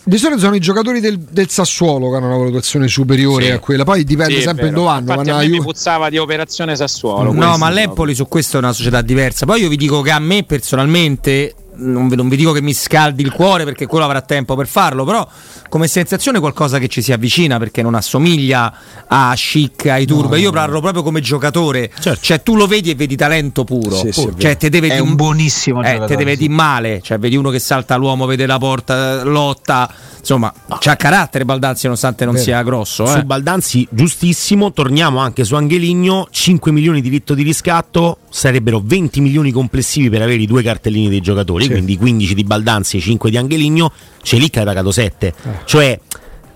di 0.02 0.16
solito 0.16 0.40
sono 0.40 0.54
i 0.54 0.60
giocatori 0.60 1.00
del, 1.00 1.18
del, 1.18 1.48
Sassuolo 1.48 2.10
che 2.10 2.16
hanno 2.16 2.26
una 2.26 2.36
valutazione 2.36 2.88
superiore 2.88 3.44
sì. 3.46 3.50
a 3.50 3.58
quella, 3.58 3.84
poi 3.84 4.04
dipende 4.04 4.36
sì, 4.36 4.42
sempre 4.42 4.70
dove 4.70 4.86
vanno. 4.86 5.10
Infatti 5.12 5.30
a 5.30 5.48
mi 5.48 5.60
puzzava 5.60 6.08
di 6.08 6.18
operazione 6.18 6.74
Sassuolo. 6.74 7.32
No, 7.32 7.56
ma 7.58 7.68
l'Empoli 7.70 8.14
su 8.14 8.26
questo 8.26 8.56
è 8.56 8.60
una 8.60 8.72
società 8.72 9.02
diversa. 9.02 9.44
Poi 9.46 9.60
io 9.62 9.68
vi 9.68 9.76
dico 9.76 10.00
che 10.00 10.10
a 10.10 10.18
me 10.18 10.44
personalmente 10.44 11.54
non 11.76 12.08
vi, 12.08 12.16
non 12.16 12.28
vi, 12.28 12.36
dico 12.36 12.52
che 12.52 12.60
mi 12.60 12.74
scaldi 12.74 13.22
il 13.22 13.32
cuore 13.32 13.64
perché 13.64 13.86
quello 13.86 14.04
avrà 14.04 14.20
tempo 14.20 14.54
per 14.56 14.66
farlo, 14.66 15.04
però 15.04 15.26
come 15.68 15.86
sensazione 15.86 16.40
qualcosa 16.40 16.78
che 16.78 16.88
ci 16.88 17.02
si 17.02 17.12
avvicina 17.12 17.58
perché 17.58 17.82
non 17.82 17.94
assomiglia 17.94 18.72
a 19.06 19.32
Chic, 19.34 19.86
ai 19.86 20.06
Turbo. 20.06 20.30
No, 20.30 20.36
Io 20.36 20.50
parlo 20.50 20.80
proprio 20.80 21.02
come 21.02 21.20
giocatore, 21.20 21.90
certo. 22.00 22.20
cioè 22.22 22.42
tu 22.42 22.56
lo 22.56 22.66
vedi 22.66 22.90
e 22.90 22.94
vedi 22.94 23.16
talento 23.16 23.64
puro, 23.64 23.96
sì, 23.96 24.12
sì, 24.12 24.28
cioè 24.36 24.56
te 24.56 24.68
deve 24.68 24.88
è 24.88 24.98
un 24.98 25.14
buonissimo 25.14 25.82
eh, 25.82 26.02
te 26.06 26.16
deve 26.16 26.36
di 26.36 26.48
male, 26.48 27.00
cioè 27.02 27.18
vedi 27.18 27.36
uno 27.36 27.50
che 27.50 27.58
salta 27.58 27.96
l'uomo, 27.96 28.26
vede 28.26 28.46
la 28.46 28.58
porta, 28.58 29.22
lotta, 29.24 29.92
insomma, 30.18 30.52
no. 30.66 30.78
c'ha 30.80 30.96
carattere 30.96 31.44
Baldanzi 31.44 31.86
nonostante 31.86 32.24
non 32.24 32.34
Vero. 32.34 32.44
sia 32.44 32.62
grosso. 32.62 33.04
Eh. 33.04 33.18
Su 33.18 33.22
Baldanzi 33.24 33.86
giustissimo, 33.90 34.72
torniamo 34.72 35.18
anche 35.18 35.44
su 35.44 35.54
Angeligno, 35.54 36.28
5 36.30 36.72
milioni 36.72 37.00
di 37.00 37.08
diritto 37.10 37.34
di 37.34 37.42
riscatto, 37.42 38.18
sarebbero 38.30 38.80
20 38.84 39.20
milioni 39.20 39.50
complessivi 39.50 40.08
per 40.08 40.22
avere 40.22 40.42
i 40.42 40.46
due 40.46 40.62
cartellini 40.62 41.08
dei 41.08 41.20
giocatori, 41.20 41.59
sì. 41.64 41.70
quindi 41.70 41.96
15 41.96 42.34
di 42.34 42.44
Baldanzi 42.44 42.96
e 42.96 43.00
5 43.00 43.30
di 43.30 43.36
Angeligno, 43.36 43.92
Celic 44.22 44.56
ha 44.58 44.64
pagato 44.64 44.90
7. 44.90 45.26
Eh. 45.26 45.32
Cioè 45.64 45.98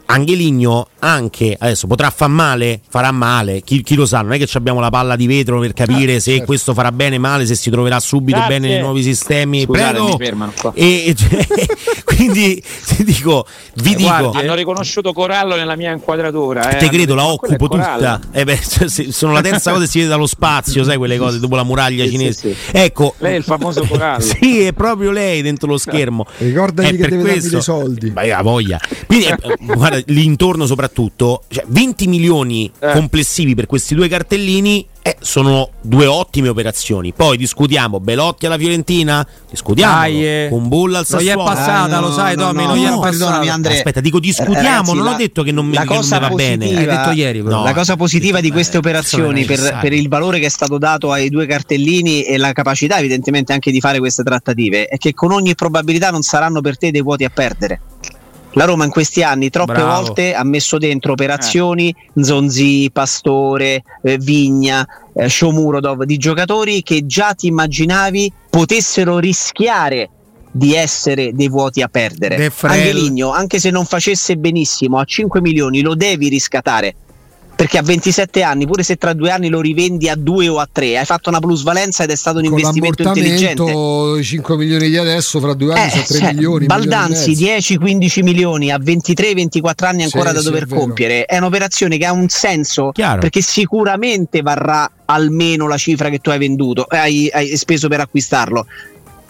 Angeligno 0.07 0.89
anche 1.05 1.55
adesso 1.59 1.87
potrà 1.87 2.11
far 2.11 2.29
male, 2.29 2.81
farà 2.89 3.11
male, 3.11 3.61
chi, 3.63 3.83
chi, 3.83 3.95
lo 3.95 4.07
sa, 4.07 4.23
non 4.23 4.33
è 4.33 4.39
che 4.39 4.49
abbiamo 4.55 4.81
la 4.81 4.89
palla 4.91 5.17
di 5.17 5.27
vetro 5.27 5.61
per 5.61 5.75
capire 5.75 6.17
ah, 6.17 6.21
se 6.21 6.31
certo. 6.31 6.47
questo 6.47 6.73
farà 6.75 6.93
bene 6.93 7.17
o 7.17 7.21
male, 7.21 7.45
se 7.47 7.55
si 7.55 7.71
troverà 7.71 8.01
subito 8.01 8.39
Grazie. 8.39 8.61
bene 8.61 8.73
nei 8.73 8.81
nuovi 8.81 9.03
sistemi. 9.03 9.63
Scusate, 9.63 10.17
Prego. 10.17 10.73
E, 10.75 11.15
cioè, 11.17 11.47
quindi 12.05 12.63
ti 12.87 13.05
dico, 13.05 13.47
vi 13.75 13.93
eh, 13.93 13.97
dico. 13.97 14.09
Guardi, 14.09 14.39
hanno 14.39 14.55
riconosciuto 14.55 15.13
Corallo 15.13 15.57
nella 15.57 15.77
mia 15.77 15.93
inquadratura. 15.93 16.71
Eh. 16.71 16.77
Te 16.77 16.89
credo, 16.89 17.15
la 17.15 17.27
occupo 17.27 17.69
tutta. 17.69 18.21
Eh 18.33 18.45
beh, 18.45 18.61
cioè, 18.67 18.89
sono 18.89 19.33
la 19.33 19.43
terza 19.43 19.71
cosa 19.73 19.85
che 19.85 19.91
si 19.91 19.99
vede 19.99 20.11
dallo 20.11 20.27
spazio, 20.27 20.85
sai 20.85 20.97
quelle 20.97 21.19
cose 21.19 21.39
dopo 21.39 21.57
la 21.57 21.65
muraglia 21.65 22.05
sì, 22.05 22.11
cinese. 22.11 22.33
Sì, 22.33 22.55
sì. 22.55 22.77
Ecco. 22.77 23.15
Lei 23.19 23.35
è 23.35 23.37
il 23.37 23.45
famoso 23.45 23.85
Corallo. 23.87 24.21
sì, 24.25 24.63
è 24.63 24.73
proprio 24.73 25.11
lei 25.11 25.43
dentro 25.43 25.69
lo 25.69 25.79
schermo. 25.79 26.27
Ricordati 26.39 26.97
che 26.97 27.09
deve 27.09 27.23
questo, 27.23 27.51
dei 27.51 27.63
soldi. 27.63 28.11
Vai, 28.11 28.29
la 28.29 28.43
voglia. 28.43 28.81
Quindi, 29.07 29.27
eh, 29.27 29.37
guarda, 29.95 30.13
l'intorno 30.13 30.67
soprattutto, 30.67 31.43
cioè 31.49 31.65
20 31.67 32.07
milioni 32.07 32.71
eh. 32.79 32.93
complessivi 32.93 33.55
per 33.55 33.67
questi 33.67 33.95
due 33.95 34.09
cartellini 34.09 34.87
eh, 35.07 35.17
sono 35.21 35.69
due 35.83 36.07
ottime 36.07 36.49
operazioni. 36.49 37.13
Poi 37.13 37.37
discutiamo 37.37 38.01
Belotti 38.01 38.47
alla 38.47 38.57
Fiorentina, 38.57 39.27
discutiamo 39.51 39.93
Dai, 39.93 40.49
con 40.49 40.67
Bulla 40.67 41.01
al 41.01 41.05
Sassuolo. 41.05 41.35
Non 41.35 41.45
gli 41.45 41.51
è 41.51 41.55
passata, 41.55 41.99
eh, 41.99 42.01
lo 42.01 42.11
sai, 42.11 42.37
no, 42.37 42.45
Tommy, 42.45 42.63
no, 42.63 42.69
non 42.69 42.79
gli 42.79 42.85
è 42.85 42.99
passata. 42.99 43.69
Aspetta, 43.69 44.01
dico 44.01 44.19
discutiamo, 44.19 44.63
Ragazzi, 44.63 44.95
non 44.95 45.05
la, 45.05 45.13
ho 45.13 45.17
detto 45.17 45.43
che 45.43 45.53
non 45.53 45.67
mi, 45.67 45.75
la 45.75 45.85
cosa 45.85 46.19
non 46.19 46.29
mi 46.31 46.35
va 46.37 46.43
bene. 46.43 46.75
Hai 46.75 46.87
detto 46.87 47.11
ieri, 47.11 47.43
no, 47.43 47.63
la 47.63 47.75
cosa 47.75 47.97
positiva 47.97 48.41
di 48.41 48.51
queste 48.51 48.79
operazioni 48.79 49.45
per, 49.45 49.79
per 49.79 49.93
il 49.93 50.09
valore 50.09 50.39
che 50.39 50.47
è 50.47 50.51
stato 50.51 50.79
dato 50.79 51.13
ai 51.13 51.29
due 51.29 51.45
cartellini 51.45 52.23
e 52.23 52.39
la 52.39 52.53
capacità 52.53 52.99
evidentemente 52.99 53.53
anche 53.53 53.71
di 53.71 53.81
fare 53.81 53.99
queste 53.99 54.23
trattative 54.23 54.87
è 54.87 54.97
che 54.97 55.13
con 55.13 55.33
ogni 55.33 55.55
probabilità 55.55 56.11
non 56.11 56.23
saranno 56.23 56.63
per 56.63 56.79
te 56.79 56.91
dei 56.91 57.03
vuoti 57.03 57.25
a 57.25 57.31
perdere 57.31 57.81
la 58.55 58.65
Roma 58.65 58.85
in 58.85 58.91
questi 58.91 59.23
anni 59.23 59.51
troppe 59.51 59.75
Bravo. 59.75 60.03
volte 60.03 60.35
ha 60.35 60.45
messo 60.45 60.79
dentro 60.79 61.13
operazioni 61.13 61.89
eh. 61.91 62.25
Zonzi, 62.25 62.91
Pastore, 62.93 63.83
eh, 64.03 64.19
Vigna, 64.19 64.87
eh, 65.15 65.29
Shomurodov 65.29 66.05
di 66.05 66.17
giocatori 66.17 66.83
che 66.83 67.07
già 67.07 67.35
ti 67.35 67.49
immaginavi 67.49 68.33
potessero 68.51 69.19
rischiare 69.19 70.11
di 70.51 70.75
essere 70.75 71.33
dei 71.33 71.49
vuoti 71.49 71.83
a 71.83 71.89
perdere. 71.89 72.53
Angeligno, 72.61 73.33
anche 73.33 73.59
se 73.59 73.71
non 73.71 73.85
facesse 73.85 74.37
benissimo, 74.37 74.99
a 74.99 75.05
5 75.05 75.41
milioni 75.41 75.81
lo 75.81 75.97
devi 75.97 76.29
riscattare 76.29 76.95
perché 77.55 77.79
a 77.79 77.83
27 77.83 78.43
anni, 78.43 78.67
pure 78.67 78.83
se 78.83 78.97
tra 78.97 79.13
due 79.13 79.31
anni 79.31 79.49
lo 79.49 79.61
rivendi 79.61 80.09
a 80.09 80.17
2 80.17 80.49
o 80.49 80.59
a 80.59 80.69
3, 80.71 80.99
hai 80.99 81.05
fatto 81.05 81.29
una 81.29 81.39
plusvalenza 81.39 82.03
ed 82.03 82.11
è 82.11 82.17
stato 82.17 82.39
un 82.39 82.49
Con 82.49 82.59
investimento 82.59 83.03
intelligente. 83.03 84.23
5 84.23 84.57
milioni 84.57 84.89
di 84.89 84.97
adesso, 84.97 85.41
fra 85.41 85.55
due 85.55 85.75
anni 85.75 85.87
eh, 85.87 85.91
sono 85.91 86.05
3 86.05 86.19
cioè, 86.19 86.33
milioni. 86.33 86.67
Baldanzi 86.67 87.33
10-15 87.33 88.23
milioni 88.23 88.71
a 88.71 88.79
23-24 88.79 89.85
anni 89.85 90.03
ancora 90.03 90.31
sì, 90.31 90.35
da 90.35 90.43
dover 90.43 90.67
sì, 90.69 90.75
compiere. 90.75 91.25
È 91.25 91.37
un'operazione 91.37 91.97
che 91.97 92.07
ha 92.07 92.13
un 92.13 92.29
senso 92.29 92.91
Chiaro. 92.93 93.21
perché 93.21 93.41
sicuramente 93.41 94.43
varrà 94.43 94.91
almeno 95.05 95.69
la 95.69 95.77
cifra 95.77 96.09
che 96.09 96.19
tu 96.19 96.31
hai 96.31 96.39
venduto, 96.39 96.87
hai, 96.89 97.31
hai 97.33 97.57
speso 97.57 97.89
per 97.89 98.01
acquistarlo. 98.01 98.67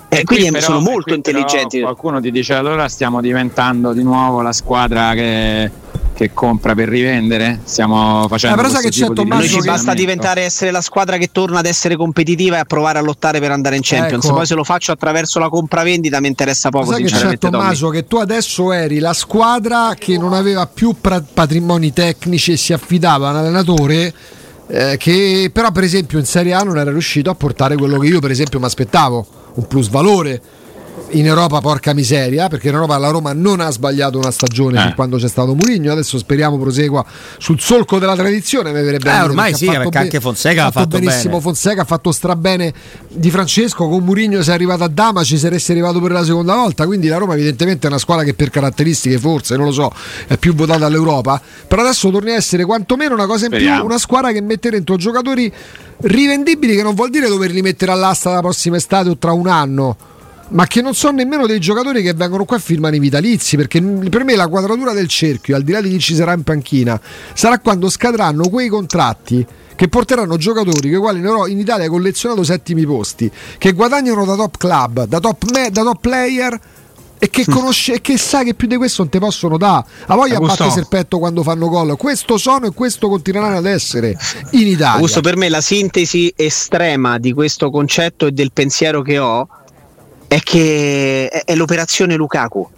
Eh, 0.09 0.23
quindi 0.23 0.51
però, 0.51 0.61
sono 0.61 0.81
molto 0.81 1.13
intelligenti. 1.13 1.81
Qualcuno 1.81 2.21
ti 2.21 2.31
dice 2.31 2.55
allora 2.55 2.89
stiamo 2.89 3.21
diventando 3.21 3.93
di 3.93 4.03
nuovo 4.03 4.43
la 4.43 4.53
squadra 4.53 5.13
che 5.15 5.71
che 6.15 6.33
compra 6.33 6.75
per 6.75 6.89
rivendere. 6.89 7.61
Stiamo 7.65 8.27
facendo. 8.29 8.57
Eh, 8.57 8.63
però 8.63 8.73
sai 8.73 8.83
che 8.83 8.91
c'è 8.91 9.13
Tommaso. 9.13 9.41
Noi 9.41 9.49
ci 9.49 9.61
basta 9.61 9.93
diventare 9.93 10.43
essere 10.43 10.71
la 10.71 10.81
squadra 10.81 11.17
che 11.19 11.31
torna 11.33 11.59
ad 11.59 11.67
essere 11.67 11.97
competitiva 11.97 12.57
e 12.57 12.61
a 12.61 12.65
provare 12.65 12.99
a 12.99 13.03
lottare 13.03 13.41
per 13.41 13.51
andare 13.51 13.77
in 13.77 13.83
Champions. 13.83 14.25
Ecco. 14.25 14.35
Poi 14.35 14.47
se 14.47 14.55
lo 14.55 14.65
faccio 14.65 14.93
attraverso 14.93 15.39
la 15.39 15.49
compravendita 15.49 16.21
mi 16.21 16.29
interessa 16.29 16.71
poco. 16.71 16.93
Sai 16.93 17.03
che 17.03 17.11
c'è 17.11 17.37
Tommaso 17.39 17.87
Tommy. 17.87 17.97
che 17.99 18.07
tu 18.07 18.17
adesso 18.17 18.73
eri 18.73 19.01
la 19.01 19.13
squadra 19.13 19.95
che 19.99 20.17
non 20.17 20.33
aveva 20.33 20.67
più 20.67 20.95
patrimoni 21.01 21.93
tecnici 21.93 22.53
e 22.53 22.57
si 22.57 22.73
affidava 22.73 23.29
a 23.29 23.31
un 23.33 23.37
allenatore. 23.37 24.15
Eh, 24.67 24.97
che 24.99 25.51
però 25.53 25.71
per 25.73 25.83
esempio 25.83 26.19
in 26.19 26.25
Serie 26.25 26.55
A 26.55 26.63
non 26.63 26.79
era 26.79 26.91
riuscito 26.91 27.29
a 27.29 27.35
portare 27.35 27.77
quello 27.77 27.99
che 27.99 28.07
io 28.07 28.19
per 28.19 28.31
esempio 28.31 28.59
mi 28.59 28.65
aspettavo 28.65 29.27
un 29.57 29.67
plus 29.67 29.91
valore 29.91 30.41
in 31.15 31.27
Europa 31.27 31.61
porca 31.61 31.93
miseria, 31.95 32.49
perché 32.49 32.69
in 32.69 32.75
Europa 32.75 32.97
la 32.99 33.11
Roma 33.11 33.33
non 33.33 33.61
ha 33.61 33.71
sbagliato 33.71 34.19
una 34.19 34.31
stagione 34.31 34.91
eh. 34.91 34.95
quando 34.95 35.17
c'è 35.17 35.29
stato 35.29 35.55
Mourinho, 35.55 35.93
adesso 35.93 36.19
speriamo 36.19 36.59
prosegua 36.59 37.05
sul 37.39 37.61
solco 37.61 37.99
della 37.99 38.15
tradizione, 38.15 38.73
mi 38.73 38.83
verrebbe 38.83 39.11
eh, 39.11 39.21
ormai 39.21 39.55
sì, 39.55 39.67
perché 39.67 39.99
anche 39.99 40.21
Fonseca 40.21 40.67
ha 40.67 40.71
fatto 40.71 40.99
benissimo, 40.99 41.31
bene. 41.31 41.43
Fonseca 41.43 41.83
ha 41.83 41.85
fatto 41.85 42.13
strabene 42.13 42.73
di 43.09 43.31
Francesco, 43.31 43.89
con 43.89 44.05
Mourinho 44.05 44.43
si 44.43 44.51
è 44.51 44.53
arrivato 44.53 44.85
a 44.85 44.89
Dama, 44.89 45.23
ci 45.23 45.39
saresti 45.39 45.73
arrivato 45.73 46.01
per 46.01 46.13
la 46.13 46.25
seconda 46.25 46.55
volta, 46.55 46.87
quindi 46.87 47.09
la 47.09 47.19
Roma 47.19 47.35
evidentemente 47.35 47.87
è 47.87 47.91
una 47.91 47.99
squadra 47.99 48.25
che 48.25 48.35
per 48.35 48.51
caratteristiche 48.51 49.19
forse, 49.19 49.57
non 49.57 49.67
lo 49.67 49.73
so, 49.73 49.93
è 50.27 50.37
più 50.37 50.55
votata 50.55 50.87
all'Europa, 50.87 51.41
però 51.69 51.83
adesso 51.83 52.11
torni 52.11 52.31
a 52.31 52.35
essere 52.35 52.65
quantomeno 52.65 53.15
una 53.15 53.27
cosa 53.27 53.47
in 53.47 53.53
Speriamo. 53.53 53.77
più, 53.77 53.87
una 53.87 53.99
squadra 53.99 54.33
che 54.33 54.41
mette 54.41 54.71
dentro 54.71 54.97
giocatori 54.97 55.53
rivendibili 55.99 56.75
che 56.75 56.83
non 56.83 56.95
vuol 56.95 57.11
dire 57.11 57.29
doverli 57.29 57.63
mettere 57.63 57.93
all'asta 57.93 58.33
la 58.33 58.41
prossima 58.41 58.77
estate 58.77 59.09
o 59.09 59.17
tra 59.17 59.33
un 59.33 59.47
anno 59.47 59.97
ma 60.49 60.67
che 60.67 60.83
non 60.83 60.95
sono 60.95 61.17
nemmeno 61.17 61.47
dei 61.47 61.59
giocatori 61.59 62.03
che 62.03 62.15
vengono 62.15 62.45
qua 62.45 62.57
a 62.57 62.61
firmare 62.61 62.97
i 62.97 62.99
vitalizi, 62.99 63.57
perché 63.57 63.81
per 63.81 64.25
me 64.25 64.37
la 64.37 64.49
quadratura 64.49 64.93
del 64.93 65.09
cerchio, 65.09 65.57
al 65.57 65.63
di 65.63 65.73
là 65.73 65.81
di 65.81 65.91
chi 65.91 65.99
ci 65.99 66.15
sarà 66.15 66.33
in 66.33 66.43
panchina, 66.43 67.01
sarà 67.33 67.59
quando 67.59 67.89
scadranno 67.89 68.49
quei 68.49 68.69
contratti 68.69 69.47
che 69.75 69.89
porteranno 69.89 70.37
giocatori 70.37 70.89
che 70.89 70.99
quali 70.99 71.19
in 71.19 71.59
Italia 71.59 71.85
hanno 71.85 71.93
collezionato 71.93 72.45
settimi 72.45 72.87
posti, 72.87 73.31
che 73.59 73.73
guadagnano 73.73 74.25
da 74.25 74.37
top 74.37 74.57
club, 74.57 75.05
da 75.07 75.19
top, 75.19 75.51
me, 75.51 75.71
da 75.71 75.83
top 75.83 76.01
player 76.01 76.61
e 77.19 77.31
che, 77.31 77.45
conosce, 77.47 77.95
e 77.95 78.01
che 78.01 78.19
sa 78.19 78.43
che 78.43 78.55
più 78.55 78.69
di 78.69 78.77
questo 78.77 79.03
non 79.03 79.11
ti 79.11 79.19
possono 79.19 79.57
dare. 79.57 79.87
A 80.07 80.15
voglia 80.15 80.39
batte 80.39 80.71
serpetto 80.71 81.19
quando 81.19 81.43
fanno 81.43 81.69
gol. 81.69 81.97
Questo 81.97 82.37
sono 82.37 82.67
e 82.67 82.73
questo 82.73 83.09
continueranno 83.09 83.57
ad 83.57 83.67
essere 83.67 84.17
in 84.51 84.67
Italia. 84.67 84.93
Augusto, 84.95 85.23
per 85.23 85.37
me 85.37 85.49
la 85.49 85.63
sintesi 85.63 86.33
estrema 86.37 87.19
di 87.19 87.33
questo 87.33 87.71
concetto 87.71 88.27
e 88.27 88.33
del 88.33 88.53
pensiero 88.53 89.01
che 89.01 89.19
ho 89.19 89.49
è 90.35 90.41
che 90.41 91.29
è 91.29 91.55
l'operazione 91.55 92.17
Lukaku. 92.17 92.69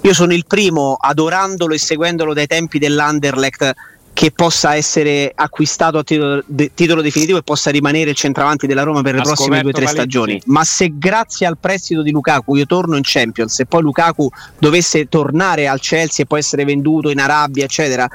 Io 0.00 0.12
sono 0.12 0.32
il 0.32 0.44
primo 0.44 0.96
adorandolo 0.98 1.72
e 1.72 1.78
seguendolo 1.78 2.34
dai 2.34 2.48
tempi 2.48 2.80
dell'Anderlecht 2.80 3.74
che 4.12 4.32
possa 4.32 4.74
essere 4.74 5.30
acquistato 5.32 5.98
a 5.98 6.02
titolo, 6.02 6.42
de, 6.46 6.72
titolo, 6.74 7.02
definitivo 7.02 7.38
e 7.38 7.42
possa 7.42 7.70
rimanere 7.70 8.10
il 8.10 8.16
centravanti 8.16 8.66
della 8.66 8.82
Roma 8.82 9.02
per 9.02 9.14
le 9.14 9.20
ha 9.20 9.22
prossime 9.22 9.60
due 9.60 9.70
o 9.70 9.74
tre 9.74 9.86
stagioni. 9.86 10.40
Ma 10.46 10.64
se 10.64 10.94
grazie 10.96 11.46
al 11.46 11.58
prestito 11.58 12.02
di 12.02 12.10
Lukaku 12.10 12.56
io 12.56 12.66
torno 12.66 12.96
in 12.96 13.02
Champions 13.04 13.60
e 13.60 13.66
poi 13.66 13.82
Lukaku 13.82 14.28
dovesse 14.58 15.08
tornare 15.08 15.68
al 15.68 15.78
Chelsea 15.78 16.24
e 16.24 16.26
poi 16.26 16.40
essere 16.40 16.64
venduto 16.64 17.10
in 17.10 17.20
Arabia, 17.20 17.64
eccetera, 17.64 18.08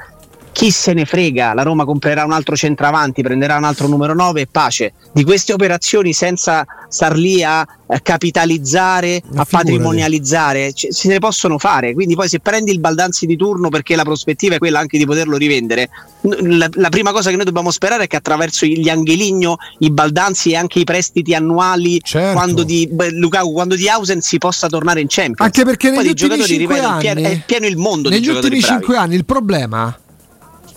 chi 0.52 0.70
se 0.70 0.92
ne 0.92 1.04
frega, 1.04 1.54
la 1.54 1.62
Roma 1.62 1.84
comprerà 1.84 2.24
un 2.24 2.32
altro 2.32 2.54
centravanti, 2.56 3.22
prenderà 3.22 3.56
un 3.56 3.64
altro 3.64 3.88
numero 3.88 4.14
9 4.14 4.42
e 4.42 4.46
pace. 4.50 4.92
Di 5.12 5.24
queste 5.24 5.52
operazioni 5.52 6.12
senza 6.12 6.64
star 6.88 7.16
lì 7.16 7.42
a 7.42 7.66
capitalizzare, 8.02 9.22
a 9.34 9.46
patrimonializzare, 9.48 10.72
c- 10.72 10.88
se 10.90 11.08
ne 11.08 11.18
possono 11.18 11.58
fare. 11.58 11.94
Quindi 11.94 12.14
poi 12.14 12.28
se 12.28 12.40
prendi 12.40 12.70
il 12.70 12.80
Baldanzi 12.80 13.26
di 13.26 13.36
turno 13.36 13.68
perché 13.70 13.96
la 13.96 14.04
prospettiva 14.04 14.54
è 14.54 14.58
quella 14.58 14.78
anche 14.78 14.98
di 14.98 15.06
poterlo 15.06 15.36
rivendere, 15.36 15.88
la, 16.20 16.68
la 16.72 16.88
prima 16.90 17.12
cosa 17.12 17.30
che 17.30 17.36
noi 17.36 17.44
dobbiamo 17.44 17.70
sperare 17.70 18.04
è 18.04 18.06
che 18.06 18.16
attraverso 18.16 18.66
gli 18.66 18.88
Angeligno, 18.88 19.56
i 19.78 19.90
Baldanzi 19.90 20.52
e 20.52 20.56
anche 20.56 20.78
i 20.78 20.84
prestiti 20.84 21.34
annuali 21.34 22.00
certo. 22.02 22.34
quando 22.34 22.62
di 22.62 22.88
beh, 22.90 23.10
Lukaku, 23.12 23.52
quando 23.52 23.74
di 23.74 23.88
Hausen 23.88 24.20
si 24.20 24.38
possa 24.38 24.68
tornare 24.68 25.00
in 25.00 25.06
Champions. 25.08 25.40
Anche 25.40 25.64
perché 25.64 25.90
negli 25.90 26.08
ultimi 26.08 26.44
5 26.44 26.78
anni 26.78 27.06
è 27.06 27.42
pieno 27.44 27.66
il 27.66 27.76
mondo 27.76 28.08
negli 28.08 28.28
ultimi 28.28 28.60
5 28.60 28.96
anni 28.96 29.14
il 29.14 29.24
problema 29.24 29.96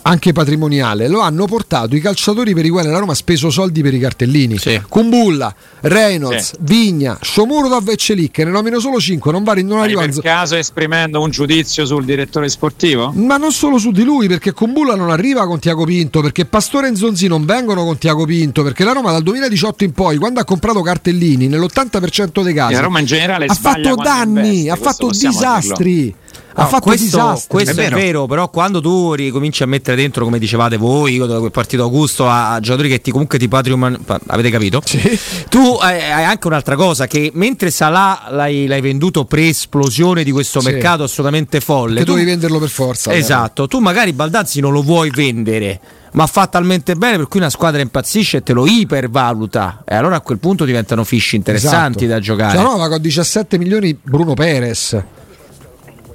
anche 0.06 0.32
patrimoniale, 0.32 1.08
lo 1.08 1.20
hanno 1.20 1.46
portato 1.46 1.96
i 1.96 2.00
calciatori 2.00 2.54
per 2.54 2.64
i 2.64 2.68
quali 2.68 2.88
la 2.88 2.98
Roma 2.98 3.12
ha 3.12 3.16
speso 3.16 3.50
soldi 3.50 3.82
per 3.82 3.92
i 3.92 3.98
cartellini. 3.98 4.56
Sì. 4.56 4.80
Kumbulla, 4.88 5.52
Reynolds, 5.80 6.50
sì. 6.50 6.56
Vigna, 6.60 7.18
Shomurdov 7.20 7.88
e 7.88 7.96
Celic, 7.96 8.38
ne 8.38 8.50
nomino 8.50 8.78
solo 8.78 9.00
5, 9.00 9.32
non, 9.32 9.42
vari, 9.42 9.64
non 9.64 9.80
arrivano. 9.80 10.12
Per 10.12 10.22
caso 10.22 10.54
esprimendo 10.54 11.20
un 11.20 11.30
giudizio 11.30 11.84
sul 11.84 12.04
direttore 12.04 12.48
sportivo? 12.48 13.12
Ma 13.16 13.36
non 13.36 13.50
solo 13.50 13.78
su 13.78 13.90
di 13.90 14.04
lui, 14.04 14.28
perché 14.28 14.52
Kumbulla 14.52 14.94
non 14.94 15.10
arriva 15.10 15.44
con 15.44 15.58
Tiago 15.58 15.84
Pinto, 15.84 16.20
perché 16.20 16.44
Pastore 16.44 16.88
e 16.88 16.94
Zonzi 16.94 17.26
non 17.26 17.44
vengono 17.44 17.84
con 17.84 17.98
Tiago 17.98 18.24
Pinto, 18.24 18.62
perché 18.62 18.84
la 18.84 18.92
Roma 18.92 19.10
dal 19.10 19.24
2018 19.24 19.82
in 19.82 19.92
poi, 19.92 20.18
quando 20.18 20.38
ha 20.38 20.44
comprato 20.44 20.82
cartellini, 20.82 21.48
nell'80% 21.48 22.44
dei 22.44 22.54
casi, 22.54 22.74
la 22.74 22.80
Roma 22.80 23.00
in 23.00 23.06
generale 23.06 23.46
ha 23.46 23.54
fatto 23.54 23.96
danni, 23.96 24.66
investe, 24.66 24.70
ha 24.70 24.76
fatto 24.76 25.08
disastri. 25.10 25.94
Dirlo 25.94 26.24
ha 26.62 26.66
fatto 26.66 26.84
questo, 26.84 27.04
disastri. 27.04 27.48
Questo 27.48 27.70
è 27.72 27.74
vero. 27.74 27.96
è 27.96 28.00
vero. 28.00 28.26
però 28.26 28.48
quando 28.48 28.80
tu 28.80 29.12
ricominci 29.12 29.62
a 29.62 29.66
mettere 29.66 29.96
dentro, 29.96 30.24
come 30.24 30.38
dicevate 30.38 30.76
voi, 30.76 31.18
da 31.18 31.38
quel 31.38 31.50
partito 31.50 31.82
Augusto, 31.82 32.28
a, 32.28 32.54
a 32.54 32.60
giocatori 32.60 32.88
che 32.88 33.00
ti, 33.00 33.10
comunque 33.10 33.38
ti 33.38 33.48
patrimonio, 33.48 33.98
avete 34.26 34.50
capito? 34.50 34.82
Sì. 34.84 35.18
Tu 35.48 35.76
hai, 35.80 36.00
hai, 36.00 36.24
anche 36.24 36.46
un'altra 36.46 36.76
cosa, 36.76 37.06
che 37.06 37.30
mentre 37.34 37.70
Salah 37.70 38.28
l'hai, 38.30 38.66
l'hai 38.66 38.80
venduto 38.80 39.24
pre-esplosione 39.24 40.24
di 40.24 40.30
questo 40.30 40.60
sì. 40.60 40.70
mercato 40.70 41.02
assolutamente 41.02 41.60
folle. 41.60 41.98
Che 42.00 42.04
tu, 42.04 42.12
dovevi 42.12 42.30
venderlo 42.30 42.58
per 42.58 42.68
forza. 42.68 43.12
Esatto, 43.12 43.62
beh. 43.64 43.68
tu 43.68 43.78
magari 43.78 44.12
Baldazzi 44.12 44.60
non 44.60 44.72
lo 44.72 44.82
vuoi 44.82 45.10
vendere 45.10 45.80
ma 46.12 46.26
fa 46.26 46.46
talmente 46.46 46.94
bene 46.94 47.18
per 47.18 47.28
cui 47.28 47.40
una 47.40 47.50
squadra 47.50 47.82
impazzisce 47.82 48.38
e 48.38 48.42
te 48.42 48.54
lo 48.54 48.66
ipervaluta 48.66 49.82
e 49.84 49.94
allora 49.94 50.16
a 50.16 50.20
quel 50.20 50.38
punto 50.38 50.64
diventano 50.64 51.04
fish 51.04 51.32
interessanti 51.32 52.04
esatto. 52.04 52.18
da 52.18 52.20
giocare. 52.20 52.56
Cioè, 52.56 52.62
no, 52.62 52.88
con 52.88 53.00
17 53.00 53.58
milioni 53.58 53.98
Bruno 54.00 54.32
Perez 54.32 54.98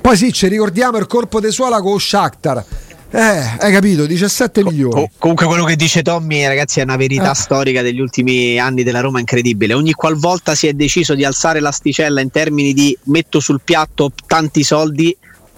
poi 0.02 0.18
sì, 0.18 0.34
ci 0.34 0.48
ricordiamo 0.48 0.98
il 0.98 1.08
colpo 1.08 1.40
di 1.40 1.52
suola 1.52 1.80
con 1.80 2.00
Shakhtar. 2.00 2.66
Eh, 3.14 3.20
hai 3.20 3.74
capito, 3.74 4.06
17 4.06 4.64
milioni. 4.64 4.94
Com- 4.94 5.08
comunque 5.18 5.46
quello 5.46 5.66
che 5.66 5.76
dice 5.76 6.02
Tommy, 6.02 6.46
ragazzi, 6.46 6.80
è 6.80 6.84
una 6.84 6.96
verità 6.96 7.32
eh. 7.32 7.36
storica 7.36 7.82
degli 7.82 8.00
ultimi 8.00 8.58
anni 8.58 8.84
della 8.84 9.02
Roma 9.02 9.20
incredibile. 9.20 9.74
Ogni 9.74 9.92
qualvolta 9.92 10.56
si 10.56 10.68
è 10.68 10.74
deciso 10.74 11.14
di 11.14 11.26
alzare 11.26 11.60
l'asticella 11.60 12.22
in 12.22 12.32
termini 12.32 12.72
di 12.74 12.98
metto 13.06 13.42
sul 13.42 13.60
piatto 13.62 14.14
tanti 14.26 14.64
soldi, 14.64 15.12
eh. 15.12 15.18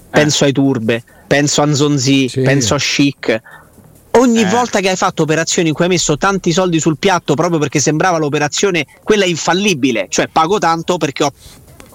penso 0.09 0.45
ai 0.45 0.51
turbe, 0.51 1.03
penso 1.27 1.61
a 1.61 1.67
Nzonzi, 1.67 2.27
sì. 2.27 2.41
penso 2.41 2.73
a 2.73 2.79
Chic. 2.79 3.41
Ogni 4.15 4.41
eh. 4.41 4.45
volta 4.45 4.79
che 4.79 4.89
hai 4.89 4.95
fatto 4.95 5.21
operazioni 5.21 5.69
in 5.69 5.75
cui 5.75 5.85
hai 5.85 5.91
messo 5.91 6.17
tanti 6.17 6.51
soldi 6.51 6.79
sul 6.79 6.97
piatto 6.97 7.35
proprio 7.35 7.59
perché 7.59 7.79
sembrava 7.79 8.17
l'operazione 8.17 8.85
quella 9.03 9.25
infallibile, 9.25 10.07
cioè 10.09 10.27
pago 10.27 10.57
tanto 10.57 10.97
perché 10.97 11.23
ho 11.23 11.33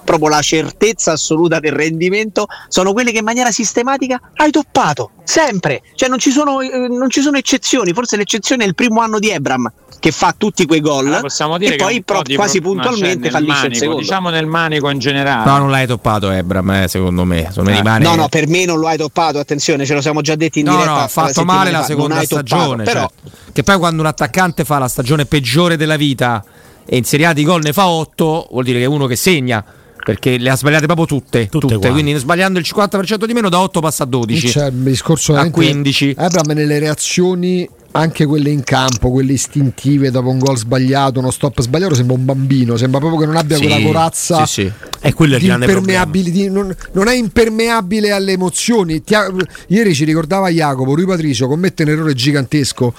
proprio 0.03 0.29
la 0.29 0.41
certezza 0.41 1.13
assoluta 1.13 1.59
del 1.59 1.71
rendimento, 1.71 2.47
sono 2.67 2.93
quelle 2.93 3.11
che 3.11 3.19
in 3.19 3.23
maniera 3.23 3.51
sistematica 3.51 4.19
hai 4.35 4.51
toppato, 4.51 5.11
sempre. 5.23 5.81
Cioè 5.95 6.09
non 6.09 6.19
ci 6.19 6.31
sono, 6.31 6.61
eh, 6.61 6.87
non 6.87 7.09
ci 7.09 7.21
sono 7.21 7.37
eccezioni, 7.37 7.93
forse 7.93 8.17
l'eccezione 8.17 8.63
è 8.63 8.67
il 8.67 8.75
primo 8.75 9.01
anno 9.01 9.19
di 9.19 9.29
Ebram 9.29 9.71
che 9.99 10.11
fa 10.11 10.33
tutti 10.35 10.65
quei 10.65 10.79
gol 10.79 11.05
allora 11.05 11.19
possiamo 11.19 11.57
dire 11.57 11.73
e 11.73 11.77
poi 11.77 12.01
pro- 12.03 12.21
quasi 12.33 12.61
pro- 12.61 12.71
puntualmente 12.71 13.29
fallisce 13.29 13.53
manico, 13.53 13.67
il 13.67 13.75
secondo. 13.75 14.01
Diciamo 14.01 14.29
nel 14.29 14.45
manico 14.45 14.89
in 14.89 14.99
generale. 14.99 15.49
No, 15.49 15.57
non 15.57 15.69
l'hai 15.69 15.85
toppato 15.85 16.31
Ebram, 16.31 16.71
eh, 16.71 16.87
secondo 16.87 17.25
me. 17.25 17.41
Eh. 17.43 17.49
Rimane... 17.53 18.03
No, 18.03 18.15
no, 18.15 18.29
per 18.29 18.47
me 18.47 18.65
non 18.65 18.79
lo 18.79 18.87
hai 18.87 18.97
toppato, 18.97 19.39
attenzione, 19.39 19.85
ce 19.85 19.93
lo 19.93 20.01
siamo 20.01 20.21
già 20.21 20.35
detti 20.35 20.59
in 20.59 20.65
no, 20.65 20.71
diretta. 20.71 20.91
No, 20.91 20.99
ha 20.99 21.07
fatto 21.07 21.43
male 21.43 21.71
la 21.71 21.83
seconda 21.83 22.23
stagione. 22.23 22.83
Toppato, 22.83 22.83
però... 22.83 23.11
Cioè, 23.23 23.51
che 23.51 23.63
poi 23.63 23.77
quando 23.77 24.01
un 24.01 24.07
attaccante 24.07 24.63
fa 24.63 24.77
la 24.77 24.87
stagione 24.87 25.25
peggiore 25.25 25.75
della 25.75 25.97
vita 25.97 26.43
e 26.85 26.97
in 26.97 27.03
Serie 27.03 27.27
A 27.27 27.33
di 27.33 27.43
gol 27.43 27.61
ne 27.61 27.73
fa 27.73 27.87
8, 27.87 28.47
vuol 28.51 28.63
dire 28.63 28.79
che 28.79 28.85
è 28.85 28.87
uno 28.87 29.05
che 29.05 29.15
segna 29.15 29.63
perché 30.09 30.39
le 30.39 30.49
ha 30.49 30.55
sbagliate 30.55 30.87
proprio 30.87 31.05
tutte, 31.05 31.47
tutte, 31.49 31.67
tutte. 31.67 31.89
quindi 31.91 32.15
sbagliando 32.15 32.57
il 32.57 32.65
50% 32.67 33.25
di 33.25 33.33
meno 33.33 33.47
da 33.47 33.59
8 33.59 33.79
passa 33.79 34.03
a 34.03 34.07
12 34.07 34.47
c'è 34.47 34.65
il 34.65 34.73
discorso 34.73 35.35
a 35.35 35.47
15 35.47 36.15
Abram 36.17 36.51
nelle 36.53 36.79
reazioni 36.79 37.69
anche 37.91 38.25
quelle 38.25 38.51
in 38.51 38.63
campo, 38.63 39.09
quelle 39.09 39.33
istintive 39.33 40.11
dopo 40.11 40.29
un 40.29 40.37
gol 40.37 40.55
sbagliato, 40.57 41.19
uno 41.19 41.31
stop 41.31 41.59
sbagliato, 41.59 41.95
sembra 41.95 42.15
un 42.15 42.23
bambino, 42.23 42.77
sembra 42.77 42.99
proprio 42.99 43.21
che 43.21 43.25
non 43.25 43.35
abbia 43.35 43.57
sì, 43.57 43.65
quella 43.65 43.81
corazza. 43.81 44.45
Sì, 44.45 44.61
sì. 44.61 44.71
È 44.99 45.11
quello 45.11 45.37
il 45.37 45.43
grande 45.43 45.65
di, 46.11 46.49
non, 46.49 46.71
non, 46.91 47.07
è 47.07 47.15
impermeabile 47.15 48.11
alle 48.11 48.33
emozioni. 48.33 49.01
Ha, 49.09 49.33
ieri 49.69 49.95
ci 49.95 50.05
ricordava 50.05 50.49
Jacopo, 50.49 50.93
Rui 50.93 51.07
Patricio 51.07 51.47
commette 51.47 51.81
un 51.81 51.89
errore 51.89 52.13
gigantesco. 52.13 52.93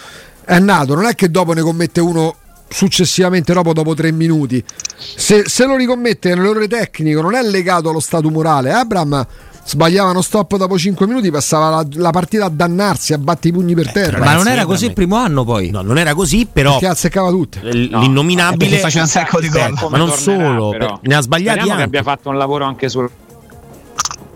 È 0.45 0.59
nato, 0.59 0.97
non 0.97 1.05
è 1.05 1.15
che 1.15 1.31
dopo 1.31 1.53
ne 1.53 1.61
commette 1.61 2.01
uno 2.01 2.35
successivamente 2.71 3.53
dopo, 3.53 3.73
dopo 3.73 3.95
tre 3.95 4.13
minuti. 4.13 4.63
Se, 4.97 5.45
se 5.47 5.67
lo 5.67 5.77
ricommette 5.77 6.35
nell'errore 6.35 6.69
tecnico, 6.69 7.21
non 7.21 7.35
è 7.35 7.43
legato 7.43 7.91
allo 7.91 8.01
stato 8.01 8.31
morale. 8.31 8.73
Abram 8.73 9.27
sbagliava 9.65 10.11
uno 10.11 10.23
stop 10.23 10.57
dopo 10.57 10.79
5 10.79 11.07
minuti, 11.07 11.31
passava 11.31 11.71
la, 11.71 11.87
la, 11.93 12.11
partita 12.11 12.47
a 12.47 12.49
dannarsi, 12.49 13.13
a 13.13 13.19
batti 13.19 13.49
i 13.49 13.53
pugni 13.53 13.75
per 13.75 13.89
eh, 13.89 13.93
terra. 13.93 14.25
Ma 14.25 14.35
non 14.35 14.49
era 14.49 14.65
così 14.65 14.87
il 14.87 14.93
primo 14.93 15.17
anno 15.17 15.45
poi? 15.45 15.71
No, 15.71 15.83
non 15.83 15.99
era 15.99 16.15
così, 16.15 16.47
però. 16.51 16.73
Perché 16.73 16.87
azzeccava 16.87 17.31
tutte. 17.31 17.61
L'innominabile. 17.63 18.77
No, 18.77 18.83
faceva 18.83 19.05
un 19.05 19.11
sacco 19.11 19.41
di 19.41 19.49
gol. 19.49 19.75
Ma 19.91 19.99
non 19.99 20.11
solo, 20.11 20.71
però. 20.71 20.99
ne 21.03 21.15
ha 21.15 21.21
sbagliati 21.21 21.59
Speriamo 21.59 21.81
anche. 21.81 21.91
che 21.91 21.99
abbia 21.99 22.03
fatto 22.03 22.29
un 22.29 22.39
lavoro 22.39 22.65
anche 22.65 22.89
sul. 22.89 23.11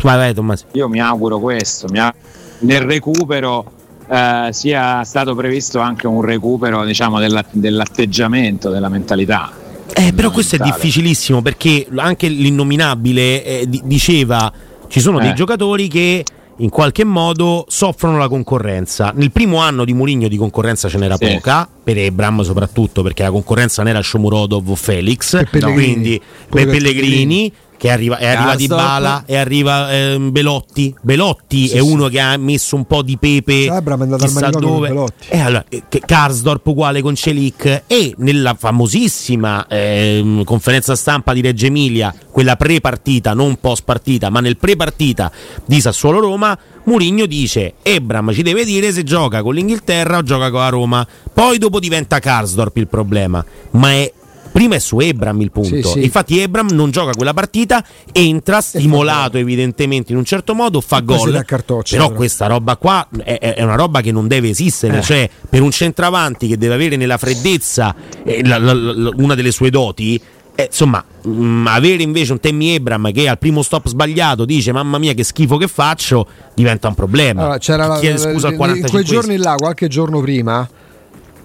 Vai, 0.03 0.16
vai, 0.16 0.35
Tommaso. 0.35 0.66
Io 0.72 0.89
mi 0.89 1.01
auguro 1.01 1.39
questo. 1.39 1.89
Mi 1.89 1.99
auguro... 1.99 2.22
Nel 2.61 2.82
recupero 2.82 3.72
eh, 4.09 4.48
sia 4.50 5.02
stato 5.05 5.34
previsto 5.34 5.80
anche 5.80 6.07
un 6.07 6.20
recupero 6.22 6.84
diciamo, 6.84 7.18
della, 7.18 7.44
dell'atteggiamento, 7.50 8.70
della 8.70 8.88
mentalità. 8.88 9.50
Eh, 9.96 10.12
però 10.12 10.30
questo 10.30 10.57
è 10.57 10.59
difficilissimo 10.59 11.40
perché 11.40 11.86
anche 11.96 12.26
l'innominabile 12.26 13.44
eh, 13.44 13.66
d- 13.66 13.82
diceva 13.84 14.52
ci 14.88 15.00
sono 15.00 15.18
dei 15.18 15.30
eh. 15.30 15.34
giocatori 15.34 15.88
che 15.88 16.24
in 16.59 16.68
qualche 16.68 17.05
modo 17.05 17.64
soffrono 17.68 18.18
la 18.18 18.28
concorrenza. 18.28 19.12
Nel 19.14 19.32
primo 19.32 19.59
anno 19.59 19.84
di 19.84 19.92
Mourinho 19.92 20.28
di 20.28 20.36
concorrenza 20.36 20.88
ce 20.88 20.98
n'era 20.98 21.16
sì. 21.16 21.26
poca, 21.26 21.68
per 21.82 21.98
Ebram 21.98 22.42
soprattutto 22.42 23.02
perché 23.02 23.22
la 23.24 23.30
concorrenza 23.30 23.82
non 23.82 23.90
era 23.90 24.02
Shomurodov 24.02 24.68
o 24.68 24.74
Felix, 24.74 25.32
per 25.32 25.50
Pellegrini, 25.50 25.92
quindi 25.92 26.20
per 26.20 26.66
Pellegrini, 26.66 26.72
Pellegrini 26.92 27.52
che 27.85 27.91
arriva, 27.91 28.16
è 28.16 28.26
arriva 28.26 28.55
Di 28.57 28.66
Bala 28.66 29.24
e 29.26 29.37
arriva 29.37 29.93
eh, 29.93 30.16
Belotti. 30.18 30.95
Belotti 31.03 31.68
sì, 31.68 31.76
è 31.76 31.80
sì. 31.80 31.87
uno 31.87 32.09
che 32.09 32.18
ha 32.18 32.35
messo 32.39 32.76
un 32.76 32.87
po' 32.87 33.03
di 33.03 33.18
pepe 33.18 33.68
Abram 33.68 34.01
è 34.01 34.03
andato 34.05 34.24
chissà 34.24 34.49
dove. 34.49 34.89
E 35.28 35.39
allora, 35.39 35.62
eh, 35.68 35.82
Karsdorp 36.03 36.66
uguale 36.66 37.03
con 37.03 37.14
Celic 37.14 37.82
e 37.87 38.14
nella 38.16 38.57
famosissima 38.59 39.66
eh, 39.66 40.41
conferenza 40.47 40.97
stampa 40.97 41.35
di 41.35 41.43
Reggio 41.43 41.66
Emilia, 41.66 42.14
quella 42.30 42.57
pre-partita, 42.57 43.35
non 43.35 43.57
post-partita, 43.61 44.30
ma 44.30 44.41
nel 44.41 44.57
pre-partita 44.57 45.30
di 45.66 45.78
Sassuolo 45.78 46.20
Roma, 46.20 46.59
Murigno 46.85 47.26
dice 47.26 47.74
Ebram 47.82 48.32
ci 48.32 48.41
deve 48.41 48.64
dire 48.64 48.93
se 48.93 49.03
gioca 49.03 49.43
con 49.43 49.53
l'Inghilterra 49.53 50.16
o 50.16 50.22
gioca 50.22 50.51
con 50.51 50.61
la 50.61 50.68
Roma. 50.70 51.07
Poi 51.35 51.59
dopo 51.59 51.80
diventa 51.80 52.18
Karsdorp 52.18 52.78
il 52.78 52.89
problema, 52.89 53.45
ma 53.72 53.91
è 53.91 54.11
prima 54.55 54.76
è 54.76 54.78
su 54.78 55.00
Ebram 55.00 55.40
il 55.40 55.50
punto. 55.50 55.74
Sì, 55.74 55.82
sì. 55.82 56.05
Infatti, 56.05 56.38
Ebram 56.38 56.68
non 56.70 56.92
gioca 56.92 57.11
quella 57.11 57.34
partita, 57.34 57.84
entra 58.12 58.61
stimolato 58.61 59.36
evidentemente 59.36 60.12
in 60.12 60.18
un 60.18 60.24
certo 60.24 60.55
modo, 60.55 60.80
fa 60.80 61.00
gol. 61.00 61.44
Però, 61.44 61.82
però 61.82 62.12
questa 62.12 62.46
roba 62.46 62.76
qua 62.76 63.09
è, 63.24 63.36
è, 63.36 63.62
una 63.64 63.74
roba 63.74 64.00
che 64.00 64.12
non 64.12 64.28
deve 64.28 64.50
esistere. 64.50 64.98
Eh. 64.98 65.02
Cioè, 65.02 65.28
per 65.50 65.61
un 65.61 65.72
centravanti 65.72 66.46
che 66.46 66.57
deve 66.57 66.74
avere 66.74 66.94
nella 66.94 67.18
freddezza 67.18 67.96
eh, 68.22 68.46
la, 68.46 68.59
la, 68.59 68.72
la, 68.72 69.11
una 69.16 69.34
delle 69.34 69.50
sue 69.50 69.70
doti. 69.70 70.20
Eh, 70.57 70.66
insomma, 70.66 71.05
mh, 71.22 71.30
mm, 71.30 71.66
avere 71.66 72.05
invece 72.05 72.30
un 72.30 72.38
Temmi 72.38 72.74
Ebram 72.74 73.11
che 73.11 73.28
al 73.28 73.38
primo 73.38 73.61
stop 73.61 73.88
sbagliato 73.88 74.44
dice 74.44 74.70
mamma 74.70 74.98
mia 74.98 75.12
che 75.12 75.24
schifo 75.24 75.57
che 75.57 75.66
faccio 75.66 76.28
diventa 76.55 76.86
un 76.86 76.94
problema. 76.94 77.40
Allora, 77.40 77.59
c'era 77.59 77.88
la, 77.88 77.96
scusa 77.96 78.48
al 78.48 78.55
45 78.55 78.76
in 78.76 78.88
quei 78.88 79.02
giorni 79.05 79.36
là, 79.36 79.57
qualche 79.57 79.88
giorno 79.88 80.20
prima, 80.20 80.68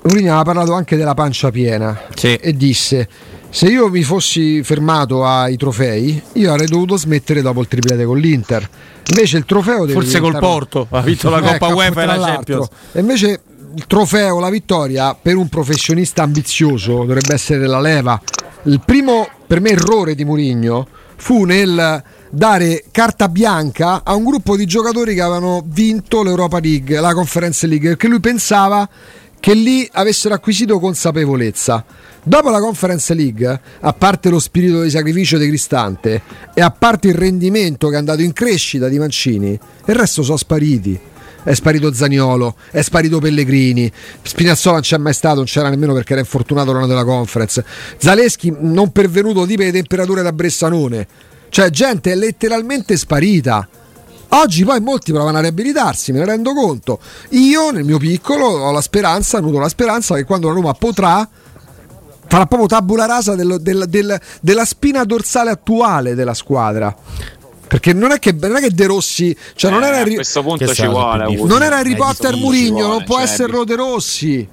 Mourinho 0.03 0.29
aveva 0.29 0.43
parlato 0.43 0.73
anche 0.73 0.95
della 0.95 1.13
pancia 1.13 1.51
piena 1.51 1.99
sì. 2.15 2.35
e 2.35 2.53
disse 2.53 3.07
se 3.49 3.67
io 3.67 3.89
mi 3.89 4.03
fossi 4.03 4.63
fermato 4.63 5.25
ai 5.25 5.57
trofei 5.57 6.21
io 6.33 6.51
avrei 6.51 6.67
dovuto 6.67 6.97
smettere 6.97 7.41
dopo 7.41 7.61
il 7.61 7.67
triplete 7.67 8.05
con 8.05 8.17
l'Inter. 8.17 8.69
Invece 9.09 9.37
il 9.37 9.45
trofeo 9.45 9.85
deve 9.85 9.93
forse 9.93 10.19
col 10.19 10.37
Porto 10.37 10.85
ha 10.89 11.01
vinto 11.01 11.29
la 11.29 11.41
Coppa 11.41 11.67
ecco, 11.67 11.75
UEFA 11.75 12.03
e 12.03 12.05
la 12.05 12.19
Champions. 12.19 12.67
E 12.91 12.99
invece 12.99 13.41
il 13.75 13.85
trofeo, 13.87 14.39
la 14.39 14.49
vittoria 14.49 15.15
per 15.19 15.35
un 15.35 15.49
professionista 15.49 16.23
ambizioso 16.23 16.97
dovrebbe 16.97 17.33
essere 17.33 17.65
la 17.65 17.79
leva. 17.79 18.21
Il 18.63 18.81
primo 18.85 19.27
per 19.47 19.61
me 19.61 19.69
errore 19.69 20.15
di 20.15 20.25
Mourinho 20.25 20.87
fu 21.15 21.43
nel 21.43 22.03
dare 22.29 22.85
carta 22.91 23.27
bianca 23.29 24.01
a 24.03 24.13
un 24.13 24.23
gruppo 24.23 24.55
di 24.55 24.65
giocatori 24.65 25.15
che 25.15 25.21
avevano 25.21 25.63
vinto 25.65 26.21
l'Europa 26.21 26.59
League, 26.59 26.99
la 26.99 27.13
Conference 27.13 27.65
League, 27.65 27.89
perché 27.89 28.07
lui 28.07 28.19
pensava 28.19 28.87
che 29.39 29.53
lì 29.53 29.87
avessero 29.93 30.33
acquisito 30.33 30.79
consapevolezza. 30.79 31.83
Dopo 32.21 32.49
la 32.49 32.59
Conference 32.59 33.13
League, 33.13 33.61
a 33.79 33.93
parte 33.93 34.29
lo 34.29 34.39
spirito 34.39 34.81
di 34.81 34.89
sacrificio 34.89 35.37
di 35.37 35.47
Cristante 35.47 36.21
e 36.53 36.61
a 36.61 36.69
parte 36.69 37.07
il 37.07 37.15
rendimento 37.15 37.87
che 37.87 37.95
è 37.95 37.97
andato 37.97 38.21
in 38.21 38.33
crescita 38.33 38.87
di 38.87 38.99
Mancini, 38.99 39.51
il 39.51 39.95
resto 39.95 40.21
sono 40.23 40.37
spariti. 40.37 40.99
È 41.41 41.53
sparito 41.53 41.93
Zaniolo, 41.93 42.55
è 42.69 42.81
sparito 42.81 43.19
Pellegrini, 43.19 43.89
Spinazzola 44.21 44.73
non 44.73 44.83
c'è 44.83 44.97
mai 44.97 45.13
stato, 45.13 45.35
non 45.37 45.45
c'era 45.45 45.69
nemmeno 45.69 45.93
perché 45.93 46.11
era 46.11 46.21
infortunato 46.21 46.73
l'anno 46.73 46.85
della 46.85 47.05
conference. 47.05 47.63
Zaleschi 47.97 48.53
non 48.59 48.91
pervenuto 48.91 49.45
tipo 49.45 49.61
le 49.61 49.71
temperature 49.71 50.21
da 50.21 50.33
Bressanone. 50.33 51.07
Cioè, 51.47 51.69
gente 51.69 52.11
è 52.11 52.15
letteralmente 52.15 52.97
sparita. 52.97 53.67
Oggi 54.29 54.63
poi 54.63 54.79
molti 54.79 55.11
provano 55.11 55.37
a 55.37 55.41
riabilitarsi, 55.41 56.11
me 56.11 56.19
ne 56.19 56.25
rendo 56.25 56.53
conto. 56.53 56.99
Io 57.29 57.71
nel 57.71 57.83
mio 57.83 57.97
piccolo 57.97 58.45
ho 58.45 58.71
la 58.71 58.81
speranza, 58.81 59.39
nudo 59.39 59.57
la 59.57 59.69
speranza 59.69 60.15
che 60.15 60.23
quando 60.23 60.47
la 60.47 60.53
Roma 60.53 60.73
potrà 60.73 61.27
farà 62.27 62.45
proprio 62.45 62.67
tabula 62.67 63.05
rasa 63.05 63.33
del, 63.33 63.57
del, 63.59 63.85
del, 63.87 64.19
della 64.39 64.65
spina 64.65 65.03
dorsale 65.03 65.49
attuale 65.49 66.13
della 66.13 66.35
squadra. 66.35 66.95
Perché 67.67 67.93
non 67.93 68.11
è 68.11 68.19
che, 68.19 68.31
non 68.31 68.55
è 68.55 68.59
che 68.59 68.71
De 68.71 68.85
Rossi, 68.85 69.35
cioè 69.55 69.71
eh, 69.71 69.73
non 69.73 69.83
era 69.83 69.99
a 69.99 70.03
questo 70.03 70.43
punto 70.43 70.73
ci 70.73 70.85
vuole. 70.85 71.35
Non 71.35 71.63
era 71.63 71.77
Harry 71.77 71.95
Potter 71.95 72.35
Murigno, 72.35 72.87
non 72.87 73.03
può 73.03 73.15
cioè, 73.15 73.25
esserlo 73.25 73.63
De 73.63 73.75
Rossi. 73.75 74.47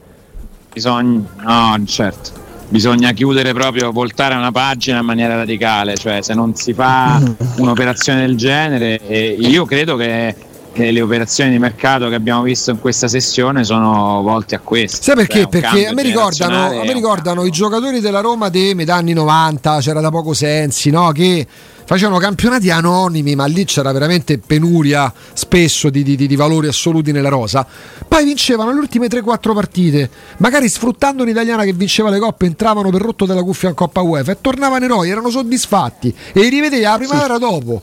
Bisogna, 0.72 1.22
no, 1.42 1.84
certo 1.86 2.44
bisogna 2.68 3.12
chiudere 3.12 3.52
proprio, 3.52 3.92
voltare 3.92 4.34
una 4.34 4.52
pagina 4.52 4.98
in 4.98 5.04
maniera 5.04 5.36
radicale, 5.36 5.96
cioè 5.96 6.22
se 6.22 6.34
non 6.34 6.54
si 6.54 6.72
fa 6.72 7.20
un'operazione 7.58 8.20
del 8.20 8.36
genere, 8.36 8.94
io 9.38 9.64
credo 9.64 9.96
che 9.96 10.34
le 10.76 11.00
operazioni 11.00 11.50
di 11.50 11.58
mercato 11.58 12.08
che 12.08 12.14
abbiamo 12.14 12.42
visto 12.42 12.70
in 12.70 12.80
questa 12.80 13.08
sessione 13.08 13.64
sono 13.64 14.20
volte 14.22 14.54
a 14.54 14.60
questo. 14.60 15.02
Sai 15.02 15.14
perché? 15.14 15.40
Cioè, 15.40 15.48
perché 15.48 15.86
a 15.86 15.94
me 15.94 16.02
ricordano, 16.02 16.80
a 16.80 16.84
me 16.84 16.92
ricordano 16.92 17.44
i 17.44 17.50
giocatori 17.50 18.00
della 18.00 18.20
Roma 18.20 18.48
dei 18.48 18.74
metà 18.74 18.96
anni 18.96 19.14
90, 19.14 19.78
c'era 19.80 20.00
da 20.00 20.10
poco 20.10 20.34
Sensi, 20.34 20.90
no? 20.90 21.12
che 21.12 21.46
facevano 21.86 22.18
campionati 22.18 22.70
anonimi, 22.70 23.34
ma 23.34 23.46
lì 23.46 23.64
c'era 23.64 23.92
veramente 23.92 24.38
penuria 24.38 25.12
spesso 25.32 25.88
di, 25.88 26.02
di, 26.02 26.16
di 26.16 26.36
valori 26.36 26.66
assoluti 26.66 27.12
nella 27.12 27.28
rosa. 27.28 27.66
Poi 28.06 28.24
vincevano 28.24 28.72
le 28.72 28.78
ultime 28.80 29.06
3-4 29.06 29.54
partite, 29.54 30.10
magari 30.38 30.68
sfruttando 30.68 31.22
un'italiana 31.22 31.64
che 31.64 31.72
vinceva 31.72 32.10
le 32.10 32.18
coppe, 32.18 32.46
entravano 32.46 32.90
per 32.90 33.00
rotto 33.00 33.24
della 33.24 33.42
cuffia 33.42 33.68
in 33.68 33.74
Coppa 33.74 34.00
UEFA 34.02 34.32
e 34.32 34.38
tornavano 34.40 34.84
eroi, 34.84 35.08
erano 35.08 35.30
soddisfatti 35.30 36.14
e 36.32 36.40
li 36.40 36.48
rivedevi 36.48 36.82
la 36.82 36.96
primavera 36.96 37.34
sì. 37.34 37.40
dopo. 37.40 37.82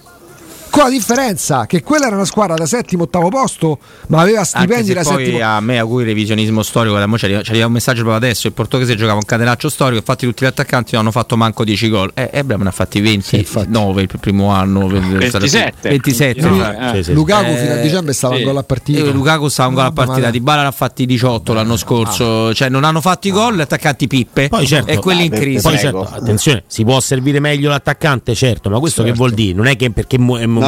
Con 0.73 0.85
la 0.85 0.89
differenza 0.89 1.67
che 1.67 1.83
quella 1.83 2.07
era 2.07 2.15
una 2.15 2.25
squadra 2.25 2.55
da 2.55 2.65
settimo, 2.65 3.03
ottavo 3.03 3.29
posto, 3.29 3.77
ma 4.07 4.21
aveva 4.21 4.43
stipendi 4.43 4.91
da 4.91 5.03
poi 5.03 5.23
settimo. 5.23 5.45
A 5.45 5.59
me 5.59 5.77
auguri 5.77 6.03
revisionismo 6.03 6.63
storico. 6.63 6.97
Da 6.97 7.07
ci 7.15 7.25
arriva 7.25 7.67
un 7.67 7.73
messaggio 7.73 7.99
proprio 7.99 8.15
adesso. 8.15 8.47
Il 8.47 8.53
portoghese 8.53 8.95
giocava 8.95 9.19
un 9.19 9.23
catenaccio 9.23 9.69
storico. 9.69 9.97
Infatti, 9.97 10.25
tutti 10.25 10.45
gli 10.45 10.47
attaccanti 10.47 10.93
non 10.93 11.01
hanno 11.01 11.11
fatto 11.11 11.37
manco 11.37 11.63
10 11.63 11.89
gol. 11.89 12.11
Eh, 12.15 12.27
Ebram 12.33 12.63
ne 12.63 12.69
ha 12.69 12.71
fatti 12.71 13.01
29 13.01 14.01
sì, 14.01 14.07
il 14.11 14.19
primo 14.19 14.49
anno. 14.49 14.87
27. 14.87 15.89
27. 15.89 16.41
No, 16.41 16.95
eh. 16.95 17.03
sì, 17.03 17.13
Lukaku 17.13 17.51
eh, 17.51 17.55
fino 17.55 17.73
a 17.73 17.77
dicembre 17.77 18.13
stava 18.13 18.33
sì. 18.33 18.39
un 18.39 18.47
gol 18.47 18.57
a 18.57 18.63
partita. 18.63 18.99
Eh, 18.99 19.11
Lukaku 19.11 19.47
stava 19.49 19.69
un 19.69 19.75
gol 19.75 19.85
a 19.85 19.91
partita. 19.91 20.31
Di 20.31 20.39
Bala 20.39 20.63
ne 20.63 20.67
ha 20.69 20.71
fatti 20.71 21.05
18 21.05 21.53
l'anno 21.53 21.77
scorso. 21.77 22.47
Ah. 22.47 22.53
Cioè, 22.53 22.69
non 22.69 22.83
hanno 22.83 22.99
fatto 22.99 23.27
i 23.27 23.31
gol. 23.31 23.57
Gli 23.57 23.61
attaccanti 23.61 24.07
pippe. 24.07 24.47
Poi 24.47 24.65
certo, 24.65 24.89
e 24.89 24.97
quelli 24.97 25.25
in 25.25 25.31
crisi. 25.33 25.61
Poi 25.61 25.77
certo, 25.77 26.09
attenzione, 26.11 26.63
si 26.65 26.83
può 26.83 26.99
servire 26.99 27.39
meglio 27.39 27.69
l'attaccante, 27.69 28.33
certo. 28.33 28.71
Ma 28.71 28.79
questo 28.79 29.03
certo. 29.03 29.11
che 29.11 29.17
vuol 29.19 29.35
dire? 29.35 29.55
Non 29.55 29.67
è 29.67 29.75
che 29.75 29.91
perché. 29.91 30.17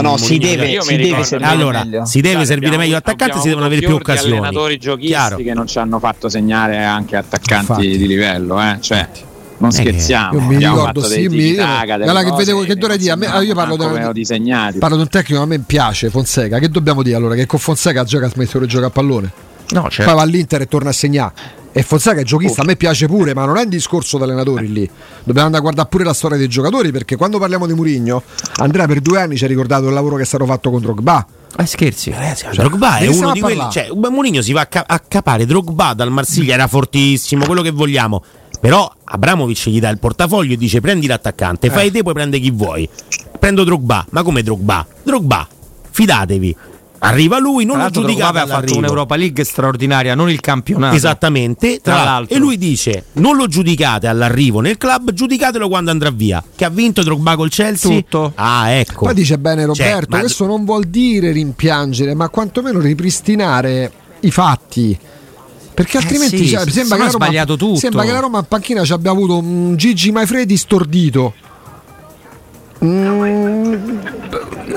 No, 0.01 0.09
no, 0.11 0.17
si 0.17 0.37
deve 0.37 0.67
io 0.67 0.81
si 0.81 0.95
deve 0.95 1.23
servire 1.23 1.49
allora, 1.49 1.83
meglio. 1.83 2.05
si 2.05 2.21
deve 2.21 2.45
servire 2.45 2.77
meglio 2.77 2.93
l'attaccante, 2.93 3.39
si 3.39 3.47
devono 3.47 3.65
avere 3.65 3.81
più 3.81 3.95
occasioni. 3.95 4.33
Gli 4.33 4.37
allenatori 4.37 4.77
giochisti 4.77 5.07
Chiaro. 5.11 5.37
che 5.37 5.53
non 5.53 5.67
ci 5.67 5.79
hanno 5.79 5.99
fatto 5.99 6.29
segnare 6.29 6.83
anche 6.83 7.15
attaccanti 7.15 7.71
Infatti. 7.71 7.97
di 7.97 8.07
livello, 8.07 8.61
eh? 8.61 8.77
cioè, 8.81 9.07
non 9.57 9.69
eh, 9.69 9.73
scherziamo. 9.73 10.39
Io 10.39 10.45
mi 10.45 10.57
ricordo, 10.57 11.03
sì, 11.03 11.27
mi 11.27 11.49
ricordo. 11.51 12.23
che 12.23 12.35
vedevo 12.35 12.61
che 12.61 12.75
dovrei 12.75 12.97
dire, 12.97 13.15
me, 13.15 13.27
io 13.43 13.53
parlo, 13.53 13.75
da, 13.75 14.11
disegnati. 14.11 14.77
parlo 14.79 14.95
di 14.95 15.01
un 15.03 15.09
tecnico, 15.09 15.41
a 15.41 15.45
me 15.45 15.59
piace 15.59 16.09
Fonseca. 16.09 16.59
Che 16.59 16.69
dobbiamo 16.69 17.03
dire 17.03 17.15
allora? 17.15 17.35
Che 17.35 17.45
con 17.45 17.59
Fonseca 17.59 18.03
gioca 18.03 18.25
a 18.25 18.29
smettere 18.29 18.59
di 18.59 18.67
giocare 18.67 18.87
a 18.87 18.91
pallone? 18.91 19.31
No, 19.69 19.89
certo. 19.89 20.03
Poi 20.03 20.13
va 20.13 20.21
all'Inter 20.21 20.61
e 20.61 20.67
torna 20.67 20.89
a 20.89 20.93
segnare. 20.93 21.33
E 21.77 21.83
Fonseca 21.83 22.21
è 22.21 22.23
giochista, 22.23 22.61
a 22.61 22.63
me 22.63 22.77
piace 22.77 23.05
pure, 23.05 23.33
ma 23.33 23.43
non 23.43 23.57
è 23.57 23.63
un 23.63 23.67
discorso 23.67 24.17
da 24.17 24.23
allenatori 24.23 24.71
lì. 24.71 24.89
Dobbiamo 25.25 25.47
andare 25.47 25.57
a 25.57 25.59
guardare 25.59 25.89
pure 25.89 26.05
la 26.05 26.13
storia 26.13 26.37
dei 26.37 26.47
giocatori, 26.47 26.89
perché 26.89 27.17
quando 27.17 27.37
parliamo 27.37 27.67
di 27.67 27.73
Murigno, 27.73 28.23
Andrea 28.59 28.87
per 28.87 29.01
due 29.01 29.19
anni 29.19 29.35
ci 29.35 29.43
ha 29.43 29.47
ricordato 29.47 29.87
il 29.87 29.93
lavoro 29.93 30.15
che 30.15 30.21
è 30.21 30.25
stato 30.25 30.45
fatto 30.45 30.71
con 30.71 30.79
Drogba. 30.79 31.27
Eh, 31.57 31.65
scherzi, 31.65 32.11
ragazzi, 32.11 32.45
cioè, 32.45 32.65
Drogba 32.65 32.99
è 32.99 33.07
uno 33.07 33.33
di 33.33 33.41
quelli. 33.41 33.67
Cioè, 33.69 33.89
Mourinho 33.93 34.41
si 34.41 34.53
va 34.53 34.65
a 34.71 34.85
accapare 34.87 35.45
Drogba 35.45 35.93
dal 35.93 36.11
Marsiglia, 36.11 36.53
era 36.53 36.67
fortissimo, 36.67 37.43
quello 37.45 37.61
che 37.61 37.71
vogliamo. 37.71 38.23
Però 38.61 38.89
Abramovic 39.03 39.67
gli 39.67 39.81
dà 39.81 39.89
il 39.89 39.99
portafoglio 39.99 40.53
e 40.53 40.57
dice: 40.57 40.79
prendi 40.79 41.07
l'attaccante, 41.07 41.69
fai 41.69 41.87
eh. 41.87 41.91
te, 41.91 42.03
poi 42.03 42.13
prende 42.13 42.39
chi 42.39 42.51
vuoi. 42.51 42.87
Prendo 43.37 43.65
Drogba, 43.65 44.05
ma 44.11 44.23
come 44.23 44.43
Drogba? 44.43 44.87
Drogba, 45.03 45.45
fidatevi. 45.91 46.55
Arriva 46.99 47.39
lui, 47.39 47.65
non 47.65 47.77
lo 47.77 47.89
giudicava. 47.89 48.43
Ha 48.43 48.47
fatto 48.47 48.77
un'Europa 48.77 49.15
League 49.15 49.43
straordinaria, 49.43 50.15
non 50.15 50.29
il 50.29 50.39
campionato. 50.39 50.95
Esattamente. 50.95 51.79
Tra, 51.81 51.93
tra 51.93 52.03
l'altro. 52.03 52.35
E 52.35 52.39
lui 52.39 52.57
dice: 52.57 53.05
Non 53.13 53.35
lo 53.35 53.47
giudicate 53.47 54.07
all'arrivo 54.07 54.59
nel 54.59 54.77
club, 54.77 55.11
giudicatelo 55.11 55.67
quando 55.67 55.91
andrà 55.91 56.09
via. 56.11 56.43
Che 56.55 56.65
ha 56.65 56.69
vinto 56.69 57.03
Drogba 57.03 57.35
col 57.35 57.49
Chelsea. 57.49 57.91
Tutto. 57.91 58.31
Ah, 58.35 58.69
ecco. 58.71 59.05
Poi 59.05 59.13
dice 59.13 59.37
bene 59.37 59.61
cioè, 59.61 59.67
Roberto: 59.67 59.99
cioè, 59.99 60.09
ma... 60.09 60.19
questo 60.19 60.45
non 60.45 60.65
vuol 60.65 60.85
dire 60.85 61.31
rimpiangere, 61.31 62.13
ma 62.13 62.29
quantomeno 62.29 62.79
ripristinare 62.79 63.91
i 64.21 64.31
fatti. 64.31 64.97
Perché 65.75 65.97
altrimenti 65.97 66.35
eh 66.35 66.37
sì, 66.37 66.47
cioè, 66.47 66.69
sembra, 66.69 66.95
che 66.95 67.11
Roma, 67.11 67.25
sbagliato 67.25 67.57
tutto. 67.57 67.79
sembra 67.79 68.03
che 68.03 68.11
la 68.13 68.19
Roma 68.19 68.39
a 68.39 68.43
panchina 68.43 68.85
ci 68.85 68.93
abbia 68.93 69.11
avuto 69.11 69.37
un 69.37 69.75
Gigi 69.75 70.11
Maifredi 70.11 70.55
stordito. 70.55 71.33
Mm, 72.85 73.97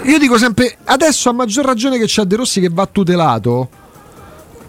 io 0.04 0.18
dico 0.18 0.38
sempre, 0.38 0.78
adesso 0.84 1.28
a 1.28 1.32
maggior 1.32 1.66
ragione 1.66 1.98
che 1.98 2.06
c'è 2.06 2.22
De 2.22 2.36
Rossi 2.36 2.60
che 2.60 2.70
va 2.70 2.86
tutelato, 2.86 3.68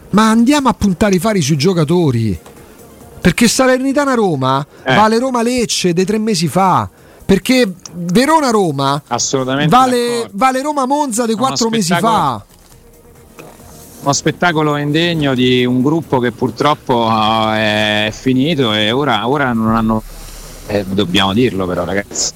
ma 0.10 0.30
andiamo 0.30 0.68
a 0.68 0.74
puntare 0.74 1.16
i 1.16 1.20
fari 1.20 1.42
sui 1.42 1.56
giocatori. 1.58 2.38
Perché 3.22 3.48
Salernitana 3.48 4.14
Roma 4.14 4.66
eh. 4.84 4.96
vale 4.96 5.20
Roma 5.20 5.42
Lecce 5.42 5.94
dei 5.94 6.06
tre 6.06 6.18
mesi 6.18 6.48
fa. 6.48 6.90
Perché 7.26 7.72
Verona 7.94 8.50
Roma 8.50 9.02
vale, 9.68 10.30
vale, 10.32 10.62
Roma 10.64 10.86
Monza 10.86 11.26
dei 11.26 11.36
quattro 11.36 11.70
mesi 11.70 11.94
fa. 11.94 12.44
Uno 14.02 14.14
spettacolo 14.14 14.78
indegno 14.78 15.36
di 15.36 15.64
un 15.64 15.84
gruppo 15.84 16.20
che 16.20 16.32
purtroppo 16.32 17.06
uh, 17.06 17.52
è 17.52 18.10
finito 18.12 18.74
e 18.74 18.92
ora, 18.92 19.28
ora 19.28 19.54
non 19.54 19.76
hanno. 19.76 20.02
Eh, 20.66 20.86
dobbiamo 20.86 21.34
dirlo, 21.34 21.68
però, 21.68 21.84
ragazzi 21.84 22.34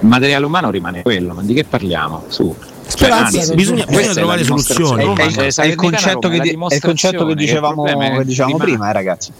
il 0.00 0.08
materiale 0.08 0.44
umano 0.44 0.70
rimane 0.70 1.02
quello, 1.02 1.34
ma 1.34 1.42
di 1.42 1.54
che 1.54 1.64
parliamo? 1.64 2.24
Su. 2.28 2.54
Speranza, 2.86 3.40
cioè, 3.42 3.54
bisogna, 3.54 3.84
bisogna 3.84 4.12
trovare 4.14 4.44
soluzioni. 4.44 5.14
È, 5.14 5.34
è, 5.34 5.54
è, 5.54 5.66
il 5.66 5.74
concetto 5.76 6.28
che, 6.28 6.40
di, 6.40 6.48
è 6.50 6.74
il 6.74 6.80
concetto 6.80 7.24
che 7.26 7.34
dicevamo, 7.34 7.84
che 7.84 8.24
dicevamo 8.24 8.56
prima, 8.56 8.90
eh, 8.90 8.92
ragazzi. 8.92 9.32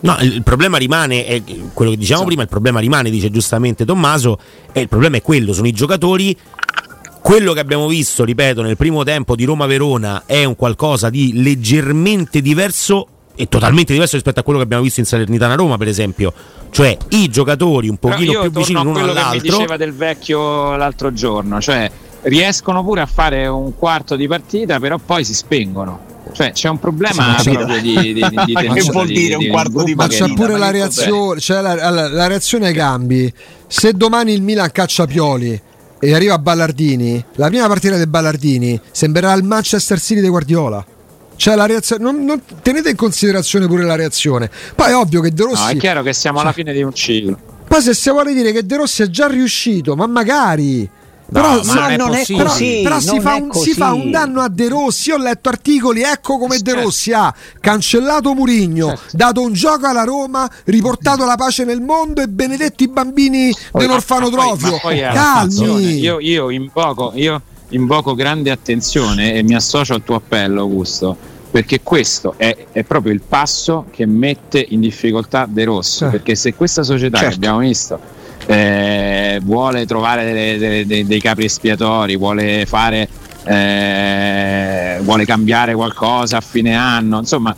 No, 0.00 0.16
il 0.20 0.42
problema 0.42 0.78
rimane, 0.78 1.26
è 1.26 1.42
quello 1.74 1.90
che 1.92 1.96
dicevamo 1.96 2.22
sì. 2.22 2.28
prima, 2.28 2.42
il 2.42 2.48
problema 2.48 2.80
rimane, 2.80 3.10
dice 3.10 3.30
giustamente 3.30 3.84
Tommaso, 3.84 4.38
e 4.72 4.80
il 4.80 4.88
problema 4.88 5.16
è 5.16 5.22
quello, 5.22 5.52
sono 5.52 5.66
i 5.66 5.72
giocatori. 5.72 6.36
Quello 7.20 7.52
che 7.52 7.60
abbiamo 7.60 7.86
visto, 7.86 8.24
ripeto, 8.24 8.62
nel 8.62 8.76
primo 8.76 9.04
tempo 9.04 9.36
di 9.36 9.44
Roma-Verona 9.44 10.24
è 10.26 10.42
un 10.42 10.56
qualcosa 10.56 11.08
di 11.08 11.40
leggermente 11.40 12.40
diverso 12.40 13.06
e 13.34 13.48
totalmente 13.48 13.92
diverso 13.92 14.16
rispetto 14.16 14.40
a 14.40 14.42
quello 14.42 14.58
che 14.58 14.64
abbiamo 14.64 14.82
visto 14.82 15.00
in 15.00 15.06
Salernitana 15.06 15.54
Roma, 15.54 15.78
per 15.78 15.88
esempio. 15.88 16.32
Cioè, 16.70 16.96
i 17.10 17.28
giocatori 17.28 17.88
un 17.88 17.96
pochino 17.96 18.40
più 18.40 18.50
vicini 18.50 18.82
l'uno 18.82 18.98
all'altro. 18.98 19.12
quello 19.12 19.30
che 19.30 19.36
mi 19.36 19.40
diceva 19.40 19.76
del 19.76 19.92
vecchio 19.92 20.76
l'altro 20.76 21.12
giorno, 21.12 21.60
cioè 21.60 21.90
riescono 22.22 22.84
pure 22.84 23.00
a 23.00 23.06
fare 23.06 23.46
un 23.46 23.76
quarto 23.76 24.16
di 24.16 24.26
partita, 24.26 24.78
però 24.78 24.98
poi 24.98 25.24
si 25.24 25.34
spengono. 25.34 26.10
Cioè 26.32 26.52
c'è 26.52 26.68
un 26.68 26.78
problema 26.78 27.38
sì, 27.40 27.50
proprio 27.50 27.80
di, 27.80 27.94
di, 27.94 28.14
di, 28.14 28.44
di 28.46 28.54
Che 28.72 28.90
vuol 28.90 29.06
dire 29.06 29.34
un 29.34 29.48
quarto 29.48 29.82
di 29.82 29.94
partita? 29.94 30.26
Ma 30.26 30.30
c'è 30.30 30.34
pure 30.34 30.56
la 30.56 30.70
reazione, 30.70 31.40
cioè 31.40 31.60
la, 31.60 31.74
la, 31.74 32.08
la 32.08 32.26
reazione 32.26 32.68
ai 32.68 32.74
cambi. 32.74 33.32
Se 33.66 33.92
domani 33.92 34.32
il 34.32 34.40
Milan 34.40 34.70
caccia 34.70 35.06
Pioli 35.06 35.60
e 35.98 36.14
arriva 36.14 36.38
Ballardini, 36.38 37.22
la 37.34 37.48
prima 37.48 37.66
partita 37.66 37.96
dei 37.96 38.06
Ballardini 38.06 38.80
sembrerà 38.90 39.32
il 39.34 39.42
Manchester 39.42 40.00
City 40.00 40.20
di 40.20 40.28
Guardiola. 40.28 40.84
Cioè 41.42 41.56
la 41.56 41.66
reazione, 41.66 42.04
non, 42.04 42.24
non, 42.24 42.40
tenete 42.62 42.90
in 42.90 42.94
considerazione 42.94 43.66
pure 43.66 43.82
la 43.82 43.96
reazione. 43.96 44.48
Poi 44.76 44.90
è 44.90 44.94
ovvio 44.94 45.20
che 45.20 45.32
De 45.32 45.42
Rossi. 45.42 45.64
No, 45.64 45.68
è 45.70 45.76
chiaro 45.76 46.04
che 46.04 46.12
siamo 46.12 46.36
cioè, 46.36 46.46
alla 46.46 46.54
fine 46.54 46.72
di 46.72 46.84
un 46.84 46.94
ciclo. 46.94 47.36
Poi 47.66 47.82
se 47.82 47.94
si 47.94 48.10
vuole 48.10 48.32
dire 48.32 48.52
che 48.52 48.64
De 48.64 48.76
Rossi 48.76 49.02
è 49.02 49.08
già 49.08 49.26
riuscito, 49.26 49.96
ma 49.96 50.06
magari 50.06 50.88
però, 51.32 51.56
no, 51.56 51.62
ma 51.64 51.96
non, 51.96 52.14
è 52.14 52.24
così. 52.24 52.36
Però, 52.36 52.52
però 52.84 53.00
si, 53.00 53.20
fa 53.20 53.34
un, 53.34 53.52
si, 53.54 53.72
fa 53.72 53.92
un, 53.92 54.12
danno 54.12 54.40
a 54.40 54.48
De 54.48 54.68
Rossi. 54.68 55.08
Io 55.08 55.16
ho 55.16 55.18
letto 55.18 55.48
articoli, 55.48 56.02
ecco 56.02 56.38
come 56.38 56.58
certo. 56.58 56.74
De 56.74 56.80
Rossi 56.80 57.12
ha 57.12 57.34
cancellato 57.58 58.34
Murigno, 58.34 58.86
certo. 58.90 59.16
dato 59.16 59.42
un 59.42 59.52
gioco 59.52 59.88
alla 59.88 60.04
Roma, 60.04 60.48
riportato 60.66 61.24
la 61.24 61.34
pace 61.34 61.64
nel 61.64 61.80
mondo 61.80 62.22
e 62.22 62.28
benedetti 62.28 62.84
i 62.84 62.88
bambini 62.88 63.52
dell'orfanotrofio. 63.72 64.78
Calmi. 64.78 65.98
Io, 65.98 66.20
io, 66.20 66.50
invoco, 66.50 67.10
io 67.16 67.42
invoco 67.70 68.14
grande 68.14 68.52
attenzione 68.52 69.34
e 69.34 69.42
mi 69.42 69.56
associo 69.56 69.94
al 69.94 70.04
tuo 70.04 70.14
appello, 70.14 70.60
Augusto 70.60 71.30
perché 71.52 71.82
questo 71.82 72.32
è, 72.38 72.66
è, 72.72 72.82
proprio 72.82 73.12
il 73.12 73.20
passo 73.20 73.84
che 73.90 74.06
mette 74.06 74.64
in 74.70 74.80
difficoltà 74.80 75.46
De 75.46 75.64
Rossi. 75.64 76.04
Eh. 76.04 76.08
Perché 76.08 76.34
se 76.34 76.54
questa 76.54 76.82
società 76.82 77.18
certo. 77.18 77.30
che 77.30 77.36
abbiamo 77.36 77.58
visto 77.58 78.00
eh, 78.46 79.38
vuole 79.44 79.84
trovare 79.84 80.32
dei, 80.32 80.58
dei, 80.58 80.86
dei, 80.86 81.06
dei, 81.06 81.20
capri 81.20 81.44
espiatori, 81.44 82.16
vuole 82.16 82.64
fare 82.64 83.06
eh, 83.44 84.98
vuole 85.02 85.26
cambiare 85.26 85.74
qualcosa 85.74 86.38
a 86.38 86.40
fine 86.40 86.74
anno, 86.74 87.18
insomma 87.18 87.54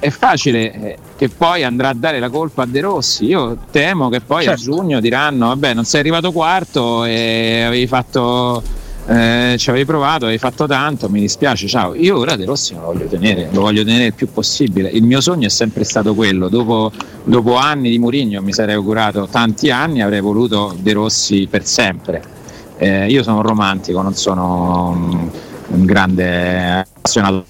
è 0.00 0.10
facile 0.10 0.72
eh, 0.72 0.98
che 1.16 1.28
poi 1.28 1.62
andrà 1.62 1.90
a 1.90 1.94
dare 1.94 2.18
la 2.18 2.28
colpa 2.28 2.62
a 2.62 2.66
De 2.66 2.80
Rossi. 2.80 3.26
Io 3.26 3.56
temo 3.70 4.08
che 4.08 4.20
poi 4.20 4.44
certo. 4.44 4.60
a 4.60 4.62
giugno 4.64 5.00
diranno: 5.00 5.46
Vabbè, 5.48 5.72
non 5.72 5.84
sei 5.84 6.00
arrivato 6.00 6.32
quarto 6.32 7.04
e 7.04 7.62
avevi 7.64 7.86
fatto 7.86 8.60
eh, 9.06 9.54
ci 9.58 9.70
avevi 9.70 9.84
provato, 9.84 10.24
avevi 10.24 10.38
fatto 10.38 10.66
tanto, 10.66 11.08
mi 11.08 11.20
dispiace, 11.20 11.68
ciao. 11.68 11.94
Io 11.94 12.18
ora 12.18 12.34
De 12.36 12.44
Rossi 12.44 12.74
lo 12.74 12.80
voglio 12.80 13.06
tenere, 13.06 13.48
lo 13.52 13.60
voglio 13.60 13.84
tenere 13.84 14.06
il 14.06 14.14
più 14.14 14.32
possibile. 14.32 14.88
Il 14.88 15.04
mio 15.04 15.20
sogno 15.20 15.46
è 15.46 15.50
sempre 15.50 15.84
stato 15.84 16.14
quello. 16.14 16.48
Dopo, 16.48 16.90
dopo 17.24 17.56
anni 17.56 17.90
di 17.90 17.98
Murigno 17.98 18.42
mi 18.42 18.52
sarei 18.52 18.74
augurato 18.74 19.28
tanti 19.30 19.70
anni, 19.70 20.02
avrei 20.02 20.20
voluto 20.20 20.76
De 20.78 20.92
Rossi 20.92 21.46
per 21.48 21.64
sempre. 21.64 22.22
Eh, 22.78 23.06
io 23.06 23.22
sono 23.22 23.36
un 23.36 23.42
romantico, 23.42 24.02
non 24.02 24.14
sono 24.14 24.88
un, 24.90 25.30
un 25.68 25.84
grande 25.84 26.84
appassionato 26.84 27.44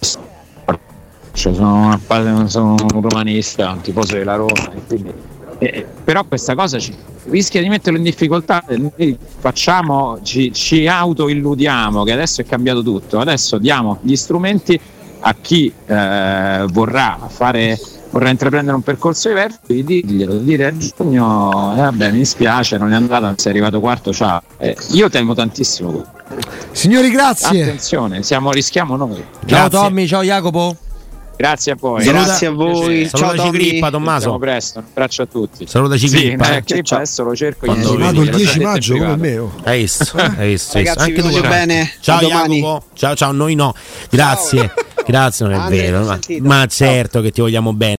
cioè, 1.37 1.53
sono, 1.53 2.01
sono, 2.47 2.75
un 2.95 3.01
romanista, 3.03 3.71
un 3.71 3.83
tifoso 3.83 4.15
della 4.15 4.37
Roma, 4.37 4.73
quindi, 4.87 5.13
eh, 5.59 5.87
però 6.05 6.25
questa 6.25 6.55
cosa 6.55 6.79
ci, 6.79 6.95
rischia 7.29 7.61
di 7.61 7.69
metterlo 7.69 7.99
in 7.99 8.05
difficoltà. 8.05 8.65
Noi 8.69 9.17
facciamo, 9.39 10.19
ci, 10.23 10.53
ci 10.53 10.87
autoilludiamo 10.87 12.05
che 12.05 12.13
adesso 12.13 12.41
è 12.41 12.45
cambiato 12.45 12.83
tutto, 12.83 13.19
adesso 13.19 13.59
diamo 13.59 13.99
gli 14.03 14.17
strumenti 14.17 14.79
a 15.21 15.35
chi 15.41 15.73
eh, 15.87 16.65
vorrà 16.71 17.19
fare 17.29 17.79
vorrà 18.11 18.31
intraprendere 18.31 18.77
un 18.77 18.83
percorso 18.83 19.29
diverso, 19.29 19.59
di 19.67 19.85
dirglielo, 19.85 20.39
dire 20.39 20.67
a 20.67 20.77
giugno, 20.77 21.75
eh, 21.75 21.81
vabbè 21.81 22.13
mi 22.13 22.19
dispiace, 22.19 22.79
non 22.79 22.93
è 22.93 22.95
andata, 22.95 23.35
sei 23.37 23.53
arrivato 23.53 23.81
quarto, 23.81 24.13
ciao. 24.13 24.43
Eh, 24.57 24.75
io 24.93 25.11
temo 25.11 25.35
tantissimo. 25.35 26.05
Signori, 26.71 27.11
grazie. 27.11 27.63
Attenzione, 27.63 28.23
siamo, 28.23 28.53
rischiamo 28.53 28.97
noi. 28.97 29.17
Ciao 29.17 29.69
grazie. 29.69 29.79
Tommy, 29.79 30.07
ciao 30.07 30.23
Jacopo. 30.23 30.77
Grazie 31.37 31.72
a 31.72 31.76
voi. 31.78 32.05
Grazie 32.05 32.47
a 32.47 32.51
voi. 32.51 33.07
Salutaci 33.09 33.39
Ciao, 33.39 33.51
Grippa, 33.51 33.91
Tommaso. 33.91 34.32
Ci 34.32 34.39
presto. 34.39 34.78
Un 34.78 34.84
abbraccio 34.89 35.22
a 35.22 35.26
tutti. 35.26 35.66
Salutaci 35.66 36.09
sì. 36.09 36.28
Eh, 36.28 36.62
adesso 36.91 37.22
lo 37.24 37.37
cerco. 37.37 37.66
Quando 37.66 37.93
io 37.93 37.99
vado 37.99 38.22
il 38.22 38.30
10 38.30 38.61
maggio 38.61 38.97
come 38.97 39.16
me. 39.16 39.39
Oh. 39.39 39.53
Hai 39.64 39.80
visto? 39.80 40.16
Hai 40.16 40.49
visto? 40.49 40.78
Ragazzi, 40.78 40.99
Anche 40.99 41.22
voglio 41.22 41.43
bene. 41.43 41.93
Ciao 42.01 42.20
Jacopo. 42.20 42.84
Ciao, 42.95 43.14
ciao, 43.14 43.32
noi 43.32 43.55
no. 43.55 43.74
Grazie. 44.11 44.72
Grazie, 45.07 45.47
non 45.47 45.55
è 45.61 45.68
vero. 45.68 46.05
Ma, 46.05 46.18
ma 46.41 46.66
certo 46.66 47.20
che 47.20 47.30
ti 47.30 47.41
vogliamo 47.41 47.72
bene. 47.72 47.95